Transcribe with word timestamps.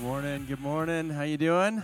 morning. 0.00 0.46
Good 0.46 0.60
morning. 0.60 1.10
How 1.10 1.24
you 1.24 1.36
doing? 1.36 1.82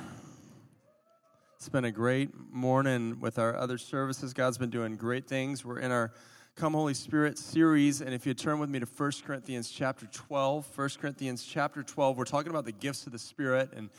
It's 1.57 1.69
been 1.69 1.85
a 1.85 1.91
great 1.91 2.31
morning 2.51 3.21
with 3.21 3.39
our 3.39 3.55
other 3.55 3.77
services. 3.77 4.33
God's 4.33 4.57
been 4.57 4.71
doing 4.71 4.97
great 4.97 5.27
things. 5.27 5.67
We're 5.67 5.81
in 5.81 5.91
our 5.91 6.15
Come 6.55 6.73
Holy 6.73 6.95
Spirit 6.95 7.37
series, 7.37 8.01
and 8.01 8.15
if 8.15 8.25
you 8.27 8.33
turn 8.33 8.59
with 8.59 8.71
me 8.71 8.79
to 8.79 8.87
1 8.87 9.13
Corinthians 9.27 9.71
chapter 9.71 10.07
12, 10.07 10.67
1 10.79 10.89
Corinthians 10.99 11.45
chapter 11.45 11.83
12, 11.83 12.17
we're 12.17 12.25
talking 12.25 12.49
about 12.49 12.65
the 12.65 12.73
gifts 12.73 13.05
of 13.05 13.13
the 13.13 13.19
Spirit. 13.19 13.75
And 13.77 13.91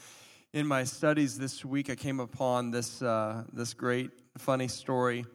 in 0.51 0.65
my 0.65 0.83
studies 0.83 1.37
this 1.37 1.63
week, 1.63 1.91
I 1.91 1.95
came 1.95 2.19
upon 2.19 2.71
this, 2.71 3.03
uh, 3.03 3.43
this 3.53 3.75
great, 3.75 4.09
funny 4.39 4.67
story. 4.67 5.25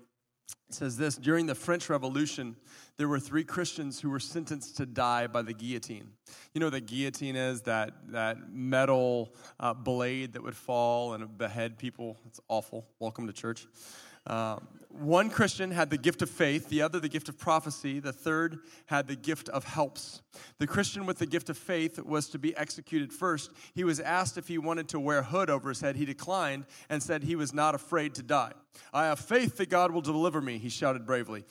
It 0.69 0.75
says 0.77 0.97
this 0.97 1.17
During 1.17 1.47
the 1.47 1.55
French 1.55 1.91
Revolution, 1.91 2.57
there 2.97 3.09
were 3.09 3.21
three 3.21 3.45
Christians 3.45 4.01
who 4.01 4.11
were 4.11 4.21
sentenced 4.21 4.77
to 4.79 4.87
die 4.87 5.27
by 5.27 5.43
the 5.43 5.53
guillotine. 5.53 6.11
You 6.55 6.61
know, 6.61 6.71
the 6.71 6.81
guillotine 6.81 7.37
is 7.37 7.63
that, 7.63 7.93
that 8.09 8.53
metal 8.53 9.35
uh, 9.61 9.75
blade 9.75 10.33
that 10.33 10.43
would 10.43 10.57
fall 10.57 11.15
and 11.15 11.37
behead 11.37 11.79
people. 11.79 12.19
It's 12.27 12.41
awful. 12.49 12.87
Welcome 12.99 13.27
to 13.27 13.33
church. 13.33 13.67
Um, 14.27 14.67
one 14.89 15.31
Christian 15.31 15.71
had 15.71 15.89
the 15.89 15.97
gift 15.97 16.21
of 16.21 16.29
faith, 16.29 16.69
the 16.69 16.83
other 16.83 17.01
the 17.01 17.09
gift 17.09 17.29
of 17.29 17.39
prophecy, 17.39 17.99
the 17.99 18.13
third 18.13 18.59
had 18.87 19.09
the 19.09 19.17
gift 19.17 19.49
of 19.49 19.65
helps. 19.65 20.21
The 20.59 20.67
Christian 20.67 21.07
with 21.07 21.19
the 21.19 21.27
gift 21.27 21.49
of 21.49 21.57
faith 21.57 21.99
was 21.99 22.29
to 22.29 22.39
be 22.39 22.55
executed 22.57 23.13
first. 23.13 23.51
He 23.75 23.85
was 23.85 24.01
asked 24.01 24.37
if 24.37 24.49
he 24.49 24.59
wanted 24.59 24.89
to 24.91 25.01
wear 25.01 25.21
a 25.21 25.25
hood 25.25 25.49
over 25.49 25.71
his 25.71 25.81
head. 25.81 25.97
He 25.97 26.05
declined 26.05 26.67
and 26.91 27.03
said 27.03 27.23
he 27.23 27.37
was 27.37 27.55
not 27.55 27.75
afraid 27.75 28.15
to 28.17 28.23
die. 28.23 28.53
I 28.93 29.07
have 29.07 29.19
faith 29.19 29.57
that 29.57 29.71
God 29.71 29.93
will 29.93 30.03
deliver 30.03 30.41
me, 30.41 30.59
he 30.59 30.69
shouted 30.69 31.07
bravely. 31.07 31.45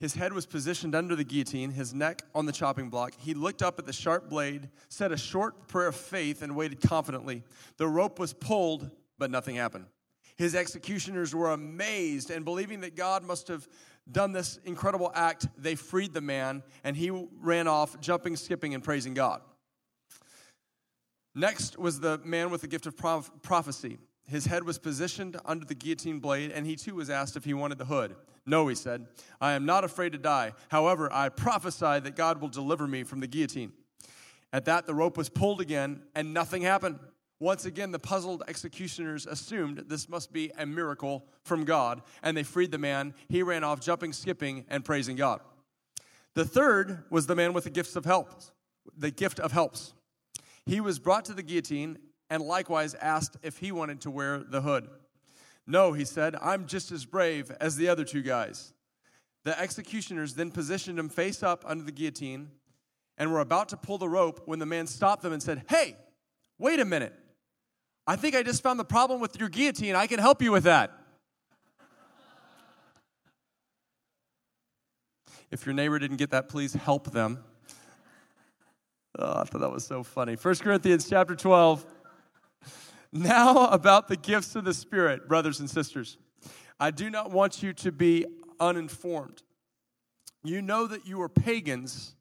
His 0.00 0.14
head 0.14 0.32
was 0.32 0.46
positioned 0.46 0.94
under 0.94 1.16
the 1.16 1.24
guillotine, 1.24 1.72
his 1.72 1.92
neck 1.92 2.22
on 2.32 2.46
the 2.46 2.52
chopping 2.52 2.88
block. 2.88 3.14
He 3.18 3.34
looked 3.34 3.62
up 3.62 3.80
at 3.80 3.86
the 3.86 3.92
sharp 3.92 4.30
blade, 4.30 4.68
said 4.88 5.10
a 5.10 5.16
short 5.16 5.66
prayer 5.66 5.88
of 5.88 5.96
faith, 5.96 6.42
and 6.42 6.54
waited 6.54 6.80
confidently. 6.80 7.42
The 7.78 7.88
rope 7.88 8.20
was 8.20 8.32
pulled, 8.32 8.92
but 9.18 9.32
nothing 9.32 9.56
happened. 9.56 9.86
His 10.38 10.54
executioners 10.54 11.34
were 11.34 11.50
amazed 11.50 12.30
and 12.30 12.44
believing 12.44 12.80
that 12.80 12.96
God 12.96 13.24
must 13.24 13.48
have 13.48 13.68
done 14.10 14.32
this 14.32 14.58
incredible 14.64 15.12
act, 15.14 15.48
they 15.58 15.74
freed 15.74 16.14
the 16.14 16.20
man 16.20 16.62
and 16.84 16.96
he 16.96 17.10
ran 17.40 17.68
off, 17.68 18.00
jumping, 18.00 18.36
skipping, 18.36 18.72
and 18.72 18.82
praising 18.82 19.12
God. 19.12 19.42
Next 21.34 21.78
was 21.78 22.00
the 22.00 22.18
man 22.24 22.50
with 22.50 22.62
the 22.62 22.68
gift 22.68 22.86
of 22.86 22.96
prophecy. 23.42 23.98
His 24.26 24.46
head 24.46 24.64
was 24.64 24.78
positioned 24.78 25.38
under 25.44 25.64
the 25.64 25.74
guillotine 25.74 26.20
blade, 26.20 26.50
and 26.50 26.66
he 26.66 26.76
too 26.76 26.96
was 26.96 27.10
asked 27.10 27.36
if 27.36 27.44
he 27.44 27.54
wanted 27.54 27.78
the 27.78 27.84
hood. 27.84 28.14
No, 28.44 28.66
he 28.68 28.74
said, 28.74 29.06
I 29.40 29.52
am 29.52 29.64
not 29.64 29.84
afraid 29.84 30.12
to 30.12 30.18
die. 30.18 30.52
However, 30.68 31.12
I 31.12 31.28
prophesy 31.28 32.00
that 32.00 32.16
God 32.16 32.40
will 32.40 32.48
deliver 32.48 32.86
me 32.86 33.04
from 33.04 33.20
the 33.20 33.26
guillotine. 33.26 33.72
At 34.52 34.64
that, 34.64 34.86
the 34.86 34.94
rope 34.94 35.16
was 35.16 35.28
pulled 35.28 35.60
again, 35.60 36.02
and 36.14 36.34
nothing 36.34 36.62
happened. 36.62 36.98
Once 37.40 37.64
again, 37.64 37.92
the 37.92 37.98
puzzled 37.98 38.42
executioners 38.48 39.24
assumed 39.24 39.84
this 39.86 40.08
must 40.08 40.32
be 40.32 40.50
a 40.58 40.66
miracle 40.66 41.24
from 41.44 41.64
God, 41.64 42.02
and 42.22 42.36
they 42.36 42.42
freed 42.42 42.72
the 42.72 42.78
man. 42.78 43.14
He 43.28 43.42
ran 43.42 43.62
off, 43.62 43.80
jumping, 43.80 44.12
skipping, 44.12 44.64
and 44.68 44.84
praising 44.84 45.14
God. 45.14 45.40
The 46.34 46.44
third 46.44 47.04
was 47.10 47.26
the 47.26 47.36
man 47.36 47.52
with 47.52 47.64
the 47.64 47.70
gifts 47.70 47.94
of 47.94 48.04
helps, 48.04 48.50
the 48.96 49.10
gift 49.10 49.38
of 49.38 49.52
helps. 49.52 49.94
He 50.66 50.80
was 50.80 50.98
brought 50.98 51.24
to 51.26 51.34
the 51.34 51.42
guillotine 51.42 51.98
and 52.28 52.42
likewise 52.42 52.94
asked 52.94 53.36
if 53.42 53.58
he 53.58 53.72
wanted 53.72 54.00
to 54.02 54.10
wear 54.10 54.38
the 54.38 54.60
hood. 54.60 54.88
No, 55.66 55.92
he 55.92 56.04
said, 56.04 56.34
I'm 56.40 56.66
just 56.66 56.90
as 56.92 57.04
brave 57.04 57.50
as 57.60 57.76
the 57.76 57.88
other 57.88 58.04
two 58.04 58.22
guys. 58.22 58.72
The 59.44 59.58
executioners 59.58 60.34
then 60.34 60.50
positioned 60.50 60.98
him 60.98 61.08
face 61.08 61.42
up 61.42 61.64
under 61.66 61.84
the 61.84 61.92
guillotine 61.92 62.50
and 63.16 63.32
were 63.32 63.40
about 63.40 63.68
to 63.70 63.76
pull 63.76 63.98
the 63.98 64.08
rope 64.08 64.42
when 64.46 64.58
the 64.58 64.66
man 64.66 64.86
stopped 64.86 65.22
them 65.22 65.32
and 65.32 65.42
said, 65.42 65.64
Hey, 65.68 65.96
wait 66.58 66.80
a 66.80 66.84
minute. 66.84 67.14
I 68.08 68.16
think 68.16 68.34
I 68.34 68.42
just 68.42 68.62
found 68.62 68.80
the 68.80 68.86
problem 68.86 69.20
with 69.20 69.38
your 69.38 69.50
guillotine. 69.50 69.94
I 69.94 70.06
can 70.06 70.18
help 70.18 70.40
you 70.40 70.50
with 70.50 70.64
that. 70.64 70.98
If 75.50 75.66
your 75.66 75.74
neighbor 75.74 75.98
didn't 75.98 76.16
get 76.16 76.30
that, 76.30 76.48
please 76.48 76.72
help 76.72 77.12
them. 77.12 77.44
Oh, 79.18 79.40
I 79.40 79.44
thought 79.44 79.60
that 79.60 79.70
was 79.70 79.86
so 79.86 80.02
funny. 80.02 80.36
1 80.36 80.54
Corinthians 80.56 81.06
chapter 81.06 81.36
12. 81.36 81.84
Now, 83.12 83.68
about 83.68 84.08
the 84.08 84.16
gifts 84.16 84.56
of 84.56 84.64
the 84.64 84.72
Spirit, 84.72 85.28
brothers 85.28 85.60
and 85.60 85.68
sisters. 85.68 86.16
I 86.80 86.90
do 86.90 87.10
not 87.10 87.30
want 87.30 87.62
you 87.62 87.74
to 87.74 87.92
be 87.92 88.24
uninformed. 88.58 89.42
You 90.42 90.62
know 90.62 90.86
that 90.86 91.06
you 91.06 91.20
are 91.20 91.28
pagans 91.28 92.14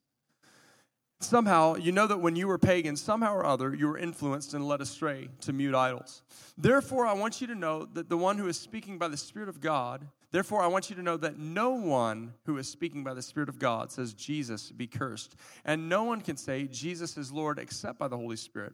Somehow, 1.20 1.76
you 1.76 1.92
know 1.92 2.06
that 2.06 2.20
when 2.20 2.36
you 2.36 2.48
were 2.48 2.60
pagan, 2.60 2.96
somehow 2.96 3.34
or 3.34 3.44
other, 3.44 3.74
you 3.74 3.88
were 3.88 3.98
influenced 3.98 4.54
and 4.54 4.68
led 4.68 4.82
astray 4.82 5.30
to 5.42 5.52
mute 5.52 5.74
idols. 5.74 6.22
Therefore, 6.58 7.08
I 7.08 7.14
want 7.14 7.42
you 7.42 7.48
to 7.48 7.56
know 7.56 7.86
that 7.94 8.08
the 8.08 8.18
one 8.18 8.38
who 8.38 8.48
is 8.48 8.60
speaking 8.60 9.00
by 9.00 9.08
the 9.08 9.18
Spirit 9.18 9.50
of 9.50 9.60
God, 9.60 10.08
therefore, 10.32 10.62
I 10.62 10.68
want 10.68 10.92
you 10.92 10.96
to 10.96 11.02
know 11.02 11.18
that 11.18 11.40
no 11.40 11.72
one 11.72 12.34
who 12.46 12.58
is 12.58 12.70
speaking 12.70 13.04
by 13.04 13.16
the 13.16 13.24
Spirit 13.24 13.50
of 13.50 13.58
God 13.58 13.92
says, 13.92 14.14
Jesus 14.14 14.72
be 14.72 14.86
cursed. 14.86 15.36
And 15.66 15.90
no 15.90 16.04
one 16.04 16.22
can 16.22 16.38
say, 16.38 16.68
Jesus 16.68 17.18
is 17.18 17.32
Lord, 17.32 17.58
except 17.58 17.98
by 17.98 18.08
the 18.08 18.18
Holy 18.18 18.38
Spirit. 18.38 18.74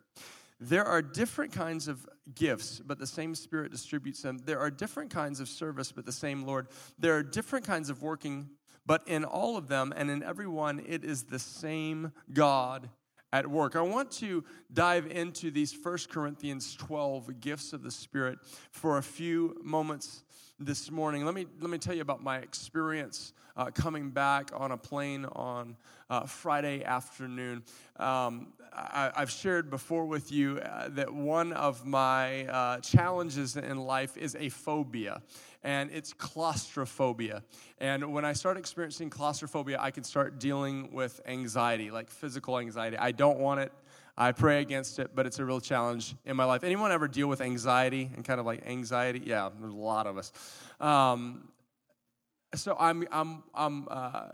There 0.60 0.86
are 0.86 1.02
different 1.02 1.54
kinds 1.54 1.88
of 1.88 2.06
gifts, 2.36 2.82
but 2.86 3.00
the 3.00 3.08
same 3.08 3.36
Spirit 3.36 3.72
distributes 3.72 4.22
them. 4.22 4.40
There 4.46 4.60
are 4.60 4.70
different 4.70 5.12
kinds 5.12 5.40
of 5.40 5.48
service, 5.48 5.94
but 5.94 6.06
the 6.06 6.12
same 6.12 6.44
Lord. 6.44 6.68
There 7.00 7.16
are 7.16 7.24
different 7.24 7.66
kinds 7.66 7.90
of 7.90 8.02
working 8.02 8.50
but 8.86 9.08
in 9.08 9.24
all 9.24 9.58
of 9.58 9.68
them 9.68 9.94
and 9.96 10.10
in 10.10 10.24
every 10.24 10.48
one, 10.48 10.84
it 10.88 11.04
is 11.04 11.24
the 11.24 11.40
same 11.40 12.12
God 12.32 12.90
at 13.32 13.48
work. 13.48 13.76
I 13.76 13.82
want 13.82 14.12
to 14.12 14.44
dive 14.72 15.08
into 15.08 15.50
these 15.50 15.76
1 15.82 15.98
Corinthians 16.12 16.76
12 16.76 17.40
gifts 17.40 17.74
of 17.74 17.82
the 17.82 17.92
Spirit 17.92 18.38
for 18.72 18.98
a 18.98 19.04
few 19.04 19.58
moments 19.64 20.24
this 20.60 20.92
morning. 20.92 21.26
Let 21.26 21.34
me, 21.34 21.48
let 21.60 21.70
me 21.70 21.80
tell 21.80 21.96
you 21.96 22.02
about 22.02 22.22
my 22.22 22.38
experience 22.38 23.34
uh, 23.56 23.66
coming 23.72 24.10
back 24.10 24.52
on 24.54 24.72
a 24.72 24.78
plane 24.78 25.26
on 25.26 25.76
uh, 26.10 26.22
Friday 26.26 26.84
afternoon. 26.84 27.64
Um, 27.98 28.54
I, 28.76 29.12
have 29.16 29.32
shared 29.32 29.70
before 29.70 30.06
with 30.06 30.32
you 30.32 30.60
uh, 30.60 30.90
that 30.90 31.14
one 31.14 31.54
of 31.54 31.86
my 31.86 32.46
uh, 32.48 32.80
challenges 32.80 33.56
in 33.56 33.78
life 33.78 34.18
is 34.18 34.36
a 34.36 34.50
phobia 34.50 35.22
and 35.64 35.92
it's 35.92 36.14
claustrophobia. 36.14 37.44
And 37.80 38.12
when 38.12 38.26
I 38.26 38.34
start 38.34 38.58
experiencing 38.58 39.10
claustrophobia, 39.10 39.78
I 39.80 39.92
can 39.92 40.04
start 40.04 40.40
dealing 40.40 40.92
with 40.92 41.22
anxiety, 41.26 41.92
like 41.92 42.10
physical 42.10 42.60
anxiety. 42.60 42.98
I 42.98 43.12
don't 43.12 43.40
want 43.40 43.62
it. 43.62 43.72
I 44.16 44.32
pray 44.32 44.62
against 44.62 45.00
it, 45.00 45.12
but 45.16 45.26
it's 45.26 45.40
a 45.40 45.46
real 45.46 45.60
challenge 45.60 46.16
in 46.26 46.36
my 46.36 46.46
life. 46.46 46.64
Anyone 46.64 46.92
ever 46.92 47.08
deal 47.08 47.28
with 47.28 47.42
anxiety 47.42 48.12
and 48.16 48.24
kind 48.24 48.40
of 48.40 48.46
like 48.46 48.66
anxiety? 48.68 49.24
Yeah, 49.26 49.50
there's 49.60 49.74
a 49.74 49.76
lot 49.76 50.06
of 50.06 50.18
us. 50.18 50.32
Um, 50.80 51.48
so 52.56 52.76
I'm 52.80 53.06
I'm 53.12 53.44
I'm 53.54 53.88
uh, 53.90 54.28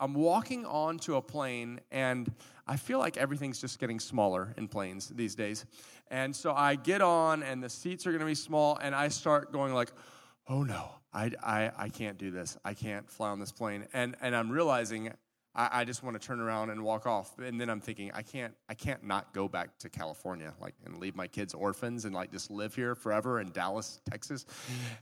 I'm 0.00 0.14
walking 0.14 0.66
onto 0.66 1.16
a 1.16 1.22
plane, 1.22 1.80
and 1.90 2.32
I 2.66 2.76
feel 2.76 2.98
like 2.98 3.16
everything's 3.16 3.60
just 3.60 3.78
getting 3.78 4.00
smaller 4.00 4.54
in 4.56 4.68
planes 4.68 5.08
these 5.08 5.34
days. 5.34 5.64
And 6.10 6.34
so 6.34 6.52
I 6.52 6.74
get 6.74 7.00
on, 7.00 7.42
and 7.42 7.62
the 7.62 7.70
seats 7.70 8.06
are 8.06 8.10
going 8.10 8.20
to 8.20 8.26
be 8.26 8.34
small, 8.34 8.78
and 8.82 8.94
I 8.94 9.08
start 9.08 9.52
going 9.52 9.72
like 9.72 9.92
oh 10.48 10.62
no, 10.62 10.90
I, 11.12 11.30
I, 11.42 11.70
I 11.76 11.88
can't 11.88 12.18
do 12.18 12.30
this. 12.30 12.56
I 12.64 12.74
can't 12.74 13.08
fly 13.10 13.30
on 13.30 13.38
this 13.38 13.52
plane. 13.52 13.86
And, 13.92 14.16
and 14.20 14.34
I'm 14.34 14.50
realizing 14.50 15.12
I, 15.54 15.80
I 15.80 15.84
just 15.84 16.02
want 16.02 16.20
to 16.20 16.26
turn 16.26 16.40
around 16.40 16.70
and 16.70 16.82
walk 16.82 17.06
off. 17.06 17.38
And 17.38 17.60
then 17.60 17.68
I'm 17.68 17.80
thinking, 17.80 18.10
I 18.14 18.22
can't, 18.22 18.54
I 18.68 18.74
can't 18.74 19.04
not 19.04 19.32
go 19.32 19.48
back 19.48 19.78
to 19.78 19.88
California, 19.88 20.54
like, 20.60 20.74
and 20.84 20.98
leave 20.98 21.14
my 21.14 21.26
kids 21.26 21.54
orphans 21.54 22.04
and 22.04 22.14
like 22.14 22.32
just 22.32 22.50
live 22.50 22.74
here 22.74 22.94
forever 22.94 23.40
in 23.40 23.50
Dallas, 23.50 24.00
Texas. 24.08 24.46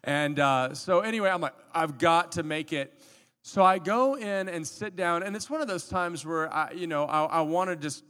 And 0.05 0.39
uh, 0.39 0.75
so 0.75 1.01
anyway, 1.01 1.31
I'm 1.31 1.41
like, 1.41 1.55
I've 1.73 1.99
got 1.99 2.33
to 2.33 2.43
make 2.43 2.73
it. 2.73 3.01
So 3.43 3.65
I 3.65 3.79
go 3.79 4.17
in 4.17 4.49
and 4.49 4.67
sit 4.67 4.97
down, 4.97 5.23
and 5.23 5.35
it's 5.35 5.49
one 5.49 5.63
of 5.63 5.69
those 5.69 5.89
times 5.89 6.27
where 6.27 6.53
I, 6.53 6.73
you 6.73 6.87
know, 6.87 7.05
I, 7.07 7.25
I 7.25 7.41
want 7.41 7.71
to 7.71 7.77
just 7.77 8.05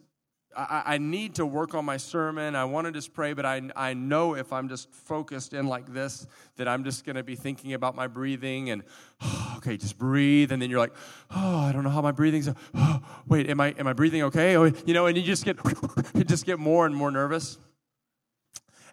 I, 0.56 0.82
I, 0.84 0.98
need 0.98 1.36
to 1.36 1.46
work 1.46 1.74
on 1.74 1.84
my 1.84 1.96
sermon. 1.96 2.56
I 2.56 2.64
want 2.64 2.86
to 2.86 2.92
just 2.92 3.12
pray, 3.12 3.34
but 3.34 3.46
I, 3.46 3.62
I 3.76 3.94
know 3.94 4.34
if 4.34 4.52
I'm 4.52 4.68
just 4.68 4.92
focused 4.92 5.54
in 5.54 5.68
like 5.68 5.92
this, 5.92 6.26
that 6.56 6.66
I'm 6.66 6.82
just 6.82 7.04
going 7.04 7.16
to 7.16 7.22
be 7.22 7.36
thinking 7.36 7.74
about 7.74 7.94
my 7.94 8.08
breathing 8.08 8.70
and, 8.70 8.82
oh, 9.20 9.54
okay, 9.58 9.76
just 9.76 9.96
breathe. 9.96 10.50
And 10.50 10.60
then 10.60 10.68
you're 10.68 10.80
like, 10.80 10.94
oh, 11.30 11.60
I 11.60 11.72
don't 11.72 11.84
know 11.84 11.90
how 11.90 12.02
my 12.02 12.12
breathing's. 12.12 12.48
Oh, 12.74 13.00
wait, 13.28 13.48
am 13.48 13.60
I, 13.60 13.68
am 13.78 13.86
I 13.86 13.92
breathing 13.92 14.22
okay? 14.24 14.56
Oh, 14.56 14.64
you 14.64 14.94
know, 14.94 15.06
and 15.06 15.16
you 15.16 15.22
just 15.22 15.44
get, 15.44 15.58
you 16.14 16.24
just 16.24 16.44
get 16.44 16.58
more 16.58 16.84
and 16.86 16.96
more 16.96 17.10
nervous. 17.10 17.58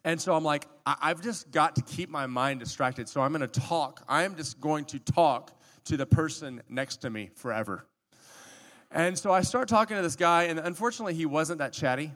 And 0.04 0.22
so 0.22 0.36
I'm 0.36 0.44
like, 0.44 0.68
I've 0.86 1.22
just 1.22 1.52
got 1.52 1.76
to 1.76 1.82
keep 1.82 2.10
my 2.10 2.28
mind 2.28 2.60
distracted. 2.60 3.10
So 3.10 3.20
I'm 3.20 3.34
going 3.34 3.48
to 3.48 3.60
talk. 3.60 4.04
I 4.08 4.24
am 4.24 4.36
just 4.36 4.62
going 4.62 4.86
to 4.86 5.00
talk 5.00 5.60
to 5.86 5.98
the 5.98 6.06
person 6.06 6.62
next 6.70 6.98
to 6.98 7.10
me 7.10 7.30
forever. 7.36 7.86
And 8.92 9.18
so 9.18 9.32
I 9.32 9.42
start 9.42 9.68
talking 9.68 9.98
to 9.98 10.04
this 10.04 10.16
guy, 10.16 10.44
and 10.44 10.60
unfortunately, 10.60 11.14
he 11.14 11.26
wasn't 11.26 11.60
that 11.60 11.74
chatty. 11.74 12.12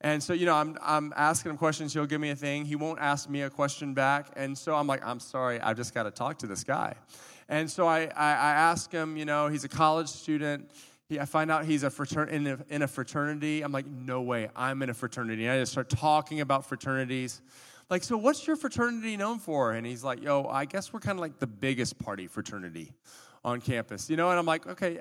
And 0.00 0.22
so, 0.22 0.32
you 0.32 0.46
know, 0.46 0.54
I'm, 0.54 0.76
I'm 0.82 1.12
asking 1.16 1.50
him 1.50 1.56
questions. 1.56 1.92
He'll 1.92 2.06
give 2.06 2.20
me 2.20 2.30
a 2.30 2.36
thing. 2.36 2.64
He 2.64 2.76
won't 2.76 3.00
ask 3.00 3.28
me 3.28 3.42
a 3.42 3.50
question 3.50 3.94
back. 3.94 4.28
And 4.36 4.56
so 4.56 4.74
I'm 4.74 4.86
like, 4.86 5.04
I'm 5.04 5.18
sorry, 5.18 5.60
I've 5.60 5.76
just 5.76 5.92
got 5.92 6.04
to 6.04 6.10
talk 6.10 6.38
to 6.38 6.46
this 6.46 6.62
guy. 6.62 6.94
And 7.48 7.68
so 7.68 7.86
I, 7.86 8.02
I, 8.16 8.30
I 8.30 8.52
ask 8.52 8.92
him, 8.92 9.16
you 9.16 9.24
know, 9.24 9.48
he's 9.48 9.64
a 9.64 9.68
college 9.68 10.08
student. 10.08 10.70
he, 11.08 11.18
I 11.18 11.24
find 11.24 11.50
out 11.50 11.64
he's 11.64 11.82
a 11.82 11.90
fratern- 11.90 12.30
in, 12.30 12.46
a, 12.46 12.58
in 12.68 12.82
a 12.82 12.88
fraternity. 12.88 13.62
I'm 13.62 13.72
like, 13.72 13.86
no 13.86 14.22
way, 14.22 14.50
I'm 14.54 14.82
in 14.82 14.90
a 14.90 14.94
fraternity. 14.94 15.46
And 15.46 15.52
I 15.52 15.60
just 15.60 15.72
start 15.72 15.88
talking 15.88 16.40
about 16.40 16.66
fraternities. 16.66 17.42
Like, 17.90 18.04
so 18.04 18.16
what's 18.18 18.46
your 18.46 18.56
fraternity 18.56 19.16
known 19.16 19.38
for? 19.38 19.72
And 19.72 19.86
he's 19.86 20.04
like, 20.04 20.22
yo, 20.22 20.44
I 20.44 20.64
guess 20.64 20.92
we're 20.92 21.00
kind 21.00 21.18
of 21.18 21.22
like 21.22 21.38
the 21.38 21.46
biggest 21.46 21.98
party 21.98 22.26
fraternity 22.26 22.92
on 23.44 23.60
campus, 23.60 24.08
you 24.10 24.16
know? 24.16 24.30
And 24.30 24.38
I'm 24.38 24.46
like, 24.46 24.66
okay, 24.66 24.98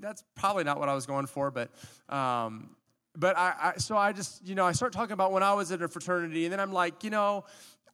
that's 0.00 0.24
probably 0.34 0.64
not 0.64 0.78
what 0.78 0.88
I 0.88 0.94
was 0.94 1.06
going 1.06 1.26
for, 1.26 1.50
but, 1.50 1.70
um, 2.08 2.76
but 3.16 3.36
I, 3.36 3.54
I, 3.60 3.78
so 3.78 3.96
I 3.96 4.12
just, 4.12 4.46
you 4.46 4.54
know, 4.54 4.64
I 4.64 4.72
start 4.72 4.92
talking 4.92 5.12
about 5.12 5.32
when 5.32 5.42
I 5.42 5.52
was 5.54 5.70
at 5.72 5.82
a 5.82 5.88
fraternity, 5.88 6.44
and 6.44 6.52
then 6.52 6.60
I'm 6.60 6.72
like, 6.72 7.04
you 7.04 7.10
know, 7.10 7.44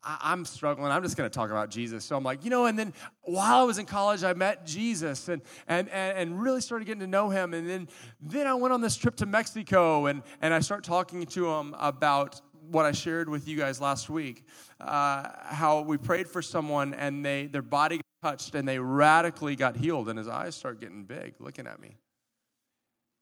I, 0.05 0.33
am 0.33 0.45
struggling. 0.45 0.93
I'm 0.93 1.03
just 1.03 1.17
going 1.17 1.29
to 1.29 1.35
talk 1.35 1.51
about 1.51 1.71
Jesus. 1.71 2.05
So 2.05 2.17
I'm 2.17 2.23
like, 2.23 2.45
you 2.45 2.51
know, 2.51 2.67
and 2.67 2.79
then 2.79 2.93
while 3.23 3.61
I 3.61 3.65
was 3.65 3.79
in 3.79 3.87
college, 3.87 4.23
I 4.23 4.33
met 4.33 4.65
Jesus 4.65 5.29
and, 5.29 5.43
and, 5.67 5.89
and, 5.89 6.19
and 6.19 6.43
really 6.43 6.61
started 6.61 6.85
getting 6.85 7.01
to 7.01 7.07
know 7.07 7.31
him. 7.31 7.53
And 7.53 7.69
then, 7.69 7.89
then 8.21 8.47
I 8.47 8.55
went 8.55 8.73
on 8.73 8.81
this 8.81 8.97
trip 8.97 9.17
to 9.17 9.27
Mexico 9.27 10.07
and, 10.07 10.23
and 10.41 10.55
I 10.55 10.61
start 10.61 10.85
talking 10.85 11.27
to 11.27 11.49
him 11.49 11.75
about 11.79 12.41
what 12.71 12.87
I 12.87 12.93
shared 12.93 13.29
with 13.29 13.49
you 13.49 13.57
guys 13.57 13.81
last 13.81 14.09
week, 14.11 14.45
uh, 14.81 15.29
how 15.45 15.81
we 15.81 15.97
prayed 15.97 16.29
for 16.29 16.43
someone 16.43 16.95
and 16.95 17.25
they, 17.25 17.47
their 17.47 17.63
body 17.63 18.01
touched 18.23 18.55
and 18.55 18.67
they 18.67 18.79
radically 18.79 19.57
got 19.57 19.77
healed. 19.77 20.09
And 20.09 20.19
his 20.19 20.29
eyes 20.29 20.55
start 20.55 20.81
getting 20.81 21.05
big 21.05 21.35
looking 21.39 21.67
at 21.67 21.81
me. 21.81 21.97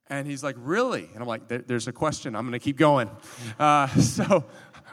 And 0.08 0.26
he's 0.26 0.42
like, 0.42 0.56
Really? 0.58 1.08
And 1.12 1.22
I'm 1.22 1.28
like, 1.28 1.48
There's 1.48 1.88
a 1.88 1.92
question. 1.92 2.36
I'm 2.36 2.42
going 2.42 2.52
to 2.52 2.58
keep 2.58 2.76
going. 2.76 3.10
Uh, 3.58 3.86
so 4.00 4.44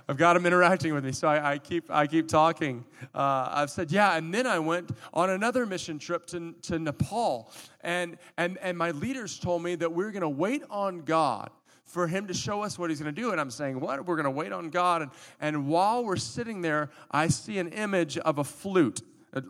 I've 0.07 0.17
got 0.17 0.35
him 0.35 0.45
interacting 0.45 0.93
with 0.93 1.03
me. 1.03 1.11
So 1.11 1.27
I, 1.27 1.53
I 1.53 1.57
keep, 1.57 1.89
I 1.89 2.07
keep 2.07 2.27
talking. 2.27 2.85
Uh, 3.13 3.49
I've 3.51 3.69
said, 3.69 3.91
Yeah. 3.91 4.15
And 4.15 4.33
then 4.33 4.47
I 4.47 4.59
went 4.59 4.91
on 5.13 5.29
another 5.29 5.65
mission 5.65 5.99
trip 5.99 6.25
to, 6.27 6.53
to 6.63 6.79
Nepal. 6.79 7.51
And, 7.81 8.17
and, 8.37 8.57
and 8.59 8.77
my 8.77 8.91
leaders 8.91 9.39
told 9.39 9.63
me 9.63 9.75
that 9.75 9.91
we 9.91 10.03
we're 10.03 10.11
going 10.11 10.21
to 10.21 10.29
wait 10.29 10.63
on 10.69 11.01
God 11.01 11.49
for 11.83 12.07
him 12.07 12.27
to 12.27 12.33
show 12.33 12.63
us 12.63 12.79
what 12.79 12.89
he's 12.89 12.99
going 12.99 13.13
to 13.13 13.21
do. 13.21 13.31
And 13.31 13.39
I'm 13.39 13.51
saying, 13.51 13.79
What? 13.79 14.05
We're 14.05 14.15
going 14.15 14.25
to 14.25 14.31
wait 14.31 14.51
on 14.51 14.69
God. 14.69 15.03
And, 15.03 15.11
and 15.39 15.67
while 15.67 16.03
we're 16.03 16.15
sitting 16.15 16.61
there, 16.61 16.89
I 17.11 17.27
see 17.27 17.59
an 17.59 17.69
image 17.69 18.17
of 18.17 18.39
a 18.39 18.43
flute. 18.43 19.01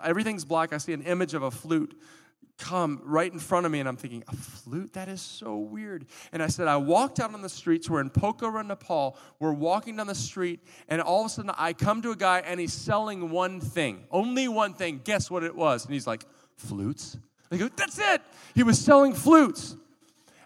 Everything's 0.04 0.46
black. 0.46 0.74
I 0.74 0.78
see 0.78 0.94
an 0.94 1.02
image 1.04 1.34
of 1.34 1.44
a 1.44 1.52
flute 1.52 2.00
come 2.58 3.02
right 3.04 3.32
in 3.32 3.40
front 3.40 3.66
of 3.66 3.72
me, 3.72 3.80
and 3.80 3.90
I'm 3.90 3.98
thinking, 3.98 4.24
a 4.28 4.36
flute? 4.36 4.94
That 4.94 5.10
is 5.10 5.22
so 5.22 5.58
weird. 5.58 6.06
And 6.32 6.42
I 6.42 6.48
said, 6.48 6.68
I 6.68 6.78
walked 6.78 7.20
out 7.20 7.34
on 7.34 7.42
the 7.42 7.50
streets. 7.50 7.90
We're 7.90 8.02
in 8.02 8.10
Pokhara, 8.10 8.66
Nepal. 8.66 9.18
We're 9.40 9.54
walking 9.54 9.98
down 9.98 10.08
the 10.08 10.16
street, 10.16 10.60
and 10.88 11.02
all 11.02 11.22
of 11.22 11.28
a 11.28 11.30
sudden 11.30 11.52
I 11.58 11.74
come 11.74 12.02
to 12.04 12.12
a 12.12 12.16
guy, 12.16 12.40
and 12.40 12.60
he's 12.60 12.74
selling 12.74 13.32
one 13.32 13.60
thing, 13.60 14.06
only 14.12 14.48
one 14.48 14.74
thing. 14.74 15.02
Guess 15.04 15.32
what 15.32 15.44
it 15.44 15.56
was? 15.56 15.86
And 15.86 15.94
he's 15.94 16.08
like, 16.08 16.26
flutes? 16.56 17.18
I 17.52 17.58
go, 17.58 17.70
that's 17.76 18.00
it. 18.00 18.22
He 18.56 18.64
was 18.64 18.80
selling 18.80 19.14
flutes. 19.14 19.76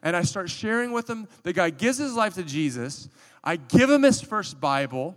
And 0.03 0.15
I 0.15 0.21
start 0.21 0.49
sharing 0.49 0.91
with 0.91 1.09
him. 1.09 1.27
The 1.43 1.53
guy 1.53 1.69
gives 1.69 1.97
his 1.97 2.13
life 2.13 2.35
to 2.35 2.43
Jesus. 2.43 3.09
I 3.43 3.55
give 3.55 3.89
him 3.89 4.03
his 4.03 4.21
first 4.21 4.59
Bible. 4.59 5.15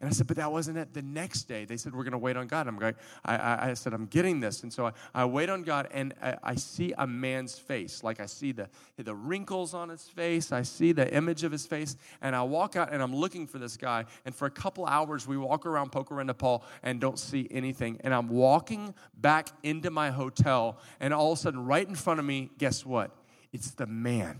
And 0.00 0.08
I 0.08 0.12
said, 0.12 0.26
but 0.26 0.38
that 0.38 0.50
wasn't 0.50 0.78
it. 0.78 0.94
The 0.94 1.02
next 1.02 1.42
day, 1.42 1.66
they 1.66 1.76
said, 1.76 1.94
we're 1.94 2.04
going 2.04 2.12
to 2.12 2.18
wait 2.18 2.34
on 2.34 2.46
God. 2.46 2.66
I'm 2.66 2.78
going, 2.78 2.94
I, 3.22 3.36
I, 3.36 3.68
I, 3.70 3.74
said, 3.74 3.92
I'm 3.92 4.06
getting 4.06 4.40
this. 4.40 4.62
And 4.62 4.72
so 4.72 4.86
I, 4.86 4.92
I 5.14 5.26
wait 5.26 5.50
on 5.50 5.62
God, 5.62 5.88
and 5.92 6.14
I, 6.22 6.36
I, 6.42 6.54
see 6.54 6.94
a 6.96 7.06
man's 7.06 7.58
face. 7.58 8.02
Like 8.02 8.18
I 8.18 8.24
see 8.24 8.52
the, 8.52 8.70
the 8.96 9.14
wrinkles 9.14 9.74
on 9.74 9.90
his 9.90 10.08
face. 10.08 10.52
I 10.52 10.62
see 10.62 10.92
the 10.92 11.12
image 11.14 11.44
of 11.44 11.52
his 11.52 11.66
face. 11.66 11.98
And 12.22 12.34
I 12.34 12.42
walk 12.42 12.76
out, 12.76 12.90
and 12.90 13.02
I'm 13.02 13.14
looking 13.14 13.46
for 13.46 13.58
this 13.58 13.76
guy. 13.76 14.06
And 14.24 14.34
for 14.34 14.46
a 14.46 14.50
couple 14.50 14.86
hours, 14.86 15.28
we 15.28 15.36
walk 15.36 15.66
around 15.66 15.92
Pokhara, 15.92 16.24
Nepal, 16.24 16.64
and 16.82 16.98
don't 16.98 17.18
see 17.18 17.46
anything. 17.50 18.00
And 18.02 18.14
I'm 18.14 18.28
walking 18.28 18.94
back 19.18 19.50
into 19.62 19.90
my 19.90 20.10
hotel, 20.10 20.78
and 20.98 21.12
all 21.12 21.32
of 21.32 21.38
a 21.38 21.42
sudden, 21.42 21.66
right 21.66 21.86
in 21.86 21.94
front 21.94 22.20
of 22.20 22.24
me, 22.24 22.48
guess 22.56 22.86
what? 22.86 23.10
It's 23.52 23.72
the 23.72 23.86
man. 23.86 24.38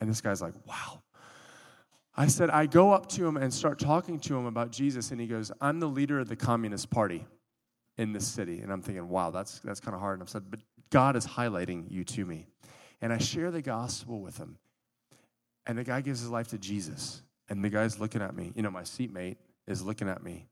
And 0.00 0.08
this 0.08 0.20
guy's 0.20 0.42
like, 0.42 0.54
wow, 0.64 1.02
I 2.16 2.28
said, 2.28 2.48
I 2.48 2.66
go 2.66 2.92
up 2.92 3.08
to 3.10 3.26
him 3.26 3.36
and 3.36 3.52
start 3.52 3.78
talking 3.78 4.18
to 4.20 4.36
him 4.36 4.46
about 4.46 4.72
Jesus, 4.72 5.10
and 5.10 5.20
he 5.20 5.26
goes, 5.26 5.52
I'm 5.60 5.80
the 5.80 5.88
leader 5.88 6.18
of 6.18 6.28
the 6.28 6.36
Communist 6.36 6.88
Party 6.88 7.26
in 7.98 8.12
this 8.12 8.26
city. 8.26 8.60
And 8.60 8.72
I'm 8.72 8.80
thinking, 8.82 9.08
wow, 9.08 9.30
that's, 9.30 9.60
that's 9.60 9.80
kind 9.80 9.94
of 9.94 10.00
hard. 10.00 10.18
And 10.20 10.28
I 10.28 10.30
said, 10.30 10.44
but 10.50 10.60
God 10.90 11.16
is 11.16 11.26
highlighting 11.26 11.90
you 11.90 12.04
to 12.04 12.24
me. 12.24 12.46
And 13.02 13.12
I 13.12 13.18
share 13.18 13.50
the 13.50 13.62
gospel 13.62 14.20
with 14.20 14.38
him. 14.38 14.56
And 15.66 15.76
the 15.76 15.84
guy 15.84 16.00
gives 16.00 16.20
his 16.20 16.30
life 16.30 16.48
to 16.48 16.58
Jesus. 16.58 17.22
And 17.48 17.62
the 17.62 17.68
guy's 17.68 18.00
looking 18.00 18.22
at 18.22 18.34
me. 18.34 18.52
You 18.54 18.62
know, 18.62 18.70
my 18.70 18.84
seatmate 18.84 19.38
is 19.66 19.82
looking 19.82 20.08
at 20.08 20.22
me 20.22 20.46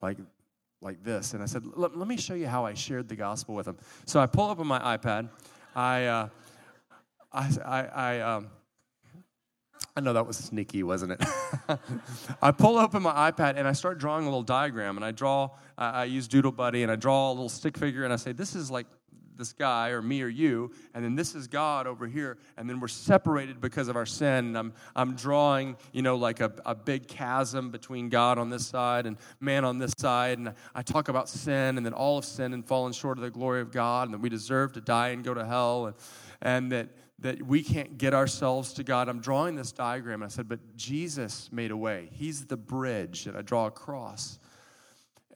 like, 0.00 0.18
like 0.80 1.02
this. 1.02 1.34
And 1.34 1.42
I 1.42 1.46
said, 1.46 1.64
let, 1.74 1.96
let 1.96 2.06
me 2.06 2.16
show 2.16 2.34
you 2.34 2.46
how 2.46 2.64
I 2.64 2.74
shared 2.74 3.08
the 3.08 3.16
gospel 3.16 3.54
with 3.54 3.66
him. 3.66 3.76
So 4.06 4.20
I 4.20 4.26
pull 4.26 4.50
up 4.50 4.60
on 4.60 4.66
my 4.66 4.96
iPad. 4.96 5.28
I, 5.74 6.04
uh, 6.04 6.28
I, 7.32 7.50
I, 7.64 7.86
I 7.86 8.20
um, 8.20 8.50
I 9.98 10.00
know 10.00 10.12
that 10.12 10.28
was 10.28 10.36
sneaky, 10.36 10.84
wasn't 10.84 11.10
it? 11.10 11.24
I 12.42 12.52
pull 12.52 12.78
open 12.78 13.02
my 13.02 13.32
iPad 13.32 13.56
and 13.56 13.66
I 13.66 13.72
start 13.72 13.98
drawing 13.98 14.26
a 14.26 14.28
little 14.28 14.44
diagram, 14.44 14.94
and 14.94 15.04
I 15.04 15.10
draw. 15.10 15.50
I, 15.76 15.90
I 15.90 16.04
use 16.04 16.28
Doodle 16.28 16.52
Buddy, 16.52 16.84
and 16.84 16.92
I 16.92 16.94
draw 16.94 17.30
a 17.30 17.32
little 17.32 17.48
stick 17.48 17.76
figure, 17.76 18.04
and 18.04 18.12
I 18.12 18.16
say, 18.16 18.30
"This 18.30 18.54
is 18.54 18.70
like 18.70 18.86
this 19.36 19.52
guy 19.52 19.88
or 19.88 20.00
me 20.00 20.22
or 20.22 20.28
you, 20.28 20.70
and 20.94 21.04
then 21.04 21.16
this 21.16 21.34
is 21.34 21.48
God 21.48 21.88
over 21.88 22.06
here, 22.06 22.38
and 22.56 22.70
then 22.70 22.78
we're 22.78 22.86
separated 22.86 23.60
because 23.60 23.88
of 23.88 23.96
our 23.96 24.06
sin. 24.06 24.46
And 24.46 24.58
I'm, 24.58 24.72
I'm 24.94 25.16
drawing, 25.16 25.76
you 25.92 26.02
know, 26.02 26.14
like 26.14 26.38
a, 26.38 26.52
a 26.64 26.76
big 26.76 27.08
chasm 27.08 27.70
between 27.70 28.08
God 28.08 28.38
on 28.38 28.50
this 28.50 28.66
side 28.66 29.04
and 29.04 29.16
man 29.40 29.64
on 29.64 29.78
this 29.78 29.94
side. 29.98 30.38
And 30.38 30.54
I 30.76 30.82
talk 30.82 31.08
about 31.08 31.28
sin, 31.28 31.76
and 31.76 31.84
then 31.84 31.92
all 31.92 32.18
of 32.18 32.24
sin 32.24 32.52
and 32.52 32.64
falling 32.64 32.92
short 32.92 33.18
of 33.18 33.24
the 33.24 33.30
glory 33.30 33.62
of 33.62 33.72
God, 33.72 34.06
and 34.06 34.14
that 34.14 34.20
we 34.20 34.28
deserve 34.28 34.74
to 34.74 34.80
die 34.80 35.08
and 35.08 35.24
go 35.24 35.34
to 35.34 35.44
hell, 35.44 35.86
and, 35.86 35.96
and 36.40 36.70
that 36.70 36.88
that 37.20 37.42
we 37.42 37.62
can't 37.62 37.98
get 37.98 38.14
ourselves 38.14 38.72
to 38.74 38.84
God. 38.84 39.08
I'm 39.08 39.20
drawing 39.20 39.56
this 39.56 39.72
diagram. 39.72 40.22
I 40.22 40.28
said, 40.28 40.48
but 40.48 40.76
Jesus 40.76 41.48
made 41.50 41.70
a 41.70 41.76
way. 41.76 42.10
He's 42.12 42.46
the 42.46 42.56
bridge. 42.56 43.26
And 43.26 43.36
I 43.36 43.42
draw 43.42 43.66
a 43.66 43.70
cross. 43.70 44.38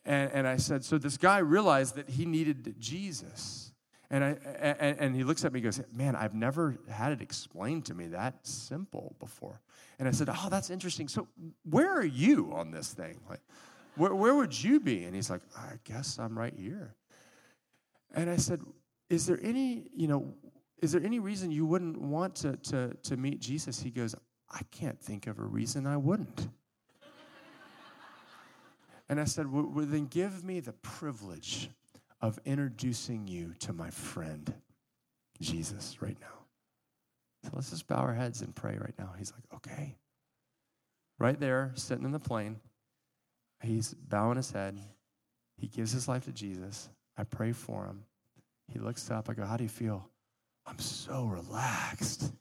And, 0.05 0.31
and 0.33 0.47
I 0.47 0.57
said, 0.57 0.85
so 0.85 0.99
this 0.99 1.17
guy 1.17 1.39
realized 1.39 1.97
that 1.97 2.09
he 2.09 2.25
needed 2.25 2.77
Jesus. 2.79 3.73
And, 4.13 4.23
I, 4.23 4.29
and, 4.61 4.99
and 4.99 5.17
he 5.17 5.25
looks 5.25 5.45
at 5.45 5.55
me 5.55 5.61
and 5.61 5.65
goes, 5.65 5.81
Man, 5.91 6.15
I've 6.15 6.35
never 6.35 6.77
had 6.91 7.13
it 7.13 7.23
explained 7.23 7.87
to 7.87 7.95
me 7.95 8.09
that 8.09 8.47
simple 8.47 9.17
before. 9.19 9.63
And 9.99 10.07
I 10.07 10.11
said, 10.11 10.29
Oh, 10.31 10.49
that's 10.51 10.69
interesting. 10.69 11.09
So, 11.09 11.29
where 11.65 11.91
are 11.91 12.05
you 12.05 12.53
on 12.53 12.73
this 12.73 12.93
thing? 12.93 13.21
Like, 13.27 13.41
where, 13.97 14.15
where 14.15 14.35
would 14.35 14.63
you 14.63 14.81
be? 14.81 15.05
And 15.05 15.15
he's 15.15 15.31
like, 15.31 15.41
I 15.57 15.79
guess 15.85 16.19
I'm 16.19 16.39
right 16.39 16.53
here. 16.55 16.95
And 18.15 18.29
I 18.29 18.37
said, 18.37 18.61
Is 19.09 19.25
there 19.25 19.41
any, 19.43 19.87
you 19.97 20.09
know, 20.09 20.35
is 20.83 20.91
there 20.93 21.03
any 21.03 21.21
reason 21.21 21.53
you 21.53 21.65
wouldn't 21.65 21.99
want 22.01 22.35
to, 22.37 22.57
to, 22.57 22.93
to 23.05 23.17
meet 23.17 23.41
Jesus? 23.41 23.81
He 23.81 23.91
goes, 23.91 24.17
I 24.51 24.61
can't 24.73 25.01
think 25.01 25.29
of 25.29 25.39
a 25.39 25.45
reason 25.45 25.87
I 25.87 25.97
wouldn't. 25.97 26.49
and 29.09 29.21
I 29.21 29.25
said, 29.25 29.51
well, 29.51 29.71
then 29.73 30.07
give 30.07 30.45
me 30.45 30.59
the 30.59 30.73
privilege 30.73 31.71
of 32.21 32.39
introducing 32.45 33.29
you 33.29 33.55
to 33.61 33.73
my 33.73 33.91
friend, 33.91 34.53
Jesus, 35.41 35.99
right 36.01 36.17
now. 36.21 36.27
So 37.45 37.51
let's 37.55 37.71
just 37.71 37.87
bow 37.87 37.97
our 37.97 38.15
heads 38.15 38.43
and 38.43 38.55
pray 38.55 38.77
right 38.77 38.95
now. 38.99 39.15
He's 39.17 39.33
like, 39.33 39.45
okay. 39.55 39.97
Right 41.19 41.39
there, 41.39 41.71
sitting 41.77 42.05
in 42.05 42.11
the 42.11 42.19
plane, 42.19 42.59
he's 43.63 43.95
bowing 43.95 44.37
his 44.37 44.51
head. 44.51 44.79
He 45.57 45.69
gives 45.69 45.93
his 45.93 46.09
life 46.09 46.25
to 46.25 46.33
Jesus. 46.33 46.89
I 47.17 47.23
pray 47.23 47.53
for 47.53 47.87
him. 47.87 48.05
He 48.73 48.81
looks 48.81 49.11
up. 49.11 49.29
I 49.29 49.35
go, 49.35 49.45
How 49.45 49.57
do 49.57 49.63
you 49.63 49.69
feel? 49.69 50.09
I'm 50.67 50.79
so 50.79 51.25
relaxed. 51.25 52.33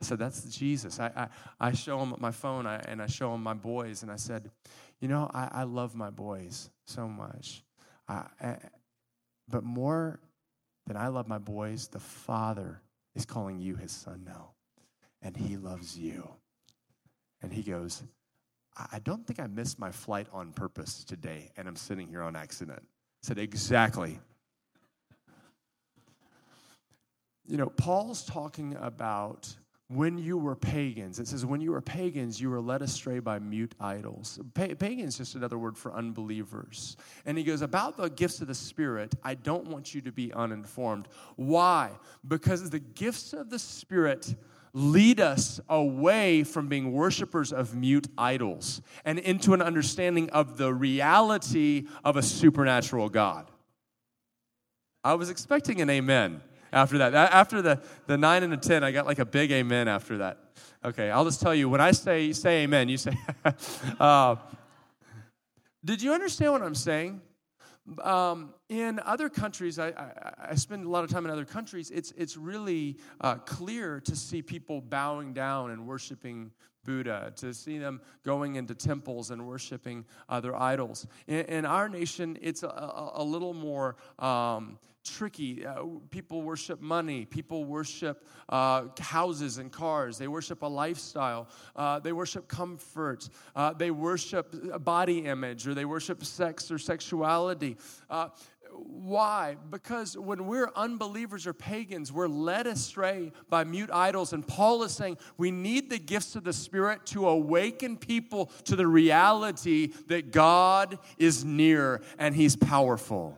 I 0.00 0.04
said, 0.04 0.18
That's 0.18 0.42
Jesus. 0.44 1.00
I, 1.00 1.10
I, 1.16 1.68
I 1.68 1.72
show 1.72 2.00
him 2.00 2.14
my 2.18 2.30
phone 2.30 2.66
I, 2.66 2.76
and 2.86 3.02
I 3.02 3.06
show 3.06 3.34
him 3.34 3.42
my 3.42 3.54
boys, 3.54 4.02
and 4.02 4.10
I 4.10 4.16
said, 4.16 4.50
You 5.00 5.08
know, 5.08 5.30
I, 5.32 5.48
I 5.52 5.62
love 5.64 5.94
my 5.94 6.10
boys 6.10 6.70
so 6.86 7.08
much. 7.08 7.62
I, 8.08 8.24
I, 8.40 8.56
but 9.48 9.64
more 9.64 10.20
than 10.86 10.96
I 10.96 11.08
love 11.08 11.28
my 11.28 11.38
boys, 11.38 11.88
the 11.88 11.98
Father 11.98 12.80
is 13.14 13.24
calling 13.24 13.58
you 13.58 13.76
his 13.76 13.92
son 13.92 14.22
now, 14.24 14.50
and 15.22 15.36
he 15.36 15.56
loves 15.56 15.98
you. 15.98 16.28
And 17.42 17.52
he 17.52 17.62
goes, 17.62 18.02
I 18.92 19.00
don't 19.00 19.26
think 19.26 19.40
I 19.40 19.46
missed 19.46 19.78
my 19.78 19.90
flight 19.90 20.28
on 20.32 20.52
purpose 20.52 21.04
today, 21.04 21.50
and 21.56 21.66
I'm 21.66 21.76
sitting 21.76 22.06
here 22.06 22.22
on 22.22 22.36
accident. 22.36 22.82
I 22.82 23.26
said, 23.26 23.38
Exactly. 23.38 24.20
You 27.48 27.56
know, 27.56 27.68
Paul's 27.68 28.24
talking 28.24 28.76
about 28.80 29.54
when 29.88 30.18
you 30.18 30.36
were 30.36 30.54
pagans. 30.54 31.18
It 31.18 31.26
says, 31.26 31.46
when 31.46 31.62
you 31.62 31.72
were 31.72 31.80
pagans, 31.80 32.40
you 32.40 32.50
were 32.50 32.60
led 32.60 32.82
astray 32.82 33.20
by 33.20 33.38
mute 33.38 33.74
idols. 33.80 34.38
Pa- 34.52 34.74
pagan 34.78 35.06
is 35.06 35.16
just 35.16 35.34
another 35.34 35.56
word 35.56 35.78
for 35.78 35.94
unbelievers. 35.94 36.98
And 37.24 37.38
he 37.38 37.44
goes, 37.44 37.62
about 37.62 37.96
the 37.96 38.10
gifts 38.10 38.42
of 38.42 38.48
the 38.48 38.54
Spirit, 38.54 39.14
I 39.24 39.34
don't 39.34 39.68
want 39.68 39.94
you 39.94 40.02
to 40.02 40.12
be 40.12 40.30
uninformed. 40.32 41.08
Why? 41.36 41.92
Because 42.26 42.68
the 42.68 42.80
gifts 42.80 43.32
of 43.32 43.48
the 43.48 43.58
Spirit 43.58 44.34
lead 44.74 45.20
us 45.20 45.58
away 45.70 46.44
from 46.44 46.68
being 46.68 46.92
worshipers 46.92 47.50
of 47.50 47.74
mute 47.74 48.06
idols 48.18 48.82
and 49.06 49.18
into 49.18 49.54
an 49.54 49.62
understanding 49.62 50.28
of 50.30 50.58
the 50.58 50.72
reality 50.72 51.86
of 52.04 52.18
a 52.18 52.22
supernatural 52.22 53.08
God. 53.08 53.50
I 55.02 55.14
was 55.14 55.30
expecting 55.30 55.80
an 55.80 55.88
amen. 55.88 56.42
After 56.72 56.98
that. 56.98 57.14
After 57.14 57.62
the, 57.62 57.80
the 58.06 58.18
nine 58.18 58.42
and 58.42 58.52
the 58.52 58.56
10, 58.56 58.84
I 58.84 58.92
got 58.92 59.06
like 59.06 59.18
a 59.18 59.24
big 59.24 59.50
amen 59.50 59.88
after 59.88 60.18
that. 60.18 60.38
Okay, 60.84 61.10
I'll 61.10 61.24
just 61.24 61.40
tell 61.40 61.54
you 61.54 61.68
when 61.68 61.80
I 61.80 61.90
say, 61.90 62.32
say 62.32 62.62
amen, 62.62 62.88
you 62.88 62.96
say, 62.96 63.18
uh, 64.00 64.36
did 65.84 66.02
you 66.02 66.12
understand 66.12 66.52
what 66.52 66.62
I'm 66.62 66.74
saying? 66.74 67.20
Um, 68.02 68.52
in 68.68 69.00
other 69.04 69.28
countries, 69.28 69.78
I, 69.78 69.88
I, 69.88 70.34
I, 70.50 70.54
spend 70.56 70.84
a 70.84 70.90
lot 70.90 71.04
of 71.04 71.10
time 71.10 71.24
in 71.24 71.30
other 71.30 71.46
countries, 71.46 71.90
it's, 71.90 72.12
it's 72.18 72.36
really 72.36 72.98
uh, 73.22 73.36
clear 73.36 73.98
to 74.00 74.14
see 74.14 74.42
people 74.42 74.82
bowing 74.82 75.32
down 75.32 75.70
and 75.70 75.86
worshiping 75.86 76.50
Buddha, 76.84 77.32
to 77.36 77.52
see 77.52 77.78
them 77.78 78.00
going 78.24 78.56
into 78.56 78.74
temples 78.74 79.30
and 79.30 79.46
worshiping 79.46 80.04
other 80.28 80.54
idols. 80.54 81.06
In, 81.26 81.44
in 81.46 81.66
our 81.66 81.88
nation, 81.88 82.38
it's 82.40 82.62
a, 82.62 82.68
a, 82.68 83.12
a 83.16 83.24
little 83.24 83.54
more 83.54 83.96
um, 84.18 84.78
tricky. 85.08 85.66
Uh, 85.66 85.84
people 86.10 86.42
worship 86.42 86.80
money, 86.80 87.24
people 87.24 87.64
worship 87.64 88.26
uh, 88.48 88.84
houses 88.98 89.58
and 89.58 89.72
cars, 89.72 90.18
they 90.18 90.28
worship 90.28 90.62
a 90.62 90.66
lifestyle, 90.66 91.48
uh, 91.76 91.98
they 91.98 92.12
worship 92.12 92.48
comfort, 92.48 93.28
uh, 93.56 93.72
they 93.72 93.90
worship 93.90 94.84
body 94.84 95.20
image, 95.20 95.66
or 95.66 95.74
they 95.74 95.84
worship 95.84 96.24
sex 96.24 96.70
or 96.70 96.78
sexuality. 96.78 97.76
Uh, 98.08 98.28
why? 98.72 99.56
Because 99.70 100.16
when 100.16 100.46
we're 100.46 100.70
unbelievers 100.76 101.46
or 101.46 101.52
pagans, 101.52 102.12
we're 102.12 102.28
led 102.28 102.66
astray 102.66 103.32
by 103.48 103.64
mute 103.64 103.90
idols. 103.92 104.32
And 104.32 104.46
Paul 104.46 104.82
is 104.82 104.92
saying 104.92 105.18
we 105.36 105.50
need 105.50 105.90
the 105.90 105.98
gifts 105.98 106.36
of 106.36 106.44
the 106.44 106.52
Spirit 106.52 107.06
to 107.06 107.28
awaken 107.28 107.96
people 107.96 108.46
to 108.64 108.76
the 108.76 108.86
reality 108.86 109.92
that 110.08 110.32
God 110.32 110.98
is 111.18 111.44
near 111.44 112.02
and 112.18 112.34
He's 112.34 112.56
powerful. 112.56 113.36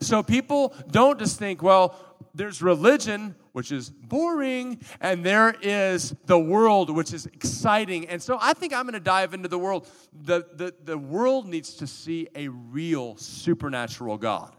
So 0.00 0.22
people 0.22 0.74
don't 0.90 1.18
just 1.18 1.38
think, 1.38 1.62
well, 1.62 1.96
there's 2.34 2.62
religion, 2.62 3.34
which 3.52 3.72
is 3.72 3.90
boring, 3.90 4.80
and 5.00 5.24
there 5.24 5.54
is 5.60 6.14
the 6.26 6.38
world, 6.38 6.90
which 6.90 7.12
is 7.12 7.26
exciting. 7.26 8.08
And 8.08 8.22
so 8.22 8.38
I 8.40 8.52
think 8.52 8.72
I'm 8.72 8.84
going 8.84 8.94
to 8.94 9.00
dive 9.00 9.34
into 9.34 9.48
the 9.48 9.58
world. 9.58 9.88
The, 10.12 10.46
the, 10.54 10.74
the 10.84 10.98
world 10.98 11.48
needs 11.48 11.74
to 11.76 11.86
see 11.86 12.28
a 12.34 12.48
real 12.48 13.16
supernatural 13.16 14.18
God. 14.18 14.54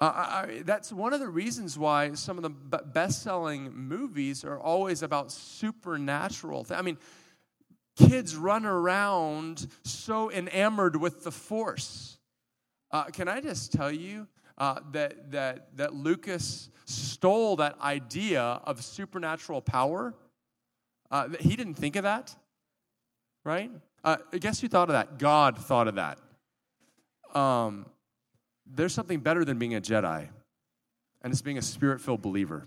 Uh, 0.00 0.04
I, 0.04 0.62
that's 0.64 0.92
one 0.92 1.12
of 1.12 1.18
the 1.18 1.28
reasons 1.28 1.76
why 1.76 2.14
some 2.14 2.38
of 2.38 2.44
the 2.44 2.78
best 2.78 3.22
selling 3.22 3.74
movies 3.74 4.44
are 4.44 4.60
always 4.60 5.02
about 5.02 5.32
supernatural 5.32 6.62
things. 6.62 6.78
I 6.78 6.82
mean, 6.82 6.98
kids 7.98 8.36
run 8.36 8.64
around 8.64 9.66
so 9.82 10.30
enamored 10.30 10.96
with 10.96 11.24
the 11.24 11.32
force. 11.32 12.18
Uh, 12.90 13.04
can 13.04 13.28
I 13.28 13.40
just 13.40 13.72
tell 13.72 13.90
you 13.90 14.26
uh, 14.56 14.80
that, 14.92 15.30
that, 15.32 15.76
that 15.76 15.94
Lucas 15.94 16.70
stole 16.84 17.56
that 17.56 17.78
idea 17.80 18.42
of 18.42 18.82
supernatural 18.82 19.60
power? 19.60 20.14
Uh, 21.10 21.28
he 21.40 21.56
didn't 21.56 21.74
think 21.74 21.96
of 21.96 22.04
that, 22.04 22.34
right? 23.44 23.70
Uh, 24.04 24.16
guess 24.38 24.60
who 24.60 24.68
thought 24.68 24.88
of 24.88 24.94
that? 24.94 25.18
God 25.18 25.58
thought 25.58 25.88
of 25.88 25.96
that. 25.96 26.18
Um, 27.34 27.86
there's 28.66 28.94
something 28.94 29.20
better 29.20 29.44
than 29.44 29.58
being 29.58 29.74
a 29.74 29.80
Jedi, 29.80 30.28
and 31.22 31.32
it's 31.32 31.42
being 31.42 31.58
a 31.58 31.62
spirit 31.62 32.00
filled 32.00 32.22
believer 32.22 32.66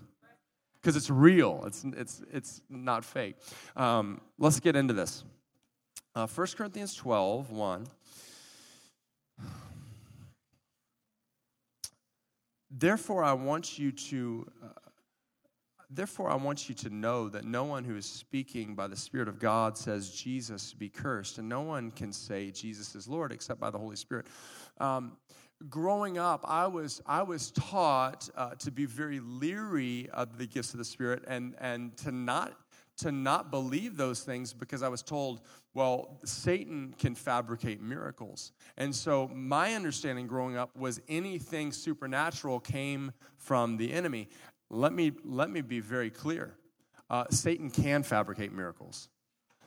because 0.82 0.96
it's 0.96 1.10
real. 1.10 1.62
It's, 1.66 1.84
it's, 1.84 2.22
it's 2.32 2.60
not 2.68 3.04
fake. 3.04 3.36
Um, 3.76 4.20
let's 4.38 4.58
get 4.58 4.74
into 4.74 4.92
this. 4.92 5.24
Uh, 6.14 6.26
1 6.26 6.46
Corinthians 6.56 6.94
12, 6.94 7.50
1. 7.50 7.86
Therefore, 12.70 13.22
I 13.22 13.34
want 13.34 13.78
you 13.78 13.92
to. 13.92 14.46
Uh, 14.62 14.68
Therefore, 15.94 16.30
I 16.30 16.36
want 16.36 16.70
you 16.70 16.74
to 16.76 16.88
know 16.88 17.28
that 17.28 17.44
no 17.44 17.64
one 17.64 17.84
who 17.84 17.96
is 17.96 18.06
speaking 18.06 18.74
by 18.74 18.86
the 18.86 18.96
Spirit 18.96 19.28
of 19.28 19.38
God 19.38 19.76
says 19.76 20.08
Jesus 20.10 20.72
be 20.72 20.88
cursed, 20.88 21.36
and 21.36 21.46
no 21.46 21.60
one 21.60 21.90
can 21.90 22.14
say 22.14 22.50
Jesus 22.50 22.94
is 22.94 23.06
Lord 23.06 23.30
except 23.30 23.60
by 23.60 23.68
the 23.68 23.76
Holy 23.76 23.96
Spirit. 23.96 24.26
Um, 24.80 25.18
growing 25.68 26.18
up, 26.18 26.44
I 26.46 26.66
was, 26.66 27.00
I 27.06 27.22
was 27.22 27.50
taught 27.52 28.28
uh, 28.36 28.50
to 28.56 28.70
be 28.70 28.86
very 28.86 29.20
leery 29.20 30.08
of 30.12 30.38
the 30.38 30.46
gifts 30.46 30.72
of 30.72 30.78
the 30.78 30.84
Spirit 30.84 31.24
and, 31.26 31.54
and 31.60 31.96
to, 31.98 32.12
not, 32.12 32.52
to 32.98 33.12
not 33.12 33.50
believe 33.50 33.96
those 33.96 34.22
things 34.22 34.52
because 34.52 34.82
I 34.82 34.88
was 34.88 35.02
told, 35.02 35.40
well, 35.74 36.20
Satan 36.24 36.94
can 36.98 37.14
fabricate 37.14 37.80
miracles. 37.80 38.52
And 38.76 38.94
so 38.94 39.28
my 39.34 39.74
understanding 39.74 40.26
growing 40.26 40.56
up 40.56 40.76
was 40.76 41.00
anything 41.08 41.72
supernatural 41.72 42.60
came 42.60 43.12
from 43.38 43.76
the 43.76 43.92
enemy. 43.92 44.28
Let 44.70 44.92
me, 44.92 45.12
let 45.24 45.50
me 45.50 45.60
be 45.60 45.80
very 45.80 46.10
clear 46.10 46.56
uh, 47.12 47.24
Satan 47.30 47.70
can 47.70 48.02
fabricate 48.02 48.52
miracles, 48.52 49.08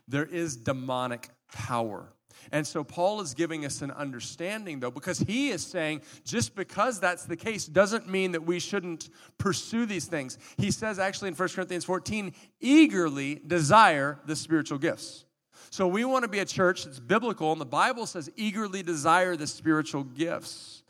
there 0.08 0.26
is 0.26 0.58
demonic 0.58 1.30
power 1.54 2.12
and 2.52 2.66
so 2.66 2.84
Paul 2.84 3.22
is 3.22 3.34
giving 3.34 3.66
us 3.66 3.82
an 3.82 3.92
understanding, 3.92 4.80
though, 4.80 4.92
because 4.92 5.20
he 5.20 5.50
is 5.50 5.66
saying 5.66 6.02
just 6.24 6.56
because 6.56 7.00
that's 7.00 7.26
the 7.26 7.36
case 7.36 7.66
doesn't 7.66 8.10
mean 8.10 8.32
that 8.34 8.46
we 8.46 8.60
shouldn't 8.60 9.10
pursue 9.38 9.86
these 9.86 10.06
things. 10.06 10.38
He 10.58 10.72
says 10.72 11.00
actually 11.00 11.30
in 11.30 11.36
1 11.36 11.50
Corinthians 11.50 11.86
14, 11.86 12.34
eagerly 12.60 13.42
desire 13.46 14.20
the 14.26 14.36
spiritual 14.36 14.78
gifts. 14.78 15.26
So 15.70 15.88
we 15.88 16.06
want 16.06 16.24
to 16.24 16.30
be 16.30 16.40
a 16.40 16.46
church 16.46 16.86
that's 16.86 17.00
biblical, 17.00 17.52
and 17.52 17.60
the 17.60 17.66
Bible 17.66 18.06
says 18.06 18.30
eagerly 18.36 18.84
desire 18.84 19.36
the 19.36 19.48
spiritual 19.48 20.04
gifts. 20.04 20.84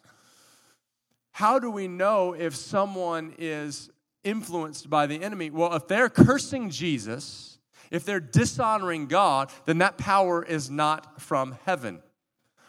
How 1.32 1.60
do 1.60 1.70
we 1.72 1.88
know 1.88 2.34
if 2.34 2.56
someone 2.56 3.34
is 3.38 3.90
influenced 4.24 4.90
by 4.90 5.08
the 5.08 5.22
enemy? 5.22 5.50
Well, 5.50 5.74
if 5.74 5.88
they're 5.88 6.10
cursing 6.10 6.70
Jesus, 6.70 7.55
if 7.92 8.06
they're 8.06 8.20
dishonoring 8.20 9.08
God, 9.08 9.52
then 9.66 9.80
that 9.80 9.98
power 9.98 10.44
is 10.44 10.70
not 10.70 11.22
from 11.22 11.58
heaven. 11.66 12.02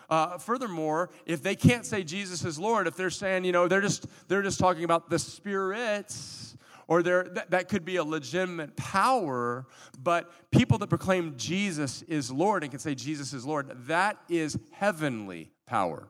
Uh, 0.09 0.39
furthermore, 0.39 1.11
if 1.25 1.43
they 1.43 1.57
can't 1.57 1.85
say 1.85 2.05
Jesus 2.05 2.45
is 2.45 2.59
Lord, 2.59 2.87
if 2.87 2.97
they're 2.97 3.11
saying, 3.11 3.45
you 3.45 3.53
know, 3.53 3.67
they're 3.67 3.81
just 3.81 4.07
they're 4.29 4.43
just 4.43 4.61
talking 4.61 4.85
about 4.85 5.11
the 5.11 5.19
spirits, 5.19 6.57
or 6.89 7.03
they're, 7.03 7.25
that, 7.25 7.51
that 7.51 7.69
could 7.69 7.85
be 7.85 7.97
a 7.97 8.05
legitimate 8.05 8.77
power, 8.77 9.67
but 9.99 10.31
people 10.51 10.79
that 10.79 10.89
proclaim 10.89 11.35
Jesus 11.37 12.03
is 12.03 12.31
Lord 12.31 12.63
and 12.63 12.71
can 12.71 12.79
say 12.79 12.95
Jesus 12.95 13.33
is 13.33 13.45
Lord, 13.45 13.73
that 13.87 14.17
is 14.29 14.59
heavenly 14.71 15.51
power. 15.67 16.09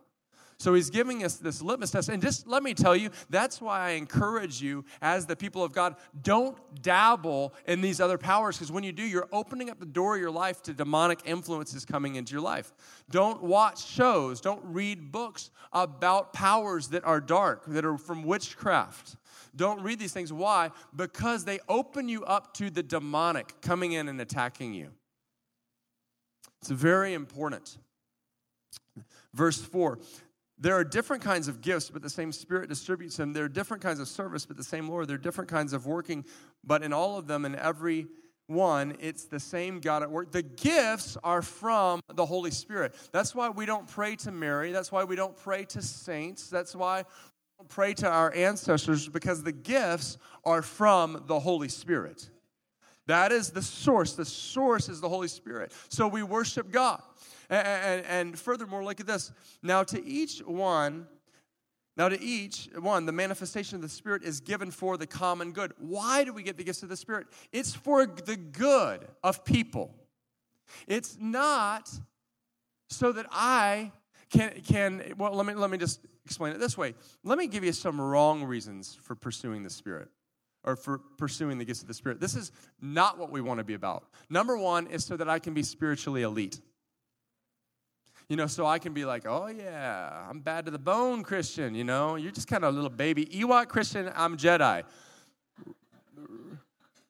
So 0.59 0.73
he's 0.73 0.89
giving 0.89 1.23
us 1.23 1.37
this 1.37 1.61
litmus 1.61 1.91
test. 1.91 2.09
And 2.09 2.23
just 2.23 2.47
let 2.47 2.63
me 2.63 2.73
tell 2.73 2.97
you, 2.97 3.11
that's 3.29 3.61
why 3.61 3.81
I 3.81 3.91
encourage 3.91 4.63
you 4.63 4.87
as 5.03 5.27
the 5.27 5.37
people 5.37 5.63
of 5.63 5.73
God, 5.73 5.97
don't 6.23 6.57
dabble 6.83 7.53
in 7.67 7.83
these 7.83 8.01
other 8.01 8.17
powers 8.17 8.57
because 8.57 8.73
when 8.73 8.83
you 8.83 8.93
do, 8.93 9.03
you're 9.03 9.29
opening 9.33 9.69
up 9.69 9.79
the 9.79 9.87
door 9.87 10.15
of 10.15 10.21
your 10.21 10.31
life 10.31 10.63
to 10.63 10.73
demonic 10.73 11.21
influences 11.27 11.85
coming 11.85 12.15
into 12.15 12.33
your 12.33 12.41
life. 12.41 12.73
Don't 13.11 13.43
watch 13.43 13.87
shows, 13.87 14.41
don't 14.41 14.63
read 14.65 15.13
books 15.13 15.51
about 15.75 16.33
powers 16.33 16.89
that 16.89 17.05
are 17.05 17.21
dark, 17.21 17.67
that 17.67 17.85
are 17.85 17.99
from 17.99 18.23
witchcraft. 18.23 19.17
Don't 19.55 19.83
read 19.83 19.99
these 19.99 20.13
things. 20.13 20.33
Why? 20.33 20.71
Because 20.95 21.45
they 21.45 21.61
open 21.69 22.09
you 22.09 22.25
up 22.25 22.55
to 22.55 22.71
the 22.71 22.83
demonic 22.83 23.61
coming 23.61 23.93
in 23.93 24.09
and 24.09 24.21
attacking 24.21 24.73
you. 24.73 24.89
It's 26.63 26.71
very 26.71 27.13
important. 27.13 27.77
Verse 29.35 29.61
4 29.61 29.99
there 30.59 30.75
are 30.75 30.85
different 30.85 31.23
kinds 31.23 31.49
of 31.49 31.61
gifts, 31.61 31.91
but 31.91 32.03
the 32.03 32.11
same 32.11 32.33
Spirit 32.33 32.69
distributes 32.69 33.17
them. 33.17 33.33
There 33.33 33.45
are 33.45 33.49
different 33.49 33.83
kinds 33.83 34.01
of 34.01 34.09
service, 34.09 34.47
but 34.47 34.57
the 34.57 34.65
same 34.65 34.89
Lord. 34.89 35.09
There 35.09 35.17
are 35.17 35.19
different 35.19 35.51
kinds 35.51 35.73
of 35.73 35.87
working, 35.87 36.25
but 36.65 36.83
in 36.83 36.93
all 36.93 37.19
of 37.19 37.27
them, 37.27 37.45
in 37.45 37.55
every 37.57 38.07
one, 38.47 38.97
it's 39.01 39.25
the 39.25 39.41
same 39.41 39.81
God 39.81 40.03
at 40.03 40.11
work. 40.11 40.31
The 40.31 40.43
gifts 40.43 41.19
are 41.23 41.43
from 41.43 42.01
the 42.15 42.25
Holy 42.25 42.51
Spirit. 42.51 42.95
That's 43.13 43.35
why 43.35 43.51
we 43.51 43.67
don't 43.67 43.87
pray 43.87 44.17
to 44.17 44.31
Mary. 44.31 44.73
That's 44.73 44.93
why 44.93 45.05
we 45.05 45.17
don't 45.17 45.37
pray 45.37 45.65
to 45.67 45.83
saints. 45.83 46.49
That's 46.49 46.75
why 46.75 46.99
we 46.99 47.05
don't 47.59 47.69
pray 47.69 47.93
to 47.95 48.09
our 48.09 48.33
ancestors, 48.35 49.09
because 49.09 49.43
the 49.43 49.53
gifts 49.53 50.17
are 50.45 50.63
from 50.63 51.25
the 51.27 51.41
Holy 51.41 51.69
Spirit. 51.69 52.31
That 53.07 53.31
is 53.31 53.51
the 53.51 53.63
source. 53.63 54.15
The 54.15 54.25
source 54.25 54.89
is 54.89 55.01
the 55.01 55.09
Holy 55.09 55.29
Spirit. 55.29 55.73
So 55.89 56.09
we 56.09 56.23
worship 56.23 56.73
God. 56.73 57.03
And, 57.49 58.05
and, 58.07 58.39
furthermore, 58.39 58.85
look 58.85 59.01
at 59.01 59.07
this. 59.07 59.33
Now, 59.63 59.83
to 59.85 60.05
each 60.05 60.41
one, 60.41 61.07
now, 61.97 62.09
to 62.09 62.21
each 62.21 62.69
one, 62.79 63.07
the 63.07 63.13
manifestation 63.13 63.77
of 63.77 63.83
the 63.83 63.89
Spirit 63.89 64.23
is 64.23 64.41
given 64.41 64.71
for 64.71 64.97
the 64.97 65.07
common 65.07 65.53
good. 65.53 65.73
Why 65.79 66.25
do 66.25 66.33
we 66.33 66.43
get 66.43 66.57
the 66.59 66.65
gifts 66.65 66.83
of 66.83 66.89
the 66.89 66.97
Spirit? 66.97 67.27
It's 67.53 67.75
for 67.75 68.05
the 68.05 68.37
good 68.37 69.07
of 69.23 69.45
people. 69.45 69.95
It's 70.87 71.17
not 71.21 71.91
so 72.91 73.13
that 73.13 73.27
I 73.31 73.93
can, 74.31 74.61
can 74.67 75.15
well, 75.17 75.33
let 75.33 75.47
me, 75.47 75.55
let 75.55 75.71
me 75.71 75.79
just 75.79 76.01
explain 76.25 76.53
it 76.53 76.59
this 76.59 76.77
way. 76.77 76.95
Let 77.25 77.39
me 77.39 77.47
give 77.47 77.65
you 77.65 77.73
some 77.73 78.01
wrong 78.01 78.45
reasons 78.45 78.99
for 79.01 79.15
pursuing 79.15 79.63
the 79.63 79.71
Spirit 79.71 80.09
or 80.65 80.77
for 80.77 80.99
pursuing 80.99 81.59
the 81.59 81.65
gifts 81.65 81.83
of 81.83 81.89
the 81.89 81.95
Spirit. 81.95 82.21
This 82.21 82.35
is 82.35 82.53
not 82.81 83.19
what 83.19 83.31
we 83.31 83.41
want 83.41 83.59
to 83.59 83.65
be 83.65 83.75
about. 83.75 84.05
Number 84.29 84.59
one 84.59 84.89
is 84.89 85.05
so 85.05 85.17
that 85.17 85.29
I 85.29 85.39
can 85.39 85.55
be 85.55 85.63
spiritually 85.63 86.23
elite. 86.23 86.61
You 88.29 88.35
know, 88.35 88.49
so 88.49 88.67
I 88.67 88.81
can 88.81 88.93
be 88.93 89.05
like, 89.05 89.25
oh 89.25 89.47
yeah, 89.47 90.27
I'm 90.29 90.41
bad 90.41 90.65
to 90.65 90.73
the 90.73 90.81
bone 90.81 91.23
Christian, 91.23 91.77
you 91.77 91.85
know? 91.85 92.17
You're 92.17 92.33
just 92.33 92.49
kind 92.49 92.65
of 92.65 92.73
a 92.73 92.77
little 92.77 92.91
baby 92.91 93.25
Ewok 93.27 93.69
Christian, 93.69 94.11
I'm 94.17 94.37
Jedi. 94.37 94.83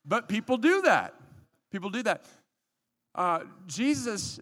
But 0.05 0.29
people 0.29 0.59
do 0.59 0.83
that. 0.83 1.15
People 1.73 1.89
do 1.89 2.03
that. 2.03 2.25
Uh, 3.15 3.41
Jesus, 3.67 4.41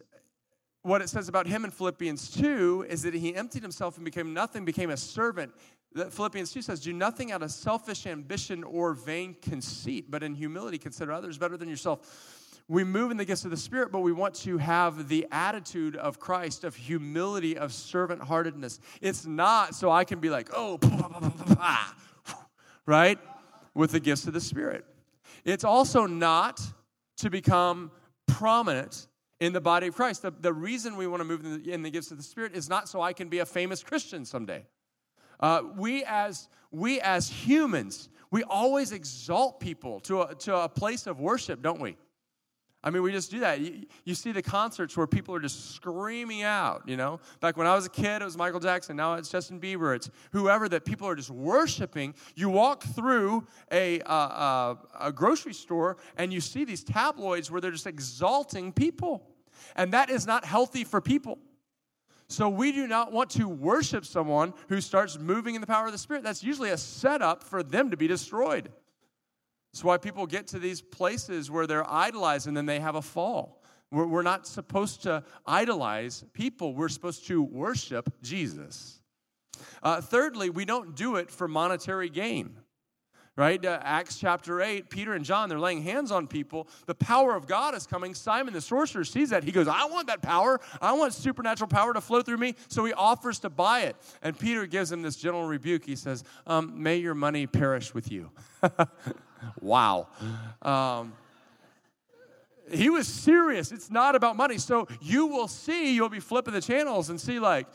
what 0.82 1.00
it 1.00 1.08
says 1.08 1.28
about 1.28 1.46
him 1.46 1.64
in 1.64 1.70
Philippians 1.70 2.32
2 2.32 2.86
is 2.88 3.02
that 3.02 3.14
he 3.14 3.36
emptied 3.36 3.62
himself 3.62 3.96
and 3.96 4.04
became 4.04 4.34
nothing, 4.34 4.64
became 4.64 4.90
a 4.90 4.96
servant. 4.96 5.52
That 5.92 6.12
Philippians 6.12 6.52
2 6.52 6.60
says, 6.60 6.80
Do 6.80 6.92
nothing 6.92 7.30
out 7.30 7.44
of 7.44 7.52
selfish 7.52 8.04
ambition 8.04 8.64
or 8.64 8.94
vain 8.94 9.36
conceit, 9.40 10.10
but 10.10 10.24
in 10.24 10.34
humility 10.34 10.76
consider 10.76 11.12
others 11.12 11.38
better 11.38 11.56
than 11.56 11.68
yourself 11.68 12.33
we 12.68 12.82
move 12.82 13.10
in 13.10 13.18
the 13.18 13.24
gifts 13.24 13.44
of 13.44 13.50
the 13.50 13.56
Spirit, 13.56 13.92
but 13.92 14.00
we 14.00 14.12
want 14.12 14.34
to 14.36 14.56
have 14.56 15.08
the 15.08 15.26
attitude 15.30 15.96
of 15.96 16.18
Christ, 16.18 16.64
of 16.64 16.74
humility, 16.74 17.58
of 17.58 17.72
servant 17.72 18.22
heartedness. 18.22 18.80
It's 19.02 19.26
not 19.26 19.74
so 19.74 19.90
I 19.90 20.04
can 20.04 20.18
be 20.18 20.30
like, 20.30 20.48
oh, 20.54 20.78
right? 22.86 23.18
With 23.74 23.92
the 23.92 24.00
gifts 24.00 24.26
of 24.26 24.32
the 24.32 24.40
Spirit. 24.40 24.86
It's 25.44 25.64
also 25.64 26.06
not 26.06 26.60
to 27.18 27.28
become 27.28 27.90
prominent 28.26 29.08
in 29.40 29.52
the 29.52 29.60
body 29.60 29.88
of 29.88 29.94
Christ. 29.94 30.22
The, 30.22 30.30
the 30.30 30.52
reason 30.52 30.96
we 30.96 31.06
want 31.06 31.20
to 31.20 31.24
move 31.24 31.44
in 31.44 31.62
the, 31.62 31.72
in 31.72 31.82
the, 31.82 31.90
gifts 31.90 32.10
of 32.10 32.16
the 32.16 32.22
Spirit 32.22 32.54
is 32.54 32.70
not 32.70 32.88
so 32.88 33.02
I 33.02 33.12
can 33.12 33.28
be 33.28 33.40
a 33.40 33.46
famous 33.46 33.82
Christian 33.82 34.24
someday. 34.24 34.64
Uh, 35.38 35.62
we, 35.76 36.02
as, 36.04 36.48
we 36.70 36.98
as 37.00 37.28
humans, 37.28 38.08
we 38.30 38.42
always 38.44 38.92
exalt 38.92 39.60
people 39.60 40.00
to 40.00 40.22
a, 40.22 40.34
to 40.36 40.56
a 40.56 40.68
place 40.68 41.06
of 41.06 41.20
worship, 41.20 41.60
don't 41.60 41.80
we? 41.80 41.98
I 42.84 42.90
mean, 42.90 43.02
we 43.02 43.12
just 43.12 43.30
do 43.30 43.40
that. 43.40 43.60
You, 43.60 43.86
you, 44.04 44.14
see 44.14 44.30
the 44.30 44.42
concerts 44.42 44.94
where 44.94 45.06
people 45.06 45.34
are 45.34 45.40
just 45.40 45.74
screaming 45.74 46.42
out, 46.42 46.82
you 46.86 46.98
know? 46.98 47.18
Back 47.40 47.56
when 47.56 47.66
I 47.66 47.74
was 47.74 47.86
a 47.86 47.88
kid, 47.88 48.20
it 48.20 48.24
was 48.26 48.36
Michael 48.36 48.60
Jackson. 48.60 48.94
Now 48.94 49.14
it's 49.14 49.30
Justin 49.30 49.58
Bieber. 49.58 49.96
It's 49.96 50.10
whoever 50.32 50.68
that 50.68 50.84
people 50.84 51.08
are 51.08 51.14
just 51.14 51.30
worshiping. 51.30 52.14
You 52.34 52.50
walk 52.50 52.82
through 52.82 53.46
a, 53.72 54.02
uh, 54.02 54.12
uh, 54.12 54.74
a 55.00 55.10
grocery 55.10 55.54
store 55.54 55.96
and 56.18 56.30
you 56.30 56.42
see 56.42 56.66
these 56.66 56.84
tabloids 56.84 57.50
where 57.50 57.62
they're 57.62 57.70
just 57.70 57.86
exalting 57.86 58.70
people. 58.70 59.30
And 59.76 59.94
that 59.94 60.10
is 60.10 60.26
not 60.26 60.44
healthy 60.44 60.84
for 60.84 61.00
people. 61.00 61.38
So 62.28 62.50
we 62.50 62.70
do 62.70 62.86
not 62.86 63.12
want 63.12 63.30
to 63.30 63.48
worship 63.48 64.04
someone 64.04 64.52
who 64.68 64.82
starts 64.82 65.18
moving 65.18 65.54
in 65.54 65.62
the 65.62 65.66
power 65.66 65.86
of 65.86 65.92
the 65.92 65.98
Spirit. 65.98 66.22
That's 66.22 66.44
usually 66.44 66.70
a 66.70 66.76
setup 66.76 67.42
for 67.42 67.62
them 67.62 67.90
to 67.90 67.96
be 67.96 68.06
destroyed. 68.06 68.70
That's 69.74 69.82
why 69.82 69.96
people 69.96 70.24
get 70.28 70.46
to 70.48 70.60
these 70.60 70.80
places 70.80 71.50
where 71.50 71.66
they're 71.66 71.90
idolized 71.90 72.46
and 72.46 72.56
then 72.56 72.64
they 72.64 72.78
have 72.78 72.94
a 72.94 73.02
fall. 73.02 73.60
We're, 73.90 74.06
we're 74.06 74.22
not 74.22 74.46
supposed 74.46 75.02
to 75.02 75.24
idolize 75.44 76.24
people, 76.32 76.76
we're 76.76 76.88
supposed 76.88 77.26
to 77.26 77.42
worship 77.42 78.08
Jesus. 78.22 79.00
Uh, 79.82 80.00
thirdly, 80.00 80.48
we 80.48 80.64
don't 80.64 80.94
do 80.94 81.16
it 81.16 81.28
for 81.28 81.48
monetary 81.48 82.08
gain. 82.08 82.54
Right? 83.34 83.66
Uh, 83.66 83.80
Acts 83.82 84.16
chapter 84.16 84.62
8, 84.62 84.90
Peter 84.90 85.12
and 85.14 85.24
John, 85.24 85.48
they're 85.48 85.58
laying 85.58 85.82
hands 85.82 86.12
on 86.12 86.28
people. 86.28 86.68
The 86.86 86.94
power 86.94 87.34
of 87.34 87.48
God 87.48 87.74
is 87.74 87.84
coming. 87.84 88.14
Simon 88.14 88.54
the 88.54 88.60
sorcerer 88.60 89.02
sees 89.02 89.30
that. 89.30 89.42
He 89.42 89.50
goes, 89.50 89.66
I 89.66 89.86
want 89.86 90.06
that 90.06 90.22
power. 90.22 90.60
I 90.80 90.92
want 90.92 91.14
supernatural 91.14 91.66
power 91.66 91.92
to 91.92 92.00
flow 92.00 92.22
through 92.22 92.36
me. 92.36 92.54
So 92.68 92.84
he 92.84 92.92
offers 92.92 93.40
to 93.40 93.50
buy 93.50 93.80
it. 93.80 93.96
And 94.22 94.38
Peter 94.38 94.66
gives 94.66 94.92
him 94.92 95.02
this 95.02 95.16
gentle 95.16 95.42
rebuke. 95.42 95.84
He 95.84 95.96
says, 95.96 96.22
um, 96.46 96.80
May 96.80 96.98
your 96.98 97.16
money 97.16 97.48
perish 97.48 97.92
with 97.92 98.12
you. 98.12 98.30
wow. 99.60 100.08
Um, 100.62 101.12
he 102.70 102.90
was 102.90 103.06
serious. 103.06 103.72
It's 103.72 103.90
not 103.90 104.14
about 104.14 104.36
money. 104.36 104.58
So 104.58 104.88
you 105.00 105.26
will 105.26 105.48
see, 105.48 105.94
you'll 105.94 106.08
be 106.08 106.20
flipping 106.20 106.54
the 106.54 106.60
channels 106.60 107.10
and 107.10 107.20
see, 107.20 107.38
like, 107.38 107.66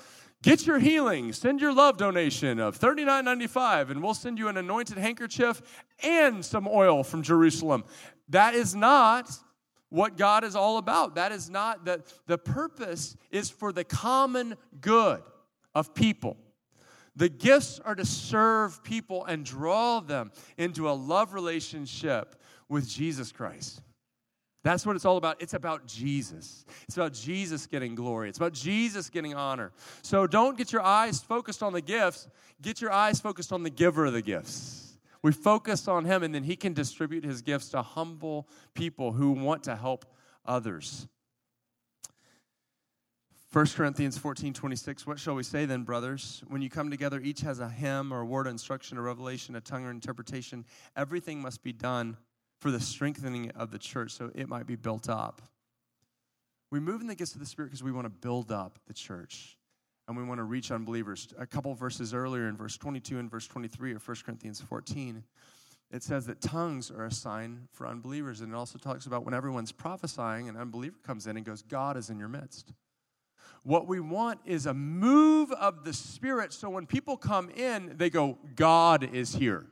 get 0.41 0.65
your 0.65 0.79
healing, 0.79 1.33
send 1.33 1.61
your 1.61 1.73
love 1.73 1.97
donation 1.97 2.59
of 2.59 2.79
$39.95, 2.79 3.91
and 3.91 4.03
we'll 4.03 4.13
send 4.13 4.37
you 4.37 4.47
an 4.47 4.57
anointed 4.57 4.97
handkerchief 4.97 5.61
and 6.03 6.43
some 6.43 6.67
oil 6.67 7.03
from 7.03 7.21
Jerusalem. 7.21 7.83
That 8.29 8.53
is 8.53 8.75
not 8.75 9.29
what 9.89 10.17
God 10.17 10.43
is 10.43 10.55
all 10.55 10.77
about. 10.77 11.15
That 11.15 11.31
is 11.31 11.49
not 11.49 11.85
that 11.85 12.01
the 12.27 12.37
purpose 12.37 13.15
is 13.31 13.49
for 13.49 13.71
the 13.71 13.83
common 13.83 14.55
good 14.81 15.21
of 15.73 15.93
people. 15.93 16.37
The 17.19 17.27
gifts 17.27 17.81
are 17.83 17.95
to 17.95 18.05
serve 18.05 18.81
people 18.81 19.25
and 19.25 19.43
draw 19.43 19.99
them 19.99 20.31
into 20.57 20.89
a 20.89 20.91
love 20.91 21.33
relationship 21.33 22.41
with 22.69 22.87
Jesus 22.87 23.33
Christ. 23.33 23.81
That's 24.63 24.85
what 24.85 24.95
it's 24.95 25.03
all 25.03 25.17
about. 25.17 25.41
It's 25.41 25.53
about 25.53 25.85
Jesus. 25.85 26.63
It's 26.83 26.95
about 26.95 27.11
Jesus 27.11 27.67
getting 27.67 27.93
glory. 27.93 28.29
It's 28.29 28.37
about 28.37 28.53
Jesus 28.53 29.09
getting 29.09 29.35
honor. 29.35 29.73
So 30.01 30.27
don't 30.27 30.57
get 30.57 30.71
your 30.71 30.81
eyes 30.81 31.19
focused 31.19 31.61
on 31.61 31.73
the 31.73 31.81
gifts, 31.81 32.29
get 32.61 32.79
your 32.79 32.93
eyes 32.93 33.19
focused 33.19 33.51
on 33.51 33.63
the 33.63 33.69
giver 33.69 34.05
of 34.05 34.13
the 34.13 34.21
gifts. 34.21 34.97
We 35.21 35.33
focus 35.33 35.89
on 35.89 36.05
him, 36.05 36.23
and 36.23 36.33
then 36.33 36.43
he 36.43 36.55
can 36.55 36.71
distribute 36.71 37.25
his 37.25 37.41
gifts 37.41 37.67
to 37.71 37.81
humble 37.81 38.47
people 38.75 39.11
who 39.11 39.31
want 39.31 39.63
to 39.63 39.75
help 39.75 40.05
others. 40.45 41.05
1 43.51 43.65
Corinthians 43.75 44.15
14, 44.15 44.53
26, 44.53 45.07
what 45.07 45.17
shall 45.17 45.33
we 45.33 45.41
say 45.41 45.65
then, 45.65 45.81
brothers? 45.81 46.43
When 46.49 46.61
you 46.61 46.69
come 46.69 46.91
together, 46.91 47.19
each 47.19 47.41
has 47.41 47.59
a 47.59 47.67
hymn 47.67 48.13
or 48.13 48.21
a 48.21 48.25
word 48.25 48.45
of 48.45 48.51
instruction, 48.51 48.99
a 48.99 49.01
revelation, 49.01 49.55
a 49.55 49.61
tongue 49.61 49.85
or 49.85 49.89
interpretation. 49.89 50.65
Everything 50.95 51.41
must 51.41 51.63
be 51.63 51.73
done 51.73 52.15
for 52.59 52.69
the 52.69 52.79
strengthening 52.79 53.49
of 53.51 53.71
the 53.71 53.79
church 53.79 54.11
so 54.11 54.29
it 54.35 54.47
might 54.47 54.67
be 54.67 54.75
built 54.75 55.09
up. 55.09 55.41
We 56.69 56.79
move 56.79 57.01
in 57.01 57.07
the 57.07 57.15
gifts 57.15 57.33
of 57.33 57.39
the 57.39 57.47
Spirit 57.47 57.69
because 57.69 57.81
we 57.81 57.91
want 57.91 58.05
to 58.05 58.11
build 58.11 58.51
up 58.51 58.77
the 58.85 58.93
church 58.93 59.57
and 60.07 60.15
we 60.15 60.23
want 60.23 60.37
to 60.37 60.43
reach 60.43 60.69
unbelievers. 60.69 61.29
A 61.39 61.47
couple 61.47 61.73
verses 61.73 62.13
earlier 62.13 62.47
in 62.49 62.55
verse 62.55 62.77
22 62.77 63.17
and 63.17 63.31
verse 63.31 63.47
23 63.47 63.95
of 63.95 64.07
1 64.07 64.17
Corinthians 64.23 64.61
14, 64.61 65.23
it 65.89 66.03
says 66.03 66.27
that 66.27 66.39
tongues 66.39 66.91
are 66.91 67.05
a 67.05 67.11
sign 67.11 67.67
for 67.71 67.87
unbelievers. 67.87 68.41
And 68.41 68.53
it 68.53 68.55
also 68.55 68.77
talks 68.77 69.07
about 69.07 69.25
when 69.25 69.33
everyone's 69.33 69.71
prophesying, 69.71 70.49
an 70.49 70.55
unbeliever 70.55 70.97
comes 71.03 71.25
in 71.25 71.35
and 71.35 71.43
goes, 71.43 71.63
God 71.63 71.97
is 71.97 72.11
in 72.11 72.19
your 72.19 72.27
midst. 72.27 72.73
What 73.63 73.87
we 73.87 73.99
want 73.99 74.39
is 74.45 74.65
a 74.65 74.73
move 74.73 75.51
of 75.51 75.83
the 75.83 75.93
Spirit 75.93 76.53
so 76.53 76.69
when 76.69 76.85
people 76.85 77.17
come 77.17 77.49
in, 77.49 77.93
they 77.97 78.09
go, 78.09 78.37
God 78.55 79.13
is 79.13 79.35
here. 79.35 79.65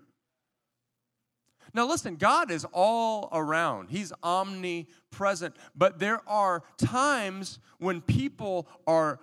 Now, 1.74 1.88
listen, 1.88 2.16
God 2.16 2.50
is 2.50 2.66
all 2.74 3.30
around, 3.32 3.90
He's 3.90 4.12
omnipresent. 4.24 5.56
But 5.76 6.00
there 6.00 6.22
are 6.28 6.64
times 6.78 7.60
when 7.78 8.02
people 8.02 8.68
are 8.88 9.20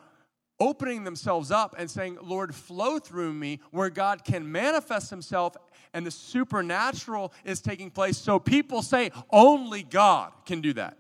opening 0.61 1.05
themselves 1.05 1.50
up 1.50 1.74
and 1.79 1.90
saying, 1.90 2.18
Lord, 2.22 2.55
flow 2.55 2.98
through 2.98 3.33
me, 3.33 3.61
where 3.70 3.90
God 3.90 4.24
can 4.24 4.50
manifest 4.50 5.11
Himself 5.11 5.57
and 5.92 6.07
the 6.07 6.11
supernatural 6.11 7.33
is 7.44 7.61
taking 7.61 7.90
place. 7.90 8.16
So 8.16 8.38
people 8.38 8.83
say, 8.83 9.11
only 9.31 9.83
God 9.83 10.33
can 10.44 10.61
do 10.61 10.72
that 10.74 10.98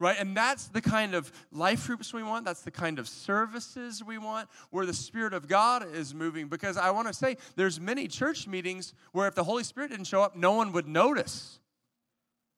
right? 0.00 0.16
And 0.18 0.36
that's 0.36 0.66
the 0.66 0.80
kind 0.80 1.14
of 1.14 1.30
life 1.52 1.86
groups 1.86 2.12
we 2.12 2.24
want. 2.24 2.44
That's 2.44 2.62
the 2.62 2.70
kind 2.72 2.98
of 2.98 3.06
services 3.06 4.02
we 4.02 4.18
want 4.18 4.48
where 4.70 4.86
the 4.86 4.94
Spirit 4.94 5.34
of 5.34 5.46
God 5.46 5.86
is 5.94 6.14
moving. 6.14 6.48
Because 6.48 6.76
I 6.76 6.90
want 6.90 7.06
to 7.06 7.14
say 7.14 7.36
there's 7.54 7.78
many 7.78 8.08
church 8.08 8.48
meetings 8.48 8.94
where 9.12 9.28
if 9.28 9.34
the 9.36 9.44
Holy 9.44 9.62
Spirit 9.62 9.90
didn't 9.90 10.06
show 10.06 10.22
up, 10.22 10.34
no 10.34 10.52
one 10.52 10.72
would 10.72 10.88
notice 10.88 11.60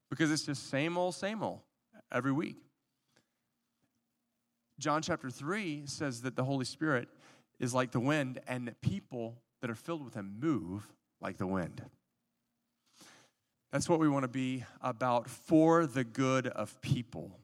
because 0.09 0.31
it's 0.31 0.47
just 0.47 0.71
same 0.71 0.97
old, 0.97 1.15
same 1.15 1.43
old 1.43 1.61
every 2.11 2.33
week. 2.33 2.57
John 4.79 5.03
chapter 5.03 5.29
3 5.29 5.83
says 5.87 6.23
that 6.23 6.37
the 6.37 6.45
Holy 6.45 6.65
Spirit 6.65 7.09
is 7.59 7.75
like 7.75 7.91
the 7.91 8.01
wind 8.01 8.41
and 8.47 8.75
people 8.81 9.37
that 9.61 9.71
are 9.71 9.75
filled 9.75 10.05
with 10.05 10.15
Him 10.15 10.37
move 10.41 10.89
like 11.21 11.39
the 11.39 11.47
wind. 11.47 11.83
That's 13.73 13.89
what 13.89 13.99
we 13.99 14.09
want 14.09 14.25
to 14.25 14.29
be 14.29 14.65
about 14.83 15.31
for 15.31 15.87
the 15.87 16.05
good 16.05 16.47
of 16.47 16.79
people. 16.83 17.39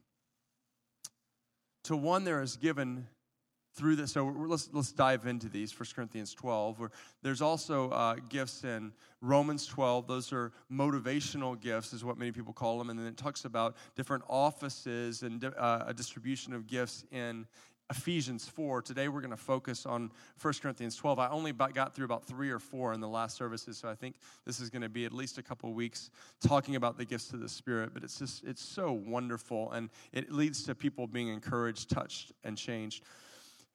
To 1.85 1.97
one, 1.97 2.23
there 2.23 2.43
is 2.43 2.55
given 2.55 3.07
through 3.73 3.95
this. 3.95 4.11
So 4.11 4.25
let's, 4.25 4.69
let's 4.71 4.91
dive 4.91 5.25
into 5.25 5.49
these. 5.49 5.77
1 5.77 5.89
Corinthians 5.95 6.35
12. 6.35 6.79
Where 6.79 6.91
there's 7.23 7.41
also 7.41 7.89
uh, 7.89 8.17
gifts 8.29 8.63
in 8.63 8.91
Romans 9.21 9.65
12. 9.65 10.05
Those 10.05 10.31
are 10.31 10.51
motivational 10.71 11.59
gifts, 11.59 11.93
is 11.93 12.05
what 12.05 12.17
many 12.17 12.31
people 12.31 12.53
call 12.53 12.77
them. 12.77 12.91
And 12.91 12.99
then 12.99 13.07
it 13.07 13.17
talks 13.17 13.45
about 13.45 13.75
different 13.95 14.23
offices 14.29 15.23
and 15.23 15.43
uh, 15.43 15.85
a 15.87 15.93
distribution 15.95 16.53
of 16.53 16.67
gifts 16.67 17.05
in 17.11 17.47
Ephesians 17.89 18.47
4. 18.47 18.83
Today 18.83 19.07
we're 19.07 19.21
going 19.21 19.31
to 19.31 19.37
focus 19.37 19.87
on 19.87 20.11
1 20.39 20.53
Corinthians 20.61 20.95
12. 20.95 21.17
I 21.17 21.27
only 21.29 21.51
got 21.51 21.95
through 21.95 22.05
about 22.05 22.23
three 22.23 22.51
or 22.51 22.59
four 22.59 22.93
in 22.93 22.99
the 22.99 23.07
last 23.07 23.35
services, 23.35 23.79
so 23.79 23.89
I 23.89 23.95
think 23.95 24.17
this 24.45 24.59
is 24.59 24.69
going 24.69 24.83
to 24.83 24.89
be 24.89 25.05
at 25.05 25.13
least 25.13 25.39
a 25.39 25.43
couple 25.43 25.73
weeks 25.73 26.11
talking 26.39 26.75
about 26.75 26.97
the 26.97 27.05
gifts 27.05 27.33
of 27.33 27.39
the 27.39 27.49
Spirit. 27.49 27.91
But 27.93 28.03
it's 28.03 28.19
just, 28.19 28.43
it's 28.43 28.63
so 28.63 28.91
wonderful, 28.91 29.71
and 29.71 29.89
it 30.13 30.31
leads 30.31 30.63
to 30.65 30.75
people 30.75 31.07
being 31.07 31.29
encouraged, 31.29 31.89
touched, 31.89 32.31
and 32.43 32.55
changed. 32.55 33.03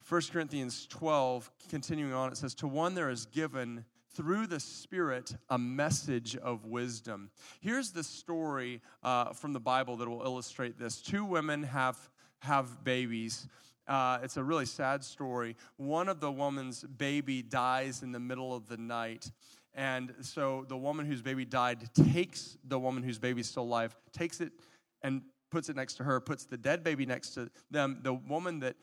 1 0.07 0.21
Corinthians 0.31 0.87
12, 0.87 1.51
continuing 1.69 2.13
on, 2.13 2.31
it 2.31 2.37
says, 2.37 2.55
To 2.55 2.67
one 2.67 2.95
there 2.95 3.09
is 3.09 3.25
given 3.25 3.83
through 4.13 4.47
the 4.47 4.61
Spirit 4.61 5.35
a 5.49 5.57
message 5.57 6.37
of 6.37 6.63
wisdom. 6.63 7.31
Here's 7.59 7.91
the 7.91 8.03
story 8.03 8.81
uh, 9.03 9.33
from 9.33 9.51
the 9.51 9.59
Bible 9.59 9.97
that 9.97 10.07
will 10.07 10.23
illustrate 10.23 10.79
this. 10.79 11.01
Two 11.01 11.25
women 11.25 11.63
have, 11.63 11.97
have 12.39 12.81
babies 12.85 13.49
Uh, 13.87 14.19
it's 14.23 14.37
a 14.37 14.43
really 14.43 14.65
sad 14.65 15.03
story. 15.03 15.55
One 15.77 16.09
of 16.09 16.19
the 16.19 16.31
woman's 16.31 16.83
baby 16.83 17.41
dies 17.41 18.01
in 18.01 18.11
the 18.11 18.19
middle 18.19 18.55
of 18.55 18.67
the 18.67 18.77
night. 18.77 19.31
And 19.73 20.13
so 20.21 20.65
the 20.67 20.77
woman 20.77 21.05
whose 21.05 21.21
baby 21.21 21.45
died 21.45 21.89
takes 21.93 22.57
the 22.63 22.79
woman 22.79 23.03
whose 23.03 23.19
baby's 23.19 23.47
still 23.47 23.63
alive, 23.63 23.95
takes 24.13 24.41
it 24.41 24.53
and 25.01 25.21
puts 25.51 25.69
it 25.69 25.75
next 25.75 25.95
to 25.95 26.03
her, 26.03 26.19
puts 26.19 26.45
the 26.45 26.57
dead 26.57 26.83
baby 26.83 27.05
next 27.05 27.31
to 27.31 27.49
them. 27.69 27.99
The 28.01 28.13
woman 28.13 28.59
that 28.59 28.75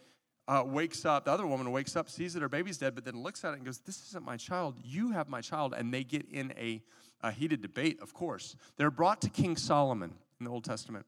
uh, 0.49 0.63
wakes 0.67 1.05
up, 1.05 1.25
the 1.25 1.31
other 1.31 1.47
woman 1.47 1.71
wakes 1.73 1.97
up, 1.97 2.11
sees 2.11 2.35
that 2.35 2.43
her 2.43 2.49
baby's 2.49 2.79
dead, 2.79 2.95
but 2.95 3.05
then 3.05 3.23
looks 3.23 3.45
at 3.45 3.53
it 3.53 3.57
and 3.57 3.65
goes, 3.65 3.79
This 3.79 4.07
isn't 4.09 4.25
my 4.25 4.37
child. 4.37 4.77
You 4.83 5.13
have 5.13 5.29
my 5.29 5.41
child. 5.41 5.75
And 5.77 5.93
they 5.93 6.05
get 6.05 6.27
in 6.31 6.53
a, 6.59 6.83
a 7.23 7.31
heated 7.31 7.63
debate, 7.63 7.99
of 8.03 8.13
course. 8.13 8.57
They're 8.77 8.91
brought 8.91 9.23
to 9.23 9.31
King 9.31 9.57
Solomon 9.57 10.15
in 10.41 10.45
the 10.45 10.51
Old 10.51 10.65
Testament. 10.65 11.07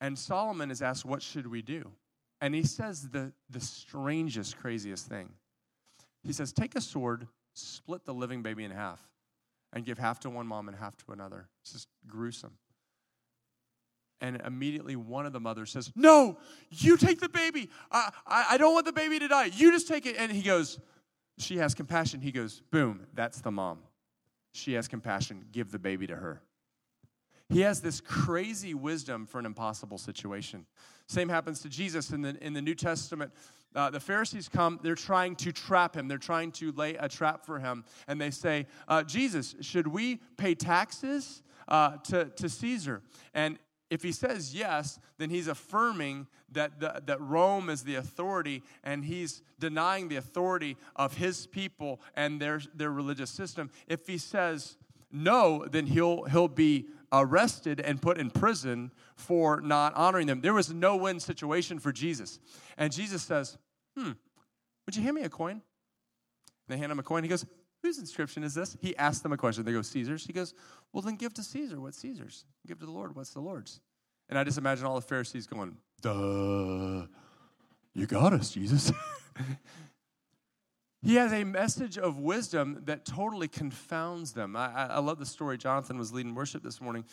And 0.00 0.18
Solomon 0.18 0.70
is 0.70 0.82
asked, 0.82 1.04
What 1.04 1.22
should 1.22 1.46
we 1.46 1.62
do? 1.62 1.90
And 2.40 2.54
he 2.54 2.62
says 2.62 3.08
the, 3.08 3.32
the 3.48 3.60
strangest, 3.60 4.58
craziest 4.58 5.06
thing. 5.06 5.30
He 6.22 6.32
says, 6.32 6.52
Take 6.52 6.74
a 6.74 6.80
sword, 6.80 7.26
split 7.54 8.04
the 8.04 8.14
living 8.14 8.42
baby 8.42 8.64
in 8.64 8.70
half, 8.70 9.00
and 9.72 9.84
give 9.84 9.98
half 9.98 10.20
to 10.20 10.30
one 10.30 10.46
mom 10.46 10.68
and 10.68 10.76
half 10.76 10.96
to 10.98 11.12
another. 11.12 11.48
It's 11.62 11.72
just 11.72 11.88
gruesome. 12.06 12.52
And 14.20 14.40
immediately 14.46 14.96
one 14.96 15.26
of 15.26 15.32
the 15.32 15.40
mothers 15.40 15.70
says, 15.70 15.92
No, 15.94 16.38
you 16.70 16.96
take 16.96 17.20
the 17.20 17.28
baby. 17.28 17.70
I, 17.90 18.10
I, 18.26 18.46
I, 18.50 18.58
don't 18.58 18.72
want 18.72 18.86
the 18.86 18.92
baby 18.92 19.18
to 19.18 19.28
die. 19.28 19.50
You 19.54 19.70
just 19.72 19.88
take 19.88 20.06
it. 20.06 20.16
And 20.18 20.32
he 20.32 20.42
goes, 20.42 20.78
She 21.38 21.58
has 21.58 21.74
compassion. 21.74 22.20
He 22.20 22.32
goes, 22.32 22.62
Boom, 22.70 23.06
that's 23.14 23.40
the 23.40 23.50
mom. 23.50 23.78
She 24.52 24.72
has 24.72 24.88
compassion. 24.88 25.44
Give 25.52 25.70
the 25.70 25.78
baby 25.78 26.06
to 26.06 26.16
her. 26.16 26.40
He 27.48 27.60
has 27.60 27.80
this 27.80 28.00
crazy 28.00 28.74
wisdom 28.74 29.26
for 29.26 29.38
an 29.38 29.46
impossible 29.46 29.98
situation. 29.98 30.66
Same 31.06 31.28
happens 31.28 31.60
to 31.60 31.68
Jesus 31.68 32.10
in 32.10 32.22
the, 32.22 32.36
in 32.44 32.52
the 32.52 32.62
New 32.62 32.74
Testament. 32.74 33.32
Uh, 33.74 33.90
the 33.90 34.00
Pharisees 34.00 34.48
come, 34.48 34.80
they're 34.82 34.94
trying 34.94 35.36
to 35.36 35.52
trap 35.52 35.94
him. 35.94 36.08
They're 36.08 36.18
trying 36.18 36.50
to 36.52 36.72
lay 36.72 36.94
a 36.96 37.08
trap 37.08 37.44
for 37.44 37.58
him. 37.60 37.84
And 38.08 38.20
they 38.20 38.30
say, 38.30 38.66
uh, 38.88 39.04
Jesus, 39.04 39.54
should 39.60 39.86
we 39.86 40.20
pay 40.36 40.54
taxes 40.54 41.42
uh, 41.68 41.98
to, 42.04 42.24
to 42.24 42.48
Caesar? 42.48 43.02
And 43.34 43.58
if 43.90 44.02
he 44.02 44.10
says 44.10 44.54
yes, 44.54 44.98
then 45.18 45.30
he's 45.30 45.46
affirming 45.46 46.26
that, 46.52 46.80
the, 46.80 47.02
that 47.06 47.20
Rome 47.20 47.70
is 47.70 47.84
the 47.84 47.96
authority 47.96 48.62
and 48.82 49.04
he's 49.04 49.42
denying 49.60 50.08
the 50.08 50.16
authority 50.16 50.76
of 50.96 51.16
his 51.16 51.46
people 51.46 52.00
and 52.16 52.40
their, 52.40 52.60
their 52.74 52.90
religious 52.90 53.30
system. 53.30 53.70
If 53.86 54.06
he 54.06 54.18
says 54.18 54.76
no, 55.10 55.64
then 55.70 55.86
he'll, 55.86 56.24
he'll 56.24 56.48
be 56.48 56.86
arrested 57.12 57.80
and 57.80 58.00
put 58.00 58.18
in 58.18 58.30
prison 58.30 58.92
for 59.14 59.60
not 59.60 59.94
honoring 59.94 60.26
them. 60.26 60.40
There 60.40 60.54
was 60.54 60.72
no 60.72 60.96
win 60.96 61.20
situation 61.20 61.78
for 61.78 61.92
Jesus. 61.92 62.38
And 62.76 62.92
Jesus 62.92 63.22
says, 63.22 63.56
Hmm, 63.96 64.12
would 64.84 64.96
you 64.96 65.02
hand 65.02 65.14
me 65.14 65.22
a 65.22 65.28
coin? 65.28 65.52
And 65.52 65.62
They 66.68 66.76
hand 66.76 66.92
him 66.92 66.98
a 66.98 67.02
coin. 67.02 67.22
He 67.22 67.28
goes, 67.28 67.46
Whose 67.82 67.98
inscription 67.98 68.42
is 68.42 68.54
this? 68.54 68.76
He 68.80 68.96
asked 68.96 69.22
them 69.22 69.32
a 69.32 69.36
question. 69.36 69.64
They 69.64 69.72
go, 69.72 69.82
Caesar's. 69.82 70.26
He 70.26 70.32
goes, 70.32 70.54
Well, 70.92 71.02
then 71.02 71.16
give 71.16 71.32
to 71.34 71.42
Caesar 71.42 71.80
what's 71.80 71.98
Caesar's. 71.98 72.44
Give 72.66 72.78
to 72.80 72.86
the 72.86 72.92
Lord 72.92 73.14
what's 73.14 73.30
the 73.30 73.40
Lord's. 73.40 73.80
And 74.28 74.38
I 74.38 74.44
just 74.44 74.58
imagine 74.58 74.86
all 74.86 74.96
the 74.96 75.06
Pharisees 75.06 75.46
going, 75.46 75.76
Duh, 76.02 77.06
you 77.94 78.06
got 78.06 78.32
us, 78.32 78.50
Jesus. 78.50 78.92
he 81.06 81.14
has 81.14 81.32
a 81.32 81.44
message 81.44 81.98
of 81.98 82.18
wisdom 82.18 82.82
that 82.86 83.04
totally 83.04 83.46
confounds 83.46 84.32
them. 84.32 84.56
I, 84.56 84.88
I, 84.88 84.98
love 84.98 85.20
the 85.20 85.26
story. 85.26 85.56
Jonathan 85.56 85.98
was 85.98 86.12
leading 86.12 86.34
worship 86.34 86.64
this 86.64 86.80
morning. 86.80 87.04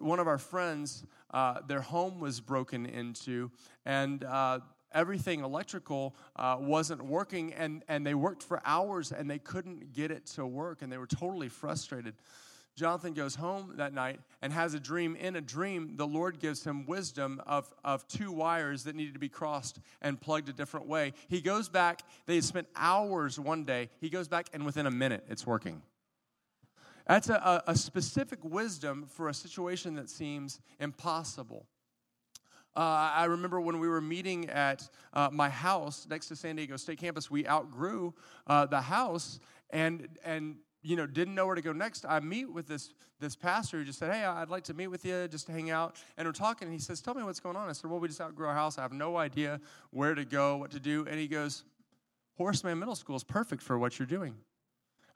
One 0.00 0.20
of 0.20 0.28
our 0.28 0.36
friends, 0.36 1.02
uh, 1.30 1.60
their 1.66 1.80
home 1.80 2.20
was 2.20 2.42
broken 2.42 2.84
into, 2.84 3.50
and 3.86 4.22
uh, 4.22 4.60
everything 4.92 5.40
electrical 5.40 6.14
uh, 6.36 6.58
wasn't 6.60 7.02
working 7.02 7.54
and, 7.54 7.84
and 7.88 8.06
they 8.06 8.14
worked 8.14 8.42
for 8.42 8.60
hours 8.66 9.12
and 9.12 9.30
they 9.30 9.38
couldn't 9.38 9.94
get 9.94 10.10
it 10.10 10.26
to 10.26 10.46
work 10.46 10.82
and 10.82 10.92
they 10.92 10.98
were 10.98 11.06
totally 11.06 11.48
frustrated 11.48 12.14
jonathan 12.78 13.12
goes 13.12 13.34
home 13.34 13.74
that 13.76 13.92
night 13.92 14.20
and 14.40 14.52
has 14.52 14.72
a 14.72 14.80
dream. 14.80 15.16
In 15.16 15.36
a 15.36 15.40
dream 15.40 15.94
the 15.96 16.06
lord 16.06 16.38
gives 16.38 16.64
him 16.64 16.86
wisdom 16.86 17.42
of, 17.46 17.72
of 17.84 18.06
two 18.08 18.30
wires 18.30 18.84
that 18.84 18.94
needed 18.94 19.14
to 19.14 19.20
be 19.20 19.28
crossed 19.28 19.80
and 20.00 20.20
plugged 20.20 20.48
a 20.48 20.52
different 20.52 20.86
way. 20.86 21.12
He 21.28 21.40
goes 21.40 21.68
back. 21.68 22.02
They 22.26 22.40
spent 22.40 22.68
hours 22.76 23.38
one 23.38 23.64
day. 23.64 23.90
He 24.00 24.08
goes 24.08 24.28
back 24.28 24.46
and 24.52 24.64
within 24.64 24.86
a 24.86 24.90
minute 24.90 25.24
it's 25.28 25.46
working. 25.46 25.82
That's 27.06 27.28
a, 27.28 27.62
a 27.66 27.74
specific 27.74 28.38
wisdom 28.44 29.06
for 29.08 29.28
a 29.28 29.34
situation 29.34 29.94
that 29.94 30.10
seems 30.10 30.60
impossible. 30.78 31.66
Uh, 32.76 33.10
I 33.12 33.24
remember 33.24 33.60
when 33.60 33.80
we 33.80 33.88
were 33.88 34.00
meeting 34.00 34.48
at 34.50 34.88
uh, 35.12 35.30
my 35.32 35.48
house 35.48 36.06
next 36.08 36.28
to 36.28 36.36
San 36.36 36.56
Diego 36.56 36.76
State 36.76 36.98
campus, 36.98 37.30
we 37.30 37.46
outgrew 37.48 38.14
uh, 38.46 38.66
the 38.66 38.80
house 38.80 39.40
and, 39.70 40.06
and 40.24 40.56
you 40.88 40.96
know, 40.96 41.06
didn't 41.06 41.34
know 41.34 41.44
where 41.44 41.54
to 41.54 41.60
go 41.60 41.72
next. 41.72 42.06
I 42.08 42.18
meet 42.20 42.50
with 42.50 42.66
this, 42.66 42.94
this 43.20 43.36
pastor 43.36 43.76
who 43.76 43.84
just 43.84 43.98
said, 43.98 44.10
Hey, 44.10 44.24
I'd 44.24 44.48
like 44.48 44.64
to 44.64 44.74
meet 44.74 44.86
with 44.86 45.04
you, 45.04 45.28
just 45.28 45.46
to 45.46 45.52
hang 45.52 45.70
out. 45.70 45.96
And 46.16 46.26
we're 46.26 46.32
talking, 46.32 46.66
and 46.66 46.72
he 46.72 46.80
says, 46.80 47.02
Tell 47.02 47.12
me 47.12 47.22
what's 47.22 47.40
going 47.40 47.56
on. 47.56 47.68
I 47.68 47.72
said, 47.72 47.90
Well, 47.90 48.00
we 48.00 48.08
just 48.08 48.22
outgrew 48.22 48.46
our 48.46 48.54
house. 48.54 48.78
I 48.78 48.82
have 48.82 48.92
no 48.92 49.18
idea 49.18 49.60
where 49.90 50.14
to 50.14 50.24
go, 50.24 50.56
what 50.56 50.70
to 50.70 50.80
do. 50.80 51.06
And 51.08 51.20
he 51.20 51.28
goes, 51.28 51.64
Horace 52.38 52.64
Mann 52.64 52.78
Middle 52.78 52.94
School 52.94 53.16
is 53.16 53.24
perfect 53.24 53.62
for 53.62 53.78
what 53.78 53.98
you're 53.98 54.06
doing. 54.06 54.34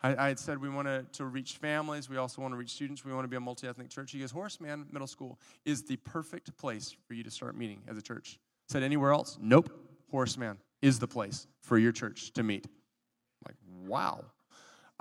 I, 0.02 0.14
I 0.14 0.28
had 0.28 0.38
said 0.38 0.61
we 0.61 0.68
want 0.68 0.88
to, 1.14 1.24
reach 1.24 1.56
families. 1.56 2.11
We 2.11 2.18
also 2.18 2.42
want 2.42 2.52
to 2.52 2.58
reach 2.58 2.72
students. 2.72 3.02
We 3.02 3.14
want 3.14 3.24
to 3.24 3.28
be 3.28 3.37
a 3.37 3.40
multi 3.40 3.66
ethnic 3.66 3.88
church. 3.88 4.12
He 4.12 4.18
goes, 4.18 4.30
Horace 4.30 4.61
Mann 4.61 4.87
Middle 4.92 5.08
School 5.08 5.38
is 5.64 5.85
the 5.85 5.96
perfect 5.96 6.54
place 6.58 6.94
for 7.06 7.14
you 7.14 7.24
to 7.24 7.30
start 7.30 7.56
meeting 7.56 7.80
as 7.88 7.96
a 7.96 8.02
church. 8.02 8.38
I 8.68 8.72
said, 8.74 8.82
anywhere 8.82 9.12
else? 9.12 9.38
Nope. 9.40 9.70
Horace 10.11 10.37
Mann 10.37 10.58
is 10.82 10.98
the 10.98 11.08
place 11.08 11.46
for 11.62 11.78
your 11.78 11.92
church 11.92 12.32
to 12.35 12.42
meet. 12.42 12.66
I'm 12.66 13.52
like, 13.52 13.88
wow. 13.88 14.24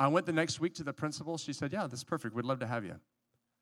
I 0.02 0.08
went 0.08 0.26
the 0.26 0.34
next 0.34 0.60
week 0.60 0.74
to 0.76 0.84
the 0.84 0.94
principal. 0.94 1.38
She 1.38 1.54
said, 1.54 1.72
Yeah, 1.72 1.86
this 1.86 2.00
is 2.00 2.04
perfect. 2.04 2.34
We'd 2.34 2.44
love 2.46 2.60
to 2.60 2.66
have 2.66 2.84
you. 2.84 2.96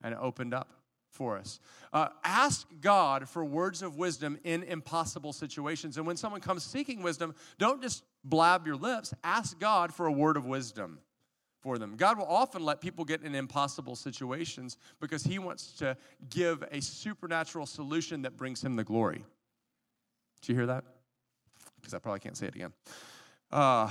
And 0.01 0.13
it 0.13 0.19
opened 0.21 0.53
up 0.53 0.69
for 1.09 1.37
us. 1.37 1.59
Uh, 1.91 2.07
ask 2.23 2.65
God 2.79 3.27
for 3.27 3.43
words 3.43 3.81
of 3.81 3.97
wisdom 3.97 4.39
in 4.45 4.63
impossible 4.63 5.33
situations. 5.33 5.97
And 5.97 6.07
when 6.07 6.15
someone 6.15 6.39
comes 6.39 6.63
seeking 6.63 7.01
wisdom, 7.01 7.35
don't 7.57 7.81
just 7.81 8.03
blab 8.23 8.65
your 8.65 8.77
lips. 8.77 9.13
Ask 9.21 9.59
God 9.59 9.93
for 9.93 10.05
a 10.05 10.11
word 10.13 10.37
of 10.37 10.45
wisdom 10.45 10.99
for 11.59 11.77
them. 11.77 11.97
God 11.97 12.17
will 12.17 12.27
often 12.27 12.63
let 12.63 12.79
people 12.79 13.03
get 13.03 13.21
in 13.21 13.35
impossible 13.35 13.97
situations 13.97 14.77
because 15.01 15.25
He 15.25 15.39
wants 15.39 15.73
to 15.73 15.97
give 16.29 16.63
a 16.71 16.79
supernatural 16.79 17.65
solution 17.65 18.21
that 18.21 18.37
brings 18.37 18.63
Him 18.63 18.77
the 18.77 18.85
glory. 18.85 19.25
Did 20.39 20.49
you 20.49 20.55
hear 20.55 20.67
that? 20.67 20.85
Because 21.81 21.93
I 21.93 21.99
probably 21.99 22.21
can't 22.21 22.37
say 22.37 22.45
it 22.45 22.55
again. 22.55 22.71
Uh, 23.51 23.89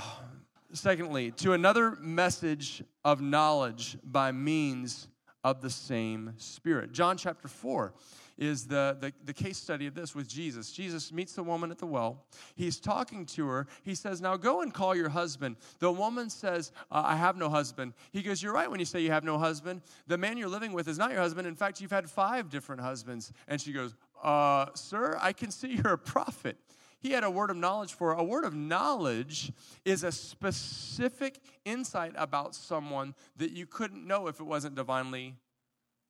secondly, 0.73 1.31
to 1.31 1.53
another 1.53 1.97
message 1.99 2.83
of 3.03 3.21
knowledge 3.21 3.97
by 4.03 4.31
means 4.31 5.07
of 5.43 5.61
the 5.61 5.69
same 5.69 6.33
Spirit. 6.37 6.91
John 6.91 7.17
chapter 7.17 7.47
4 7.47 7.93
is 8.37 8.67
the, 8.67 8.97
the, 8.99 9.11
the, 9.25 9.33
case 9.33 9.57
study 9.57 9.85
of 9.85 9.93
this 9.93 10.15
with 10.15 10.27
Jesus. 10.27 10.71
Jesus 10.71 11.11
meets 11.11 11.33
the 11.33 11.43
woman 11.43 11.71
at 11.71 11.77
the 11.77 11.85
well. 11.85 12.25
He's 12.55 12.79
talking 12.79 13.25
to 13.27 13.45
her. 13.47 13.67
He 13.83 13.95
says, 13.95 14.21
Now 14.21 14.37
go 14.37 14.61
and 14.61 14.73
call 14.73 14.95
your 14.95 15.09
husband. 15.09 15.57
The 15.79 15.91
woman 15.91 16.29
says, 16.29 16.71
uh, 16.89 17.03
I 17.05 17.17
have 17.17 17.35
no 17.35 17.49
husband. 17.49 17.93
He 18.11 18.21
goes, 18.21 18.41
You're 18.41 18.53
right 18.53 18.71
when 18.71 18.79
you 18.79 18.85
say 18.85 19.01
you 19.01 19.11
have 19.11 19.25
no 19.25 19.37
husband. 19.37 19.81
The 20.07 20.17
man 20.17 20.37
you're 20.37 20.47
living 20.47 20.71
with 20.71 20.87
is 20.87 20.97
not 20.97 21.11
your 21.11 21.19
husband. 21.19 21.47
In 21.47 21.55
fact, 21.55 21.81
you've 21.81 21.91
had 21.91 22.09
five 22.09 22.49
different 22.49 22.81
husbands. 22.81 23.33
And 23.47 23.59
she 23.59 23.73
goes, 23.73 23.93
uh, 24.23 24.67
Sir, 24.73 25.17
I 25.21 25.33
can 25.33 25.51
see 25.51 25.75
you're 25.75 25.93
a 25.93 25.97
prophet 25.97 26.57
he 26.99 27.11
had 27.11 27.23
a 27.23 27.29
word 27.29 27.49
of 27.49 27.57
knowledge 27.57 27.93
for 27.93 28.13
her. 28.13 28.19
A 28.19 28.23
word 28.23 28.43
of 28.43 28.53
knowledge 28.53 29.51
is 29.85 30.03
a 30.03 30.11
specific 30.11 31.39
insight 31.65 32.13
about 32.15 32.55
someone 32.55 33.15
that 33.37 33.51
you 33.51 33.65
couldn't 33.65 34.05
know 34.05 34.27
if 34.27 34.39
it 34.39 34.43
wasn't 34.43 34.75
divinely 34.75 35.35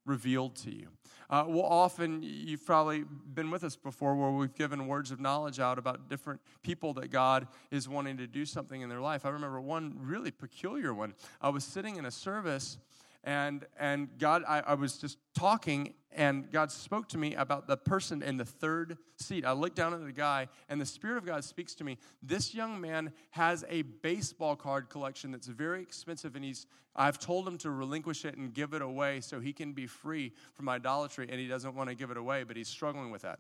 revealed 0.06 0.56
to 0.56 0.73
you. 0.73 0.88
Uh, 1.30 1.45
well, 1.47 1.65
often 1.65 2.21
you've 2.23 2.65
probably 2.65 3.04
been 3.34 3.52
with 3.52 3.63
us 3.63 3.75
before 3.75 4.15
where 4.15 4.32
we've 4.32 4.56
given 4.56 4.88
words 4.88 5.12
of 5.12 5.19
knowledge 5.19 5.60
out 5.60 5.78
about 5.78 6.10
different 6.10 6.41
people 6.63 6.93
that 6.95 7.12
God 7.12 7.47
is 7.69 7.88
wanting 7.88 8.17
to 8.17 8.25
do 8.25 8.45
something 8.45 8.82
in 8.82 8.89
their 8.89 9.02
life. 9.02 9.25
I 9.25 9.30
remember 9.30 9.62
one 9.62 9.95
really 10.02 10.32
peculiar 10.32 10.93
one. 10.93 11.13
I 11.39 11.49
was 11.49 11.63
sitting 11.63 11.97
in 11.97 12.06
a 12.06 12.12
service 12.12 12.80
and 13.23 13.65
and 13.78 14.08
god 14.17 14.43
I, 14.47 14.62
I, 14.62 14.73
was 14.75 14.97
just 14.97 15.17
talking 15.36 15.93
and 16.12 16.52
god 16.52 16.72
spoke 16.72 17.08
to 17.10 17.17
me 17.17 17.36
about 17.36 17.67
the 17.67 17.78
person 17.78 18.22
in 18.22 18.38
the 18.38 18.45
third 18.45 18.98
seat. 19.17 19.45
I 19.45 19.52
looked 19.52 19.76
down 19.76 19.93
at 19.93 20.04
the 20.04 20.12
guy 20.12 20.48
and 20.67 20.80
the 20.80 20.86
spirit 20.86 21.17
of 21.17 21.26
god 21.26 21.43
speaks 21.43 21.76
to 21.76 21.84
me. 21.84 21.98
This 22.22 22.54
young 22.54 22.80
man 22.82 23.12
has 23.32 23.63
a 23.69 23.84
baseball 23.84 24.56
card 24.56 24.89
collection 24.89 25.32
that's 25.32 25.48
very 25.48 25.82
expensive 25.82 26.36
and 26.36 26.43
he's 26.43 26.65
i've 26.95 27.19
told 27.19 27.48
him 27.48 27.58
to 27.60 27.69
relinquish 27.69 28.26
it 28.26 28.36
and 28.38 28.54
give 28.54 28.74
it 28.74 28.82
away 28.82 29.22
so 29.22 29.39
he 29.39 29.54
can 29.54 29.74
be 29.74 29.86
free 29.86 30.34
from 30.54 30.67
idolatry 30.67 31.28
and 31.30 31.39
he 31.39 31.48
doesn't 31.48 31.76
want 31.76 31.89
to 31.89 31.95
give 31.95 32.12
it 32.12 32.17
away 32.17 32.43
but 32.43 32.58
he's 32.58 32.67
struggling 32.67 33.12
with 33.12 33.22
that. 33.22 33.39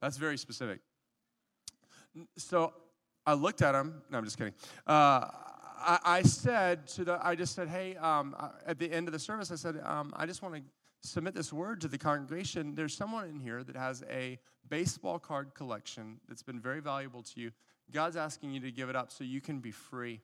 That's 0.00 0.16
very 0.16 0.36
specific. 0.36 0.80
So 2.36 2.72
i 3.24 3.34
looked 3.34 3.62
at 3.62 3.74
him. 3.74 4.02
No 4.10 4.18
i'm 4.18 4.24
just 4.24 4.38
kidding. 4.38 4.54
Uh, 4.86 5.28
I, 5.86 5.98
I 6.04 6.22
said 6.22 6.86
to 6.88 7.04
the, 7.04 7.24
I 7.24 7.36
just 7.36 7.54
said, 7.54 7.68
hey, 7.68 7.96
um, 7.96 8.34
at 8.66 8.78
the 8.78 8.92
end 8.92 9.08
of 9.08 9.12
the 9.12 9.18
service, 9.18 9.52
I 9.52 9.54
said, 9.54 9.80
um, 9.84 10.12
I 10.16 10.26
just 10.26 10.42
want 10.42 10.56
to 10.56 10.62
submit 11.00 11.34
this 11.34 11.52
word 11.52 11.80
to 11.82 11.88
the 11.88 11.98
congregation. 11.98 12.74
There's 12.74 12.94
someone 12.94 13.28
in 13.28 13.38
here 13.38 13.62
that 13.62 13.76
has 13.76 14.02
a 14.10 14.38
baseball 14.68 15.18
card 15.18 15.54
collection 15.54 16.18
that's 16.28 16.42
been 16.42 16.60
very 16.60 16.80
valuable 16.80 17.22
to 17.22 17.40
you. 17.40 17.52
God's 17.92 18.16
asking 18.16 18.52
you 18.52 18.60
to 18.60 18.72
give 18.72 18.90
it 18.90 18.96
up 18.96 19.12
so 19.12 19.22
you 19.22 19.40
can 19.40 19.60
be 19.60 19.70
free 19.70 20.20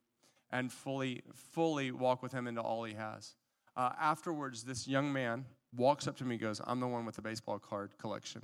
and 0.51 0.72
fully, 0.72 1.22
fully 1.33 1.92
walk 1.92 2.22
with 2.22 2.33
Him 2.33 2.48
into 2.48 2.61
all 2.61 2.83
He 2.83 2.94
has. 2.94 3.37
Uh, 3.77 3.90
afterwards, 4.01 4.64
this 4.64 4.88
young 4.88 5.12
man 5.12 5.44
walks 5.75 6.09
up 6.09 6.16
to 6.16 6.25
me 6.25 6.35
and 6.35 6.42
goes, 6.42 6.61
I'm 6.66 6.81
the 6.81 6.88
one 6.88 7.07
with 7.07 7.14
the 7.14 7.22
baseball 7.22 7.59
card 7.59 7.92
collection, 7.98 8.42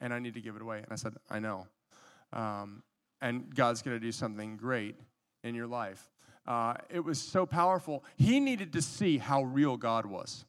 and 0.00 0.12
I 0.12 0.18
need 0.18 0.34
to 0.34 0.40
give 0.40 0.56
it 0.56 0.62
away. 0.62 0.78
And 0.78 0.88
I 0.90 0.96
said, 0.96 1.14
I 1.30 1.38
know. 1.38 1.68
Um, 2.32 2.82
and 3.22 3.54
God's 3.54 3.82
going 3.82 3.96
to 3.96 4.04
do 4.04 4.12
something 4.12 4.56
great 4.56 4.96
in 5.44 5.54
your 5.54 5.68
life. 5.68 6.10
Uh, 6.46 6.74
it 6.88 7.00
was 7.00 7.20
so 7.20 7.44
powerful. 7.44 8.04
He 8.16 8.40
needed 8.40 8.72
to 8.74 8.82
see 8.82 9.18
how 9.18 9.42
real 9.42 9.76
God 9.76 10.06
was. 10.06 10.44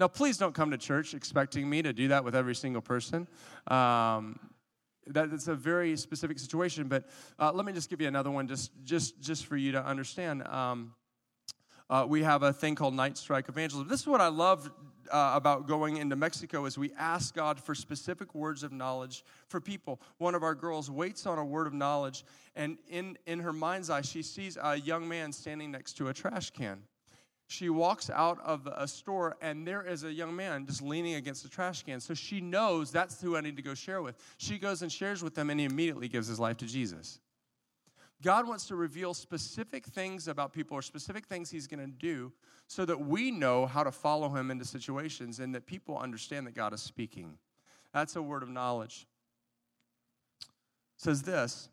Now, 0.00 0.08
please 0.08 0.38
don't 0.38 0.54
come 0.54 0.70
to 0.70 0.78
church 0.78 1.14
expecting 1.14 1.68
me 1.68 1.82
to 1.82 1.92
do 1.92 2.08
that 2.08 2.24
with 2.24 2.34
every 2.34 2.54
single 2.54 2.82
person. 2.82 3.28
Um, 3.68 4.38
that's 5.06 5.48
a 5.48 5.54
very 5.54 5.96
specific 5.96 6.38
situation, 6.38 6.88
but 6.88 7.08
uh, 7.38 7.52
let 7.52 7.66
me 7.66 7.72
just 7.72 7.90
give 7.90 8.00
you 8.00 8.08
another 8.08 8.30
one 8.30 8.48
just, 8.48 8.70
just, 8.84 9.20
just 9.20 9.46
for 9.46 9.56
you 9.56 9.72
to 9.72 9.84
understand. 9.84 10.46
Um, 10.46 10.94
uh, 11.90 12.06
we 12.08 12.22
have 12.22 12.42
a 12.42 12.52
thing 12.52 12.74
called 12.74 12.94
Night 12.94 13.18
Strike 13.18 13.48
Evangelism. 13.48 13.88
This 13.88 14.00
is 14.00 14.06
what 14.06 14.20
I 14.20 14.28
love 14.28 14.70
uh, 15.12 15.32
about 15.34 15.68
going 15.68 15.98
into 15.98 16.16
Mexico 16.16 16.64
is 16.64 16.78
we 16.78 16.90
ask 16.98 17.34
God 17.34 17.60
for 17.60 17.74
specific 17.74 18.34
words 18.34 18.62
of 18.62 18.72
knowledge 18.72 19.24
for 19.46 19.60
people. 19.60 20.00
One 20.18 20.34
of 20.34 20.42
our 20.42 20.54
girls 20.54 20.90
waits 20.90 21.26
on 21.26 21.38
a 21.38 21.44
word 21.44 21.66
of 21.66 21.74
knowledge, 21.74 22.24
and 22.56 22.78
in, 22.88 23.18
in 23.26 23.40
her 23.40 23.52
mind's 23.52 23.90
eye, 23.90 24.00
she 24.00 24.22
sees 24.22 24.58
a 24.60 24.76
young 24.76 25.06
man 25.06 25.32
standing 25.32 25.70
next 25.70 25.94
to 25.98 26.08
a 26.08 26.14
trash 26.14 26.50
can. 26.50 26.82
She 27.46 27.68
walks 27.68 28.08
out 28.08 28.40
of 28.40 28.66
a 28.66 28.88
store, 28.88 29.36
and 29.42 29.66
there 29.66 29.82
is 29.82 30.04
a 30.04 30.12
young 30.12 30.34
man 30.34 30.64
just 30.64 30.80
leaning 30.80 31.16
against 31.16 31.44
a 31.44 31.50
trash 31.50 31.82
can. 31.82 32.00
So 32.00 32.14
she 32.14 32.40
knows 32.40 32.90
that's 32.90 33.20
who 33.20 33.36
I 33.36 33.42
need 33.42 33.56
to 33.56 33.62
go 33.62 33.74
share 33.74 34.00
with. 34.00 34.16
She 34.38 34.58
goes 34.58 34.80
and 34.80 34.90
shares 34.90 35.22
with 35.22 35.34
them, 35.34 35.50
and 35.50 35.60
he 35.60 35.66
immediately 35.66 36.08
gives 36.08 36.28
his 36.28 36.40
life 36.40 36.56
to 36.58 36.66
Jesus. 36.66 37.20
God 38.22 38.46
wants 38.46 38.66
to 38.68 38.76
reveal 38.76 39.14
specific 39.14 39.86
things 39.86 40.28
about 40.28 40.52
people 40.52 40.76
or 40.76 40.82
specific 40.82 41.26
things 41.26 41.50
He's 41.50 41.66
going 41.66 41.80
to 41.80 41.90
do 41.90 42.32
so 42.68 42.84
that 42.84 43.00
we 43.00 43.30
know 43.30 43.66
how 43.66 43.82
to 43.82 43.92
follow 43.92 44.28
Him 44.30 44.50
into 44.50 44.64
situations 44.64 45.40
and 45.40 45.54
that 45.54 45.66
people 45.66 45.98
understand 45.98 46.46
that 46.46 46.54
God 46.54 46.72
is 46.72 46.80
speaking. 46.80 47.36
That's 47.92 48.16
a 48.16 48.22
word 48.22 48.42
of 48.42 48.48
knowledge. 48.48 49.06
It 50.40 51.02
says 51.02 51.22
this 51.22 51.68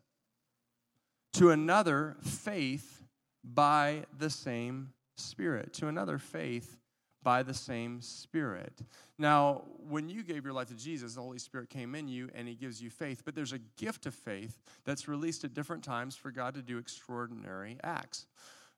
to 1.34 1.50
another, 1.50 2.16
faith 2.22 3.02
by 3.44 4.04
the 4.18 4.28
same 4.28 4.92
Spirit. 5.16 5.72
To 5.74 5.88
another, 5.88 6.18
faith 6.18 6.78
by 7.22 7.42
the 7.42 7.54
same 7.54 8.00
Spirit. 8.00 8.80
Now, 9.18 9.64
when 9.88 10.08
you 10.08 10.22
gave 10.22 10.44
your 10.44 10.54
life 10.54 10.68
to 10.68 10.74
Jesus, 10.74 11.14
the 11.14 11.20
Holy 11.20 11.38
Spirit 11.38 11.68
came 11.68 11.94
in 11.94 12.08
you 12.08 12.30
and 12.34 12.48
He 12.48 12.54
gives 12.54 12.82
you 12.82 12.90
faith, 12.90 13.22
but 13.24 13.34
there's 13.34 13.52
a 13.52 13.58
gift 13.76 14.06
of 14.06 14.14
faith 14.14 14.58
that's 14.84 15.08
released 15.08 15.44
at 15.44 15.54
different 15.54 15.84
times 15.84 16.16
for 16.16 16.30
God 16.30 16.54
to 16.54 16.62
do 16.62 16.78
extraordinary 16.78 17.78
acts. 17.84 18.26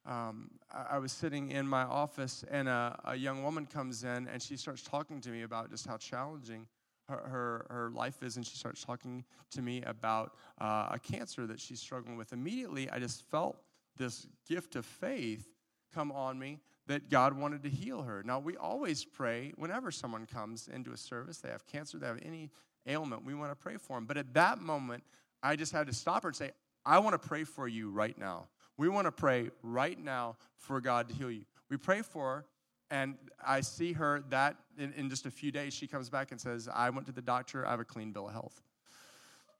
Um, 0.05 0.51
I, 0.73 0.99
was 0.99 1.13
sitting 1.13 1.53
in 1.53 1.65
my 1.65 1.85
office 1.85 2.45
and 2.51 2.69
a, 2.69 2.99
a, 3.05 3.15
young 3.15 3.45
woman 3.45 3.67
comes 3.67 4.03
in 4.03 4.27
and 4.27 4.43
she 4.43 4.57
starts 4.57 4.83
talking 4.83 5.21
to 5.21 5.29
me 5.29 5.43
about 5.43 5.71
just 5.71 5.87
how 5.87 5.97
challenging 5.97 6.67
her, 7.09 7.19
her, 7.19 7.67
her 7.71 7.91
life 7.91 8.21
is, 8.25 8.37
and 8.37 8.45
she 8.45 8.57
starts 8.57 8.83
talking 8.83 9.25
to 9.53 9.63
me 9.63 9.81
about 9.83 10.35
uh, 10.61 10.89
a 10.91 10.99
cancer 10.99 11.47
that 11.47 11.61
she's 11.61 11.79
struggling 11.79 12.17
with. 12.17 12.33
Immediately, 12.33 12.91
I 12.91 12.99
just 12.99 13.23
felt 13.31 13.63
this 13.97 14.27
gift 14.49 14.75
of 14.75 14.85
faith 14.85 15.47
come 15.95 16.11
on 16.11 16.37
me 16.37 16.59
that 16.93 17.09
God 17.09 17.37
wanted 17.37 17.63
to 17.63 17.71
heal 17.71 18.03
her. 18.03 18.23
Now, 18.23 18.39
we 18.39 18.57
always 18.57 19.05
pray 19.05 19.53
whenever 19.57 19.91
someone 19.91 20.27
comes 20.27 20.69
into 20.69 20.93
a 20.93 20.97
service, 20.97 21.39
they 21.39 21.49
have 21.49 21.67
cancer, 21.67 21.99
they 21.99 22.07
have 22.07 22.21
any 22.23 22.51
ailment, 22.87 23.25
we 23.25 23.35
want 23.35 23.51
to 23.51 23.57
pray 23.57 23.77
for 23.79 23.97
them. 23.97 24.05
But 24.05 24.19
at 24.19 24.35
that 24.35 24.61
moment, 24.61 25.03
I 25.43 25.57
just 25.57 25.73
had 25.73 25.87
to 25.87 25.95
stop 25.95 26.23
her 26.23 26.29
and 26.29 26.37
say, 26.37 26.51
I 26.85 26.99
want 26.99 27.21
to 27.21 27.29
pray 27.29 27.45
for 27.45 27.67
you 27.67 27.91
right 27.91 28.17
now. 28.19 28.49
We 28.77 28.89
want 28.89 29.07
to 29.07 29.13
pray 29.13 29.51
right 29.63 29.99
now 29.99 30.37
for 30.57 30.81
God 30.81 31.09
to 31.09 31.15
heal 31.15 31.31
you. 31.31 31.45
We 31.71 31.77
pray 31.77 32.03
for 32.03 32.37
her, 32.37 32.45
and 32.91 33.17
I 33.45 33.63
see 33.63 33.93
her 33.95 34.23
that 34.29 34.57
in, 34.79 34.93
in 34.95 35.09
just 35.09 35.25
a 35.25 35.31
few 35.31 35.51
days, 35.51 35.73
she 35.73 35.87
comes 35.87 36.11
back 36.11 36.31
and 36.31 36.41
says, 36.41 36.69
I 36.73 36.91
went 36.91 37.07
to 37.07 37.13
the 37.13 37.23
doctor, 37.23 37.67
I 37.67 37.71
have 37.71 37.81
a 37.81 37.85
clean 37.85 38.13
bill 38.13 38.27
of 38.27 38.33
health. 38.33 38.61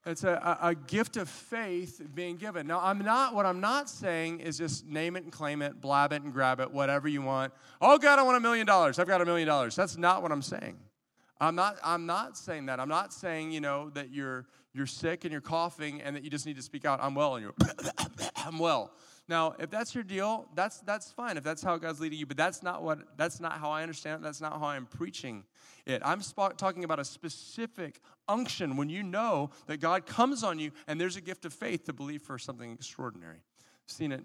It's 0.05 0.25
a, 0.25 0.59
a 0.61 0.75
gift 0.75 1.17
of 1.17 1.29
faith 1.29 2.01
being 2.13 2.37
given. 2.37 2.67
Now, 2.67 2.81
I'm 2.83 2.99
not, 2.99 3.35
what 3.35 3.47
I'm 3.47 3.61
not 3.61 3.89
saying 3.89 4.41
is 4.41 4.59
just 4.59 4.85
name 4.85 5.15
it 5.15 5.23
and 5.23 5.33
claim 5.33 5.63
it, 5.63 5.81
blab 5.81 6.13
it 6.13 6.23
and 6.23 6.33
grab 6.33 6.59
it, 6.59 6.73
whatever 6.73 7.07
you 7.07 7.23
want. 7.23 7.53
Oh, 7.81 7.99
God, 7.99 8.19
I 8.19 8.23
want 8.23 8.37
a 8.37 8.41
million 8.41 8.67
dollars. 8.67 8.99
I've 8.99 9.07
got 9.07 9.21
a 9.21 9.25
million 9.25 9.47
dollars. 9.47 9.77
That's 9.77 9.97
not 9.97 10.21
what 10.21 10.33
I'm 10.33 10.43
saying. 10.43 10.77
I'm 11.41 11.55
not, 11.55 11.77
I'm 11.85 12.05
not 12.05 12.37
saying 12.37 12.67
that. 12.67 12.81
I'm 12.81 12.89
not 12.89 13.13
saying, 13.13 13.53
you 13.53 13.61
know, 13.61 13.91
that 13.91 14.11
you're, 14.11 14.47
you're 14.73 14.87
sick 14.87 15.25
and 15.25 15.31
you're 15.31 15.41
coughing 15.41 16.03
and 16.03 16.17
that 16.17 16.25
you 16.25 16.31
just 16.31 16.47
need 16.47 16.57
to 16.57 16.63
speak 16.63 16.85
out, 16.85 16.99
I'm 17.01 17.15
well, 17.15 17.37
and 17.37 17.45
you're, 17.45 17.55
I'm 18.37 18.59
well. 18.59 18.93
Now, 19.29 19.55
if 19.59 19.71
that's 19.71 19.95
your 19.95 20.05
deal, 20.05 20.49
that's 20.55 20.81
that's 20.81 21.11
fine. 21.13 21.37
If 21.37 21.45
that's 21.45 21.63
how 21.63 21.77
God's 21.77 22.01
leading 22.01 22.19
you, 22.19 22.27
but 22.27 22.37
that's 22.37 22.63
not 22.63 22.83
what 22.83 23.17
that's 23.17 23.41
not 23.41 23.53
how 23.53 23.71
I 23.71 23.83
understand 23.83 24.21
it. 24.21 24.25
That's 24.25 24.41
not 24.41 24.59
how 24.59 24.67
I'm 24.67 24.87
preaching 24.87 25.45
it. 25.87 26.03
I'm 26.05 26.21
sp- 26.21 26.59
talking 26.59 26.85
about 26.85 26.99
a 26.99 27.05
specific 27.05 28.01
unction 28.29 28.77
when 28.77 28.89
you 28.89 29.03
know 29.03 29.51
that 29.67 29.79
God 29.79 30.07
comes 30.07 30.43
on 30.43 30.59
you 30.59 30.73
and 30.89 31.01
there's 31.01 31.17
a 31.17 31.21
gift 31.21 31.45
of 31.45 31.53
faith 31.53 31.85
to 31.85 31.93
believe 31.93 32.23
for 32.23 32.37
something 32.39 32.73
extraordinary. 32.73 33.39
I've 33.39 33.93
seen 33.93 34.13
it 34.13 34.25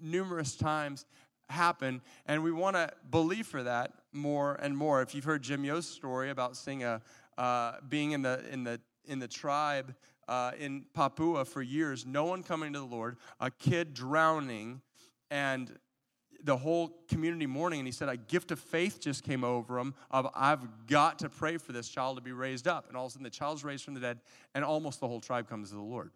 numerous 0.00 0.56
times 0.56 1.04
happen, 1.50 2.00
and 2.26 2.42
we 2.42 2.52
want 2.52 2.76
to 2.76 2.90
believe 3.10 3.46
for 3.46 3.62
that 3.62 3.92
more 4.12 4.54
and 4.54 4.76
more. 4.76 5.02
If 5.02 5.14
you've 5.14 5.24
heard 5.24 5.42
Jim 5.42 5.64
Yo's 5.64 5.86
story 5.86 6.30
about 6.30 6.56
seeing 6.56 6.84
a 6.84 7.02
uh, 7.36 7.76
being 7.88 8.12
in 8.12 8.22
the 8.22 8.42
in 8.50 8.64
the 8.64 8.80
in 9.04 9.18
the 9.18 9.28
tribe 9.28 9.94
uh, 10.28 10.52
in 10.58 10.84
Papua 10.94 11.44
for 11.44 11.62
years, 11.62 12.06
no 12.06 12.24
one 12.24 12.42
coming 12.42 12.72
to 12.74 12.78
the 12.78 12.84
Lord, 12.84 13.16
a 13.40 13.50
kid 13.50 13.94
drowning, 13.94 14.80
and 15.30 15.76
the 16.44 16.56
whole 16.56 17.02
community 17.08 17.46
mourning. 17.46 17.80
And 17.80 17.88
he 17.88 17.92
said, 17.92 18.08
a 18.08 18.16
gift 18.16 18.52
of 18.52 18.60
faith 18.60 19.00
just 19.00 19.24
came 19.24 19.42
over 19.42 19.78
him 19.78 19.94
of, 20.10 20.28
I've 20.34 20.86
got 20.86 21.18
to 21.20 21.28
pray 21.28 21.56
for 21.56 21.72
this 21.72 21.88
child 21.88 22.16
to 22.16 22.22
be 22.22 22.32
raised 22.32 22.68
up. 22.68 22.88
And 22.88 22.96
all 22.96 23.06
of 23.06 23.10
a 23.10 23.12
sudden, 23.12 23.24
the 23.24 23.30
child's 23.30 23.64
raised 23.64 23.84
from 23.84 23.94
the 23.94 24.00
dead, 24.00 24.20
and 24.54 24.64
almost 24.64 25.00
the 25.00 25.08
whole 25.08 25.20
tribe 25.20 25.48
comes 25.48 25.70
to 25.70 25.74
the 25.74 25.80
Lord. 25.80 26.10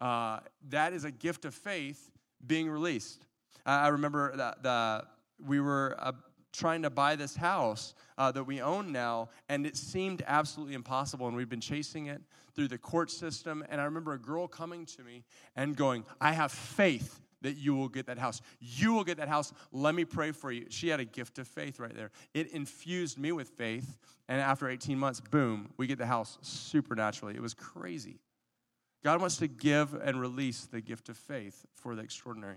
Uh, 0.00 0.40
that 0.68 0.92
is 0.92 1.04
a 1.04 1.10
gift 1.10 1.44
of 1.44 1.54
faith 1.54 2.10
being 2.46 2.68
released. 2.68 3.24
I 3.64 3.88
remember 3.88 4.36
that 4.36 4.62
the, 4.62 5.04
we 5.44 5.60
were 5.60 5.96
uh, 5.98 6.12
trying 6.52 6.82
to 6.82 6.90
buy 6.90 7.16
this 7.16 7.36
house 7.36 7.94
uh, 8.18 8.32
that 8.32 8.44
we 8.44 8.60
own 8.60 8.92
now, 8.92 9.28
and 9.48 9.66
it 9.66 9.76
seemed 9.76 10.22
absolutely 10.26 10.74
impossible. 10.74 11.28
And 11.28 11.36
we've 11.36 11.48
been 11.48 11.60
chasing 11.60 12.06
it 12.06 12.20
through 12.56 12.68
the 12.68 12.78
court 12.78 13.10
system. 13.10 13.64
And 13.68 13.80
I 13.80 13.84
remember 13.84 14.14
a 14.14 14.18
girl 14.18 14.48
coming 14.48 14.86
to 14.86 15.04
me 15.04 15.24
and 15.54 15.76
going, 15.76 16.04
I 16.20 16.32
have 16.32 16.50
faith 16.50 17.20
that 17.42 17.56
you 17.56 17.74
will 17.74 17.88
get 17.88 18.06
that 18.06 18.18
house. 18.18 18.40
You 18.60 18.94
will 18.94 19.04
get 19.04 19.18
that 19.18 19.28
house. 19.28 19.52
Let 19.70 19.94
me 19.94 20.04
pray 20.04 20.32
for 20.32 20.50
you. 20.50 20.66
She 20.70 20.88
had 20.88 20.98
a 20.98 21.04
gift 21.04 21.38
of 21.38 21.46
faith 21.46 21.78
right 21.78 21.94
there. 21.94 22.10
It 22.34 22.50
infused 22.50 23.18
me 23.18 23.30
with 23.30 23.50
faith. 23.50 23.98
And 24.28 24.40
after 24.40 24.68
18 24.68 24.98
months, 24.98 25.20
boom, 25.20 25.70
we 25.76 25.86
get 25.86 25.98
the 25.98 26.06
house 26.06 26.38
supernaturally. 26.40 27.36
It 27.36 27.42
was 27.42 27.54
crazy. 27.54 28.18
God 29.04 29.20
wants 29.20 29.36
to 29.36 29.46
give 29.46 29.94
and 29.94 30.20
release 30.20 30.64
the 30.64 30.80
gift 30.80 31.08
of 31.08 31.16
faith 31.16 31.64
for 31.74 31.94
the 31.94 32.02
extraordinary. 32.02 32.56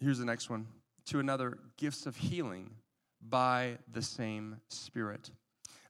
Here's 0.00 0.18
the 0.18 0.24
next 0.24 0.50
one 0.50 0.66
to 1.06 1.20
another 1.20 1.58
gifts 1.76 2.06
of 2.06 2.16
healing 2.16 2.70
by 3.28 3.78
the 3.92 4.02
same 4.02 4.60
Spirit. 4.68 5.30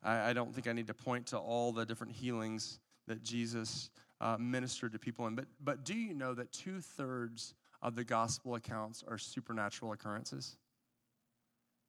I, 0.02 0.30
I, 0.30 0.32
don't 0.32 0.54
think 0.54 0.66
I 0.66 0.72
need 0.72 0.86
to 0.88 0.94
point 0.94 1.26
to 1.28 1.38
all 1.38 1.72
the 1.72 1.84
different 1.84 2.12
healings 2.12 2.78
that 3.06 3.22
Jesus 3.22 3.90
uh, 4.20 4.36
ministered 4.38 4.92
to 4.92 4.98
people 4.98 5.26
in, 5.26 5.34
but, 5.34 5.46
but 5.62 5.84
do 5.84 5.94
you 5.94 6.14
know 6.14 6.34
that 6.34 6.52
two 6.52 6.80
thirds 6.80 7.54
of 7.82 7.96
the 7.96 8.04
gospel 8.04 8.54
accounts 8.54 9.04
are 9.06 9.18
supernatural 9.18 9.92
occurrences? 9.92 10.56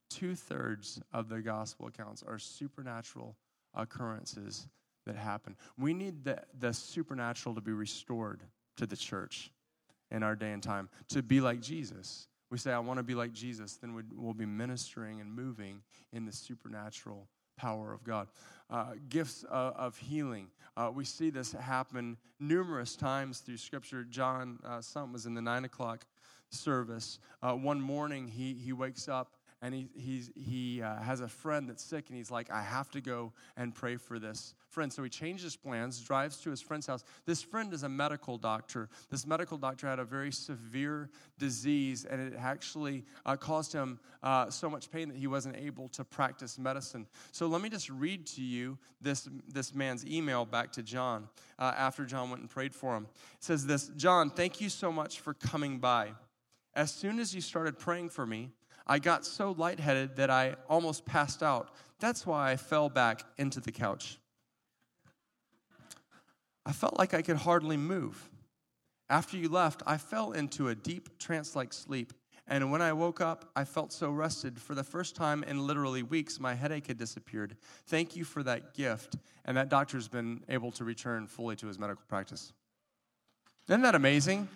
Two 0.10 0.36
thirds 0.36 1.02
of 1.14 1.30
the 1.30 1.42
gospel 1.42 1.88
accounts 1.88 2.24
are 2.26 2.38
supernatural 2.38 3.36
occurrences 3.74 4.68
that 5.06 5.16
happen. 5.16 5.56
We 5.78 5.94
need 5.94 6.24
the, 6.24 6.42
the 6.60 6.74
supernatural 6.74 7.56
to 7.56 7.62
be 7.62 7.72
restored 7.72 8.44
to 8.78 8.86
the 8.86 8.96
church 8.96 9.52
in 10.12 10.24
our 10.24 10.36
day 10.36 10.52
and 10.52 10.62
time, 10.62 10.90
to 11.10 11.24
be 11.24 11.42
like 11.42 11.62
Jesus. 11.62 12.28
We 12.52 12.58
say, 12.58 12.74
I 12.74 12.80
want 12.80 12.98
to 12.98 13.04
be 13.04 13.16
like 13.16 13.32
Jesus, 13.32 13.78
then 13.78 13.96
we'll 14.14 14.34
be 14.34 14.46
ministering 14.46 15.22
and 15.22 15.34
moving 15.34 15.82
in 16.12 16.26
the 16.26 16.34
supernatural 16.34 17.28
power 17.56 17.94
of 17.94 18.04
God. 18.04 18.28
Uh, 18.70 18.94
gifts 19.10 19.46
uh, 19.50 19.72
of 19.76 19.98
healing. 19.98 20.48
Uh, 20.76 20.92
we 20.94 21.06
see 21.06 21.30
this 21.30 21.54
happen 21.54 22.18
numerous 22.40 22.96
times 22.98 23.40
through 23.40 23.58
Scripture. 23.58 24.04
John, 24.04 24.60
uh, 24.66 24.82
some 24.82 25.14
was 25.14 25.26
in 25.26 25.34
the 25.34 25.42
nine 25.42 25.64
o'clock 25.64 26.06
service. 26.50 27.20
Uh, 27.42 27.54
one 27.54 27.80
morning, 27.80 28.28
he, 28.28 28.54
he 28.54 28.74
wakes 28.74 29.08
up 29.08 29.38
and 29.62 29.76
he, 29.76 29.90
he's, 29.96 30.32
he 30.36 30.82
uh, 30.82 31.00
has 31.02 31.22
a 31.22 31.28
friend 31.28 31.70
that's 31.70 31.84
sick, 31.84 32.06
and 32.08 32.18
he's 32.18 32.32
like, 32.32 32.50
I 32.50 32.64
have 32.64 32.90
to 32.92 33.02
go 33.02 33.32
and 33.56 33.76
pray 33.76 33.96
for 33.96 34.18
this 34.18 34.56
friend. 34.70 34.92
So 34.92 35.04
he 35.04 35.10
changes 35.10 35.56
plans, 35.56 36.00
drives 36.00 36.38
to 36.38 36.50
his 36.50 36.62
friend's 36.62 36.88
house. 36.88 37.04
This 37.26 37.44
friend 37.44 37.72
is 37.72 37.84
a 37.84 37.90
medical 37.90 38.40
doctor. 38.40 38.90
This 39.12 39.28
medical 39.28 39.60
doctor 39.60 39.88
had 39.88 40.00
a 40.00 40.04
very 40.04 40.32
severe 40.32 41.12
disease, 41.38 42.06
and 42.06 42.20
it 42.20 42.34
actually 42.40 43.06
uh, 43.26 43.36
caused 43.36 43.72
him 43.72 44.00
uh, 44.24 44.50
so 44.50 44.68
much 44.68 44.90
pain 44.90 45.10
that 45.10 45.18
he 45.18 45.28
wasn't 45.28 45.56
able 45.58 45.90
to 45.90 46.04
practice 46.04 46.58
medicine. 46.58 47.06
So 47.32 47.46
let 47.46 47.62
me 47.62 47.70
just 47.70 47.90
read 47.90 48.26
to 48.28 48.42
you 48.42 48.80
this, 49.00 49.30
this 49.48 49.76
man's 49.76 50.06
email 50.08 50.44
back 50.44 50.72
to 50.74 50.82
John 50.82 51.30
uh, 51.60 51.74
after 51.78 52.04
John 52.06 52.32
went 52.32 52.42
and 52.42 52.50
prayed 52.50 52.74
for 52.74 52.96
him. 52.96 53.08
It 53.36 53.44
says 53.44 53.68
this 53.68 53.90
John, 53.96 54.32
thank 54.32 54.60
you 54.60 54.70
so 54.70 54.92
much 54.92 55.20
for 55.20 55.36
coming 55.36 55.78
by. 55.78 56.14
As 56.74 56.92
soon 56.92 57.20
as 57.20 57.36
you 57.36 57.42
started 57.42 57.78
praying 57.78 58.10
for 58.10 58.26
me, 58.26 58.50
I 58.88 59.00
got 59.00 59.26
so 59.26 59.56
lightheaded 59.58 60.16
that 60.18 60.30
I 60.30 60.56
almost 60.70 61.06
passed 61.06 61.44
out. 61.44 61.74
That's 62.00 62.26
why 62.26 62.52
I 62.52 62.58
fell 62.58 62.90
back 62.90 63.24
into 63.38 63.60
the 63.60 63.72
couch. 63.72 64.20
I 66.66 66.72
felt 66.72 66.98
like 66.98 67.14
I 67.14 67.22
could 67.22 67.38
hardly 67.38 67.78
move. 67.78 68.30
After 69.10 69.38
you 69.38 69.50
left, 69.50 69.84
I 69.86 69.98
fell 69.98 70.32
into 70.32 70.70
a 70.70 70.76
deep 70.76 71.18
trance 71.20 71.56
like 71.56 71.74
sleep. 71.74 72.14
And 72.48 72.72
when 72.72 72.82
I 72.82 72.94
woke 72.94 73.22
up, 73.22 73.50
I 73.56 73.64
felt 73.64 73.94
so 73.94 74.10
rested. 74.10 74.60
For 74.60 74.76
the 74.76 74.84
first 74.84 75.16
time 75.16 75.44
in 75.44 75.66
literally 75.66 76.04
weeks, 76.04 76.40
my 76.40 76.54
headache 76.54 76.88
had 76.88 76.98
disappeared. 76.98 77.56
Thank 77.88 78.16
you 78.16 78.24
for 78.24 78.44
that 78.44 78.74
gift. 78.74 79.16
And 79.46 79.56
that 79.58 79.70
doctor's 79.70 80.08
been 80.08 80.44
able 80.50 80.72
to 80.74 80.84
return 80.84 81.28
fully 81.28 81.56
to 81.58 81.68
his 81.68 81.80
medical 81.80 82.04
practice. 82.08 82.52
Isn't 83.68 83.82
that 83.84 83.96
amazing? 83.96 84.50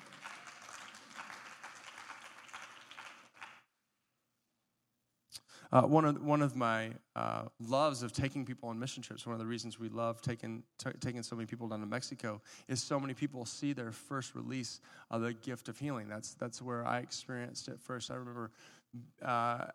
Uh, 5.76 5.82
one, 5.82 6.06
of, 6.06 6.24
one 6.24 6.42
of 6.42 6.56
my 6.56 6.90
uh, 7.18 7.42
loves 7.60 8.02
of 8.02 8.14
taking 8.14 8.46
people 8.46 8.70
on 8.70 8.80
mission 8.80 9.04
trips, 9.04 9.26
one 9.26 9.34
of 9.34 9.42
the 9.42 9.46
reasons 9.46 9.78
we 9.78 9.90
love 9.90 10.22
taking, 10.22 10.64
t- 10.78 10.90
taking 11.02 11.22
so 11.22 11.36
many 11.36 11.46
people 11.46 11.68
down 11.68 11.82
to 11.82 11.86
Mexico, 11.86 12.42
is 12.70 12.82
so 12.82 12.98
many 12.98 13.14
people 13.14 13.44
see 13.46 13.74
their 13.74 13.92
first 13.92 14.36
release 14.36 14.80
of 15.12 15.20
the 15.20 15.34
gift 15.34 15.68
of 15.68 15.78
healing. 15.78 16.08
That's, 16.08 16.34
that's 16.36 16.62
where 16.62 16.88
I 16.88 17.00
experienced 17.00 17.68
it 17.68 17.78
first. 17.82 18.10
I 18.10 18.16
remember 18.16 18.52
uh, 19.22 19.66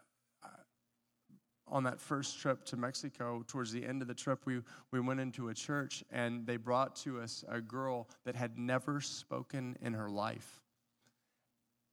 on 1.69 1.85
that 1.85 2.01
first 2.01 2.41
trip 2.41 2.65
to 2.65 2.79
Mexico, 2.79 3.45
towards 3.47 3.71
the 3.71 3.85
end 3.85 4.01
of 4.01 4.09
the 4.09 4.15
trip, 4.15 4.47
we, 4.47 4.63
we 4.93 5.01
went 5.01 5.21
into 5.21 5.51
a 5.51 5.55
church 5.55 6.03
and 6.11 6.47
they 6.47 6.57
brought 6.57 6.97
to 6.97 7.21
us 7.21 7.45
a 7.47 7.61
girl 7.61 8.09
that 8.25 8.35
had 8.35 8.57
never 8.57 9.03
spoken 9.03 9.77
in 9.83 9.93
her 9.93 10.09
life. 10.09 10.63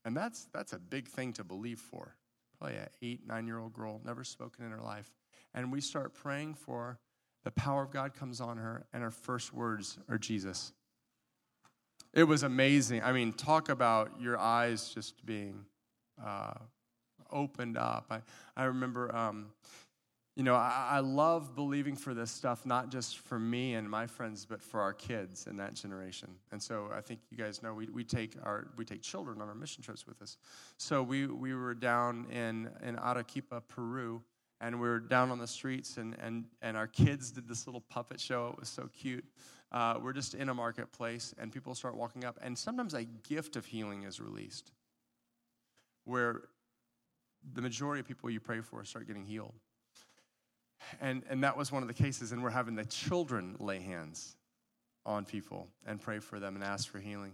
And 0.05 0.15
that's, 0.15 0.47
that's 0.53 0.71
a 0.71 0.79
big 0.79 1.09
thing 1.09 1.33
to 1.33 1.43
believe 1.43 1.79
for 1.79 2.15
probably 2.57 2.77
an 2.77 2.87
eight, 3.01 3.27
nine 3.27 3.47
year 3.47 3.59
old 3.59 3.73
girl, 3.73 4.01
never 4.05 4.23
spoken 4.23 4.65
in 4.65 4.71
her 4.71 4.81
life. 4.81 5.11
And 5.53 5.71
we 5.71 5.81
start 5.81 6.13
praying 6.13 6.55
for 6.55 6.99
the 7.43 7.51
power 7.51 7.83
of 7.83 7.91
God 7.91 8.13
comes 8.13 8.41
on 8.41 8.57
her, 8.57 8.85
and 8.91 9.01
her 9.01 9.11
first 9.11 9.53
words 9.53 9.97
are 10.09 10.17
Jesus. 10.17 10.73
It 12.13 12.23
was 12.23 12.43
amazing. 12.43 13.03
I 13.03 13.13
mean, 13.13 13.31
talk 13.31 13.69
about 13.69 14.19
your 14.19 14.37
eyes 14.37 14.91
just 14.93 15.25
being 15.25 15.65
uh, 16.23 16.55
opened 17.31 17.77
up. 17.77 18.07
I, 18.09 18.21
I 18.55 18.65
remember 18.65 19.15
um, 19.15 19.47
you 20.37 20.43
know, 20.43 20.53
I, 20.53 20.87
I, 20.91 20.99
love 20.99 21.55
believing 21.55 21.95
for 21.95 22.13
this 22.13 22.29
stuff, 22.29 22.63
not 22.63 22.91
just 22.91 23.17
for 23.17 23.39
me 23.39 23.73
and 23.73 23.89
my 23.89 24.05
friends, 24.05 24.45
but 24.45 24.61
for 24.61 24.79
our 24.79 24.93
kids 24.93 25.47
in 25.47 25.57
that 25.57 25.73
generation. 25.73 26.29
And 26.51 26.61
so 26.61 26.91
I 26.93 27.01
think 27.01 27.21
you 27.31 27.37
guys 27.37 27.63
know 27.63 27.73
we, 27.73 27.87
we 27.87 28.03
take 28.03 28.35
our 28.43 28.67
we 28.77 28.85
take 28.85 29.01
children 29.01 29.41
on 29.41 29.49
our 29.49 29.55
mission 29.55 29.81
trips 29.81 30.05
with 30.05 30.21
us. 30.21 30.37
So 30.77 31.01
we 31.01 31.25
we 31.25 31.55
were 31.55 31.73
down 31.73 32.27
in 32.29 32.69
in 32.87 32.99
Arequipa, 32.99 33.63
Peru, 33.67 34.21
and 34.61 34.79
we 34.79 34.87
were 34.87 34.99
down 34.99 35.31
on 35.31 35.39
the 35.39 35.47
streets, 35.47 35.97
and 35.97 36.15
and 36.21 36.45
and 36.61 36.77
our 36.77 36.87
kids 36.87 37.31
did 37.31 37.47
this 37.47 37.65
little 37.65 37.81
puppet 37.81 38.19
show. 38.19 38.49
It 38.53 38.59
was 38.59 38.69
so 38.69 38.87
cute. 38.95 39.25
Uh, 39.71 39.95
we're 39.99 40.13
just 40.13 40.35
in 40.35 40.49
a 40.49 40.53
marketplace, 40.53 41.33
and 41.39 41.51
people 41.51 41.73
start 41.73 41.97
walking 41.97 42.25
up, 42.25 42.37
and 42.43 42.55
sometimes 42.55 42.93
a 42.93 43.05
gift 43.27 43.55
of 43.55 43.65
healing 43.65 44.03
is 44.03 44.19
released, 44.19 44.71
where 46.05 46.43
the 47.53 47.61
majority 47.63 48.01
of 48.01 48.07
people 48.07 48.29
you 48.29 48.39
pray 48.39 48.61
for 48.61 48.83
start 48.85 49.07
getting 49.07 49.25
healed. 49.25 49.55
And, 51.01 51.23
and 51.29 51.43
that 51.43 51.57
was 51.57 51.71
one 51.71 51.81
of 51.81 51.87
the 51.87 51.93
cases, 51.93 52.31
and 52.31 52.43
we're 52.43 52.49
having 52.49 52.75
the 52.75 52.85
children 52.85 53.55
lay 53.59 53.79
hands 53.79 54.35
on 55.05 55.25
people 55.25 55.67
and 55.85 56.01
pray 56.01 56.19
for 56.19 56.39
them 56.39 56.55
and 56.55 56.63
ask 56.63 56.89
for 56.89 56.99
healing. 56.99 57.33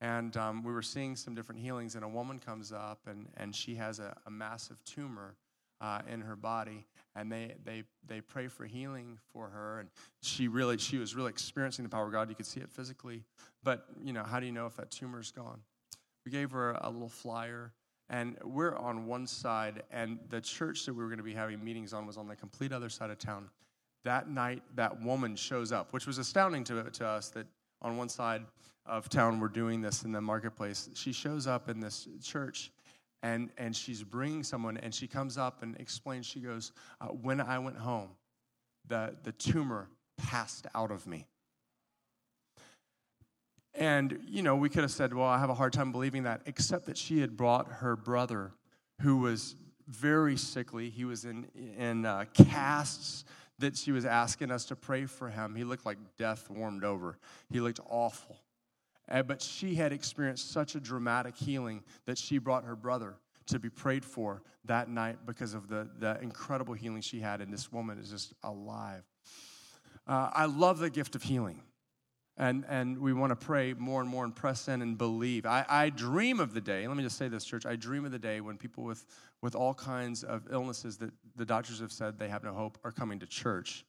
And 0.00 0.36
um, 0.36 0.64
we 0.64 0.72
were 0.72 0.82
seeing 0.82 1.14
some 1.14 1.34
different 1.34 1.60
healings, 1.60 1.94
and 1.94 2.04
a 2.04 2.08
woman 2.08 2.38
comes 2.38 2.72
up, 2.72 3.00
and, 3.06 3.28
and 3.36 3.54
she 3.54 3.76
has 3.76 3.98
a, 3.98 4.16
a 4.26 4.30
massive 4.30 4.82
tumor 4.84 5.36
uh, 5.80 6.00
in 6.08 6.20
her 6.20 6.36
body, 6.36 6.86
and 7.14 7.30
they, 7.30 7.54
they, 7.64 7.82
they 8.06 8.20
pray 8.20 8.48
for 8.48 8.64
healing 8.64 9.18
for 9.32 9.48
her. 9.48 9.80
And 9.80 9.88
she 10.22 10.48
really, 10.48 10.78
she 10.78 10.98
was 10.98 11.14
really 11.14 11.30
experiencing 11.30 11.84
the 11.84 11.88
power 11.88 12.06
of 12.06 12.12
God. 12.12 12.28
You 12.28 12.34
could 12.34 12.46
see 12.46 12.60
it 12.60 12.70
physically. 12.70 13.24
But, 13.62 13.84
you 14.02 14.12
know, 14.12 14.22
how 14.22 14.40
do 14.40 14.46
you 14.46 14.52
know 14.52 14.66
if 14.66 14.76
that 14.76 14.90
tumor's 14.90 15.30
gone? 15.30 15.60
We 16.24 16.30
gave 16.30 16.52
her 16.52 16.78
a 16.80 16.88
little 16.88 17.08
flyer 17.08 17.72
and 18.10 18.36
we're 18.44 18.76
on 18.76 19.06
one 19.06 19.26
side, 19.26 19.82
and 19.90 20.18
the 20.28 20.40
church 20.40 20.84
that 20.86 20.94
we 20.94 21.02
were 21.02 21.08
going 21.08 21.18
to 21.18 21.24
be 21.24 21.34
having 21.34 21.62
meetings 21.62 21.92
on 21.92 22.06
was 22.06 22.16
on 22.16 22.28
the 22.28 22.36
complete 22.36 22.72
other 22.72 22.88
side 22.88 23.10
of 23.10 23.18
town. 23.18 23.48
That 24.04 24.28
night, 24.28 24.62
that 24.74 25.00
woman 25.00 25.36
shows 25.36 25.72
up, 25.72 25.92
which 25.92 26.06
was 26.06 26.18
astounding 26.18 26.64
to, 26.64 26.82
to 26.82 27.06
us 27.06 27.28
that 27.30 27.46
on 27.80 27.96
one 27.96 28.08
side 28.08 28.42
of 28.86 29.08
town 29.08 29.38
we're 29.40 29.48
doing 29.48 29.80
this 29.80 30.02
in 30.02 30.12
the 30.12 30.20
marketplace. 30.20 30.90
She 30.94 31.12
shows 31.12 31.46
up 31.46 31.68
in 31.68 31.80
this 31.80 32.08
church, 32.22 32.70
and, 33.22 33.50
and 33.58 33.74
she's 33.74 34.02
bringing 34.02 34.42
someone, 34.42 34.76
and 34.76 34.94
she 34.94 35.06
comes 35.06 35.38
up 35.38 35.62
and 35.62 35.76
explains, 35.78 36.26
she 36.26 36.40
goes, 36.40 36.72
uh, 37.00 37.06
When 37.06 37.40
I 37.40 37.58
went 37.58 37.78
home, 37.78 38.10
the, 38.88 39.14
the 39.22 39.32
tumor 39.32 39.88
passed 40.18 40.66
out 40.74 40.90
of 40.90 41.06
me. 41.06 41.26
And, 43.74 44.18
you 44.26 44.42
know, 44.42 44.56
we 44.56 44.68
could 44.68 44.82
have 44.82 44.90
said, 44.90 45.14
well, 45.14 45.26
I 45.26 45.38
have 45.38 45.50
a 45.50 45.54
hard 45.54 45.72
time 45.72 45.92
believing 45.92 46.24
that, 46.24 46.42
except 46.46 46.86
that 46.86 46.98
she 46.98 47.20
had 47.20 47.36
brought 47.36 47.66
her 47.68 47.96
brother 47.96 48.52
who 49.00 49.18
was 49.18 49.56
very 49.88 50.36
sickly. 50.36 50.90
He 50.90 51.04
was 51.04 51.24
in, 51.24 51.46
in 51.78 52.04
uh, 52.04 52.26
casts 52.34 53.24
that 53.58 53.76
she 53.76 53.92
was 53.92 54.04
asking 54.04 54.50
us 54.50 54.64
to 54.66 54.76
pray 54.76 55.06
for 55.06 55.28
him. 55.28 55.54
He 55.54 55.64
looked 55.64 55.86
like 55.86 55.98
death 56.18 56.50
warmed 56.50 56.84
over, 56.84 57.18
he 57.50 57.60
looked 57.60 57.80
awful. 57.88 58.38
Uh, 59.10 59.22
but 59.22 59.42
she 59.42 59.74
had 59.74 59.92
experienced 59.92 60.52
such 60.52 60.74
a 60.74 60.80
dramatic 60.80 61.36
healing 61.36 61.82
that 62.06 62.16
she 62.16 62.38
brought 62.38 62.64
her 62.64 62.76
brother 62.76 63.16
to 63.46 63.58
be 63.58 63.68
prayed 63.68 64.04
for 64.04 64.42
that 64.64 64.88
night 64.88 65.18
because 65.26 65.54
of 65.54 65.68
the, 65.68 65.88
the 65.98 66.18
incredible 66.22 66.72
healing 66.72 67.02
she 67.02 67.20
had. 67.20 67.40
And 67.40 67.52
this 67.52 67.72
woman 67.72 67.98
is 67.98 68.10
just 68.10 68.32
alive. 68.44 69.02
Uh, 70.06 70.30
I 70.32 70.46
love 70.46 70.78
the 70.78 70.90
gift 70.90 71.14
of 71.14 71.22
healing. 71.22 71.62
And, 72.42 72.64
and 72.68 72.98
we 72.98 73.12
want 73.12 73.30
to 73.30 73.36
pray 73.36 73.72
more 73.72 74.00
and 74.00 74.10
more 74.10 74.24
and 74.24 74.34
press 74.34 74.66
in 74.66 74.82
and 74.82 74.98
believe. 74.98 75.46
I, 75.46 75.64
I 75.68 75.90
dream 75.90 76.40
of 76.40 76.54
the 76.54 76.60
day, 76.60 76.88
let 76.88 76.96
me 76.96 77.04
just 77.04 77.16
say 77.16 77.28
this, 77.28 77.44
church. 77.44 77.66
I 77.66 77.76
dream 77.76 78.04
of 78.04 78.10
the 78.10 78.18
day 78.18 78.40
when 78.40 78.58
people 78.58 78.82
with, 78.82 79.06
with 79.42 79.54
all 79.54 79.74
kinds 79.74 80.24
of 80.24 80.48
illnesses 80.50 80.96
that 80.96 81.12
the 81.36 81.44
doctors 81.44 81.78
have 81.78 81.92
said 81.92 82.18
they 82.18 82.28
have 82.28 82.42
no 82.42 82.52
hope 82.52 82.78
are 82.82 82.90
coming 82.90 83.20
to 83.20 83.26
church 83.26 83.84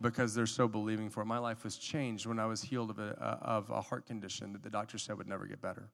because 0.00 0.32
they're 0.32 0.46
so 0.46 0.66
believing 0.66 1.10
for 1.10 1.20
it. 1.20 1.26
My 1.26 1.36
life 1.36 1.62
was 1.62 1.76
changed 1.76 2.24
when 2.24 2.38
I 2.38 2.46
was 2.46 2.62
healed 2.62 2.88
of 2.88 2.98
a, 2.98 3.38
of 3.42 3.68
a 3.68 3.82
heart 3.82 4.06
condition 4.06 4.54
that 4.54 4.62
the 4.62 4.70
doctor 4.70 4.96
said 4.96 5.18
would 5.18 5.28
never 5.28 5.44
get 5.44 5.60
better. 5.60 5.90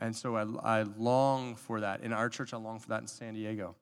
And 0.00 0.16
so 0.16 0.34
I, 0.34 0.80
I 0.80 0.82
long 0.96 1.54
for 1.54 1.78
that. 1.82 2.00
In 2.00 2.12
our 2.12 2.28
church, 2.28 2.52
I 2.52 2.56
long 2.56 2.80
for 2.80 2.88
that 2.88 3.02
in 3.02 3.06
San 3.06 3.34
Diego. 3.34 3.76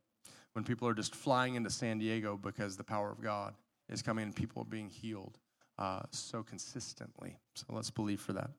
When 0.53 0.63
people 0.63 0.87
are 0.89 0.95
just 0.95 1.15
flying 1.15 1.55
into 1.55 1.71
San 1.71 1.97
Diego 1.97 2.37
because 2.37 2.77
the 2.77 2.85
power 2.85 3.11
of 3.11 3.23
God 3.23 3.55
is 3.89 4.03
coming 4.03 4.25
and 4.25 4.37
people 4.37 4.61
are 4.61 4.67
being 4.67 4.91
healed 4.91 5.39
uh, 5.79 6.01
so 6.11 6.43
consistently. 6.43 7.39
So 7.55 7.67
let's 7.71 7.91
believe 7.91 8.21
for 8.21 8.33
that. 8.35 8.51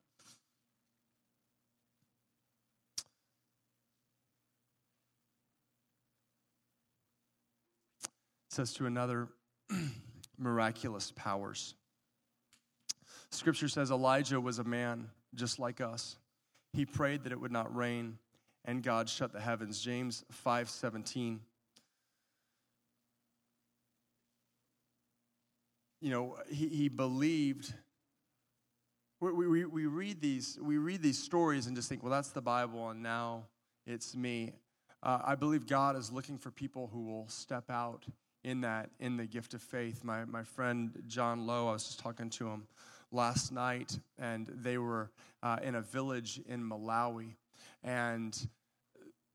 It 8.04 8.54
says 8.54 8.74
to 8.74 8.86
another 8.86 9.28
miraculous 10.38 11.12
powers. 11.16 11.76
Scripture 13.30 13.68
says 13.68 13.92
Elijah 13.92 14.40
was 14.40 14.60
a 14.60 14.64
man 14.64 15.10
just 15.36 15.60
like 15.60 15.82
us. 15.82 16.18
He 16.74 16.86
prayed 16.86 17.24
that 17.24 17.32
it 17.32 17.40
would 17.40 17.52
not 17.52 17.76
rain, 17.76 18.18
and 18.66 18.84
God 18.84 19.10
shut 19.10 19.34
the 19.34 19.40
heavens. 19.40 19.80
James 19.80 20.24
5 20.32 20.70
17. 20.70 21.40
You 26.02 26.12
know, 26.12 26.38
he, 26.50 26.68
he 26.68 26.90
believed. 26.90 27.74
We, 29.19 29.32
we, 29.32 29.65
we, 29.65 29.86
read 29.88 30.21
these, 30.21 30.60
we 30.62 30.78
read 30.78 31.02
these 31.02 31.17
stories 31.17 31.65
and 31.65 31.76
just 31.76 31.90
think, 31.90 32.04
well, 32.04 32.12
that's 32.12 32.30
the 32.30 32.42
Bible, 32.42 32.90
and 32.90 33.02
now 33.02 33.46
it's 33.88 34.15
me. 34.15 34.54
Uh, 35.02 35.19
I 35.26 35.36
believe 35.36 35.65
God 35.65 35.96
is 35.96 36.12
looking 36.12 36.38
for 36.38 36.52
people 36.52 36.90
who 36.94 37.04
will 37.04 37.28
step 37.28 37.71
out 37.71 38.06
in 38.44 38.62
that, 38.62 38.92
in 39.00 39.17
the 39.17 39.26
gift 39.26 39.54
of 39.54 39.62
faith. 39.62 40.04
My, 40.04 40.26
my 40.26 40.44
friend 40.44 40.92
John 41.08 41.48
Lowe, 41.48 41.69
I 41.69 41.74
was 41.74 41.86
just 41.86 42.00
talking 42.00 42.30
to 42.32 42.48
him 42.48 42.67
last 43.12 43.52
night, 43.52 43.98
and 44.19 44.48
they 44.48 44.78
were 44.78 45.12
uh, 45.42 45.58
in 45.63 45.76
a 45.76 45.82
village 45.82 46.42
in 46.48 46.63
Malawi. 46.63 47.36
And 47.84 48.38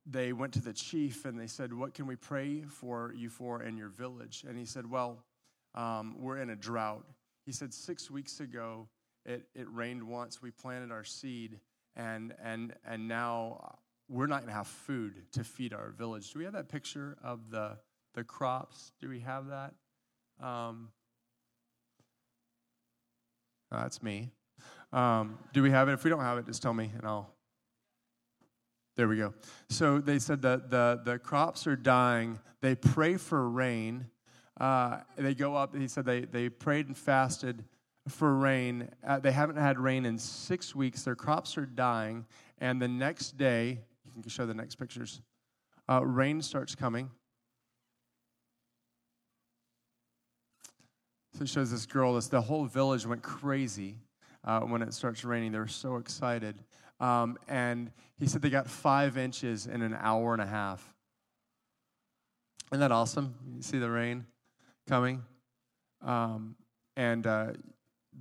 they 0.07 0.32
went 0.32 0.53
to 0.55 0.61
the 0.61 0.72
chief 0.72 1.24
and 1.24 1.39
they 1.39 1.47
said, 1.47 1.72
What 1.72 1.95
can 1.95 2.07
we 2.07 2.16
pray 2.16 2.62
for 2.62 3.12
you 3.16 3.28
for 3.28 3.62
in 3.62 3.76
your 3.76 3.89
village? 3.89 4.45
And 4.49 4.59
he 4.59 4.64
said, 4.64 4.91
Well, 4.91 5.18
um, 5.75 6.16
we're 6.18 6.39
in 6.39 6.51
a 6.51 6.57
drought. 6.57 7.05
He 7.45 7.53
said, 7.53 7.73
Six 7.73 8.11
weeks 8.11 8.41
ago, 8.41 8.89
it, 9.25 9.45
it 9.55 9.66
rained 9.73 10.03
once. 10.03 10.43
We 10.43 10.51
planted 10.51 10.91
our 10.91 11.05
seed, 11.05 11.61
and, 11.97 12.35
and, 12.43 12.75
and 12.87 13.09
now 13.09 13.79
we're 14.09 14.27
not 14.27 14.41
going 14.41 14.49
to 14.49 14.55
have 14.55 14.66
food 14.66 15.23
to 15.33 15.45
feed 15.45 15.73
our 15.73 15.91
village. 15.91 16.33
Do 16.33 16.39
we 16.39 16.45
have 16.45 16.55
that 16.55 16.68
picture 16.68 17.16
of 17.23 17.51
the, 17.51 17.79
the 18.14 18.25
crops? 18.25 18.93
Do 19.01 19.09
we 19.09 19.20
have 19.20 19.49
that? 19.49 19.75
Um, 20.45 20.89
oh, 23.70 23.79
that's 23.79 24.03
me. 24.03 24.31
Um, 24.93 25.39
do 25.53 25.62
we 25.62 25.70
have 25.70 25.89
it? 25.89 25.93
If 25.93 26.05
we 26.05 26.11
don't 26.11 26.20
have 26.20 26.39
it, 26.39 26.47
just 26.47 26.62
tell 26.62 26.75
me 26.75 26.91
and 26.97 27.07
I'll. 27.07 27.31
There 28.97 29.09
we 29.09 29.16
go. 29.16 29.33
So 29.70 29.99
they 29.99 30.18
said 30.18 30.43
that 30.43 30.70
the, 30.70 31.01
the 31.03 31.18
crops 31.18 31.66
are 31.66 31.77
dying. 31.77 32.39
They 32.61 32.75
pray 32.75 33.16
for 33.16 33.49
rain. 33.49 34.07
Uh, 34.62 35.00
they 35.16 35.34
go 35.34 35.56
up, 35.56 35.74
he 35.74 35.88
said 35.88 36.04
they, 36.04 36.20
they 36.20 36.48
prayed 36.48 36.86
and 36.86 36.96
fasted 36.96 37.64
for 38.06 38.32
rain. 38.36 38.88
Uh, 39.04 39.18
they 39.18 39.32
haven't 39.32 39.56
had 39.56 39.76
rain 39.76 40.06
in 40.06 40.16
six 40.16 40.72
weeks. 40.72 41.02
Their 41.02 41.16
crops 41.16 41.58
are 41.58 41.66
dying. 41.66 42.24
And 42.58 42.80
the 42.80 42.86
next 42.86 43.36
day, 43.36 43.80
you 44.04 44.12
can 44.12 44.30
show 44.30 44.46
the 44.46 44.54
next 44.54 44.76
pictures, 44.76 45.20
uh, 45.90 46.06
rain 46.06 46.40
starts 46.40 46.76
coming. 46.76 47.10
So 51.34 51.42
it 51.42 51.48
shows 51.48 51.72
this 51.72 51.84
girl, 51.84 52.14
this, 52.14 52.28
the 52.28 52.40
whole 52.40 52.66
village 52.66 53.04
went 53.04 53.22
crazy 53.22 53.96
uh, 54.44 54.60
when 54.60 54.80
it 54.80 54.94
starts 54.94 55.24
raining. 55.24 55.50
They 55.50 55.58
were 55.58 55.66
so 55.66 55.96
excited. 55.96 56.54
Um, 57.00 57.36
and 57.48 57.90
he 58.16 58.28
said 58.28 58.42
they 58.42 58.50
got 58.50 58.70
five 58.70 59.18
inches 59.18 59.66
in 59.66 59.82
an 59.82 59.96
hour 59.98 60.34
and 60.34 60.42
a 60.42 60.46
half. 60.46 60.94
Isn't 62.70 62.78
that 62.78 62.92
awesome? 62.92 63.34
You 63.56 63.62
see 63.62 63.80
the 63.80 63.90
rain 63.90 64.24
coming? 64.89 65.22
Um, 66.03 66.57
and 66.97 67.26
uh, 67.26 67.53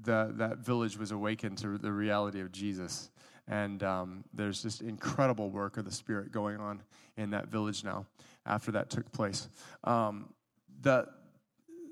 the, 0.03 0.34
that 0.38 0.59
village 0.59 0.97
was 0.97 1.12
awakened 1.12 1.57
to 1.59 1.78
the 1.78 1.91
reality 1.91 2.41
of 2.41 2.51
Jesus. 2.51 3.12
And 3.47 3.84
um, 3.84 4.24
there's 4.34 4.62
just 4.62 4.82
incredible 4.82 5.49
work 5.49 5.78
of 5.78 5.86
the 5.86 5.91
Spirit 5.91 6.32
going 6.32 6.57
on 6.57 6.82
in 7.18 7.32
that 7.32 7.47
village 7.47 7.84
now 7.84 8.05
after 8.45 8.72
that 8.72 8.89
took 8.89 9.12
place. 9.12 9.49
Um, 9.84 10.34
the, 10.82 11.07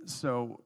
so 0.05 0.61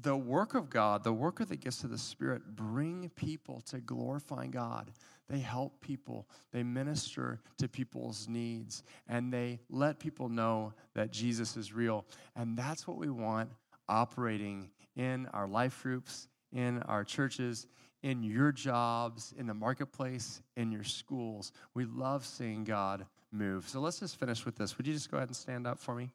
the 0.00 0.16
work 0.16 0.54
of 0.54 0.70
God, 0.70 1.04
the 1.04 1.12
work 1.12 1.40
of 1.40 1.48
the 1.48 1.56
gifts 1.56 1.84
of 1.84 1.90
the 1.90 1.98
Spirit, 1.98 2.56
bring 2.56 3.10
people 3.16 3.60
to 3.62 3.80
glorifying 3.80 4.50
God. 4.50 4.92
They 5.28 5.40
help 5.40 5.80
people, 5.82 6.26
they 6.52 6.62
minister 6.62 7.40
to 7.58 7.68
people's 7.68 8.28
needs, 8.28 8.82
and 9.08 9.32
they 9.32 9.60
let 9.68 9.98
people 9.98 10.30
know 10.30 10.72
that 10.94 11.10
Jesus 11.10 11.56
is 11.56 11.72
real. 11.72 12.06
And 12.34 12.56
that's 12.56 12.88
what 12.88 12.96
we 12.96 13.10
want 13.10 13.50
operating 13.88 14.70
in 14.96 15.26
our 15.34 15.46
life 15.46 15.82
groups, 15.82 16.28
in 16.52 16.82
our 16.84 17.04
churches, 17.04 17.66
in 18.02 18.22
your 18.22 18.52
jobs, 18.52 19.34
in 19.36 19.46
the 19.46 19.54
marketplace, 19.54 20.40
in 20.56 20.72
your 20.72 20.84
schools. 20.84 21.52
We 21.74 21.84
love 21.84 22.24
seeing 22.24 22.64
God 22.64 23.04
move. 23.30 23.68
So 23.68 23.80
let's 23.80 24.00
just 24.00 24.18
finish 24.18 24.46
with 24.46 24.56
this. 24.56 24.78
Would 24.78 24.86
you 24.86 24.94
just 24.94 25.10
go 25.10 25.18
ahead 25.18 25.28
and 25.28 25.36
stand 25.36 25.66
up 25.66 25.78
for 25.78 25.94
me? 25.94 26.10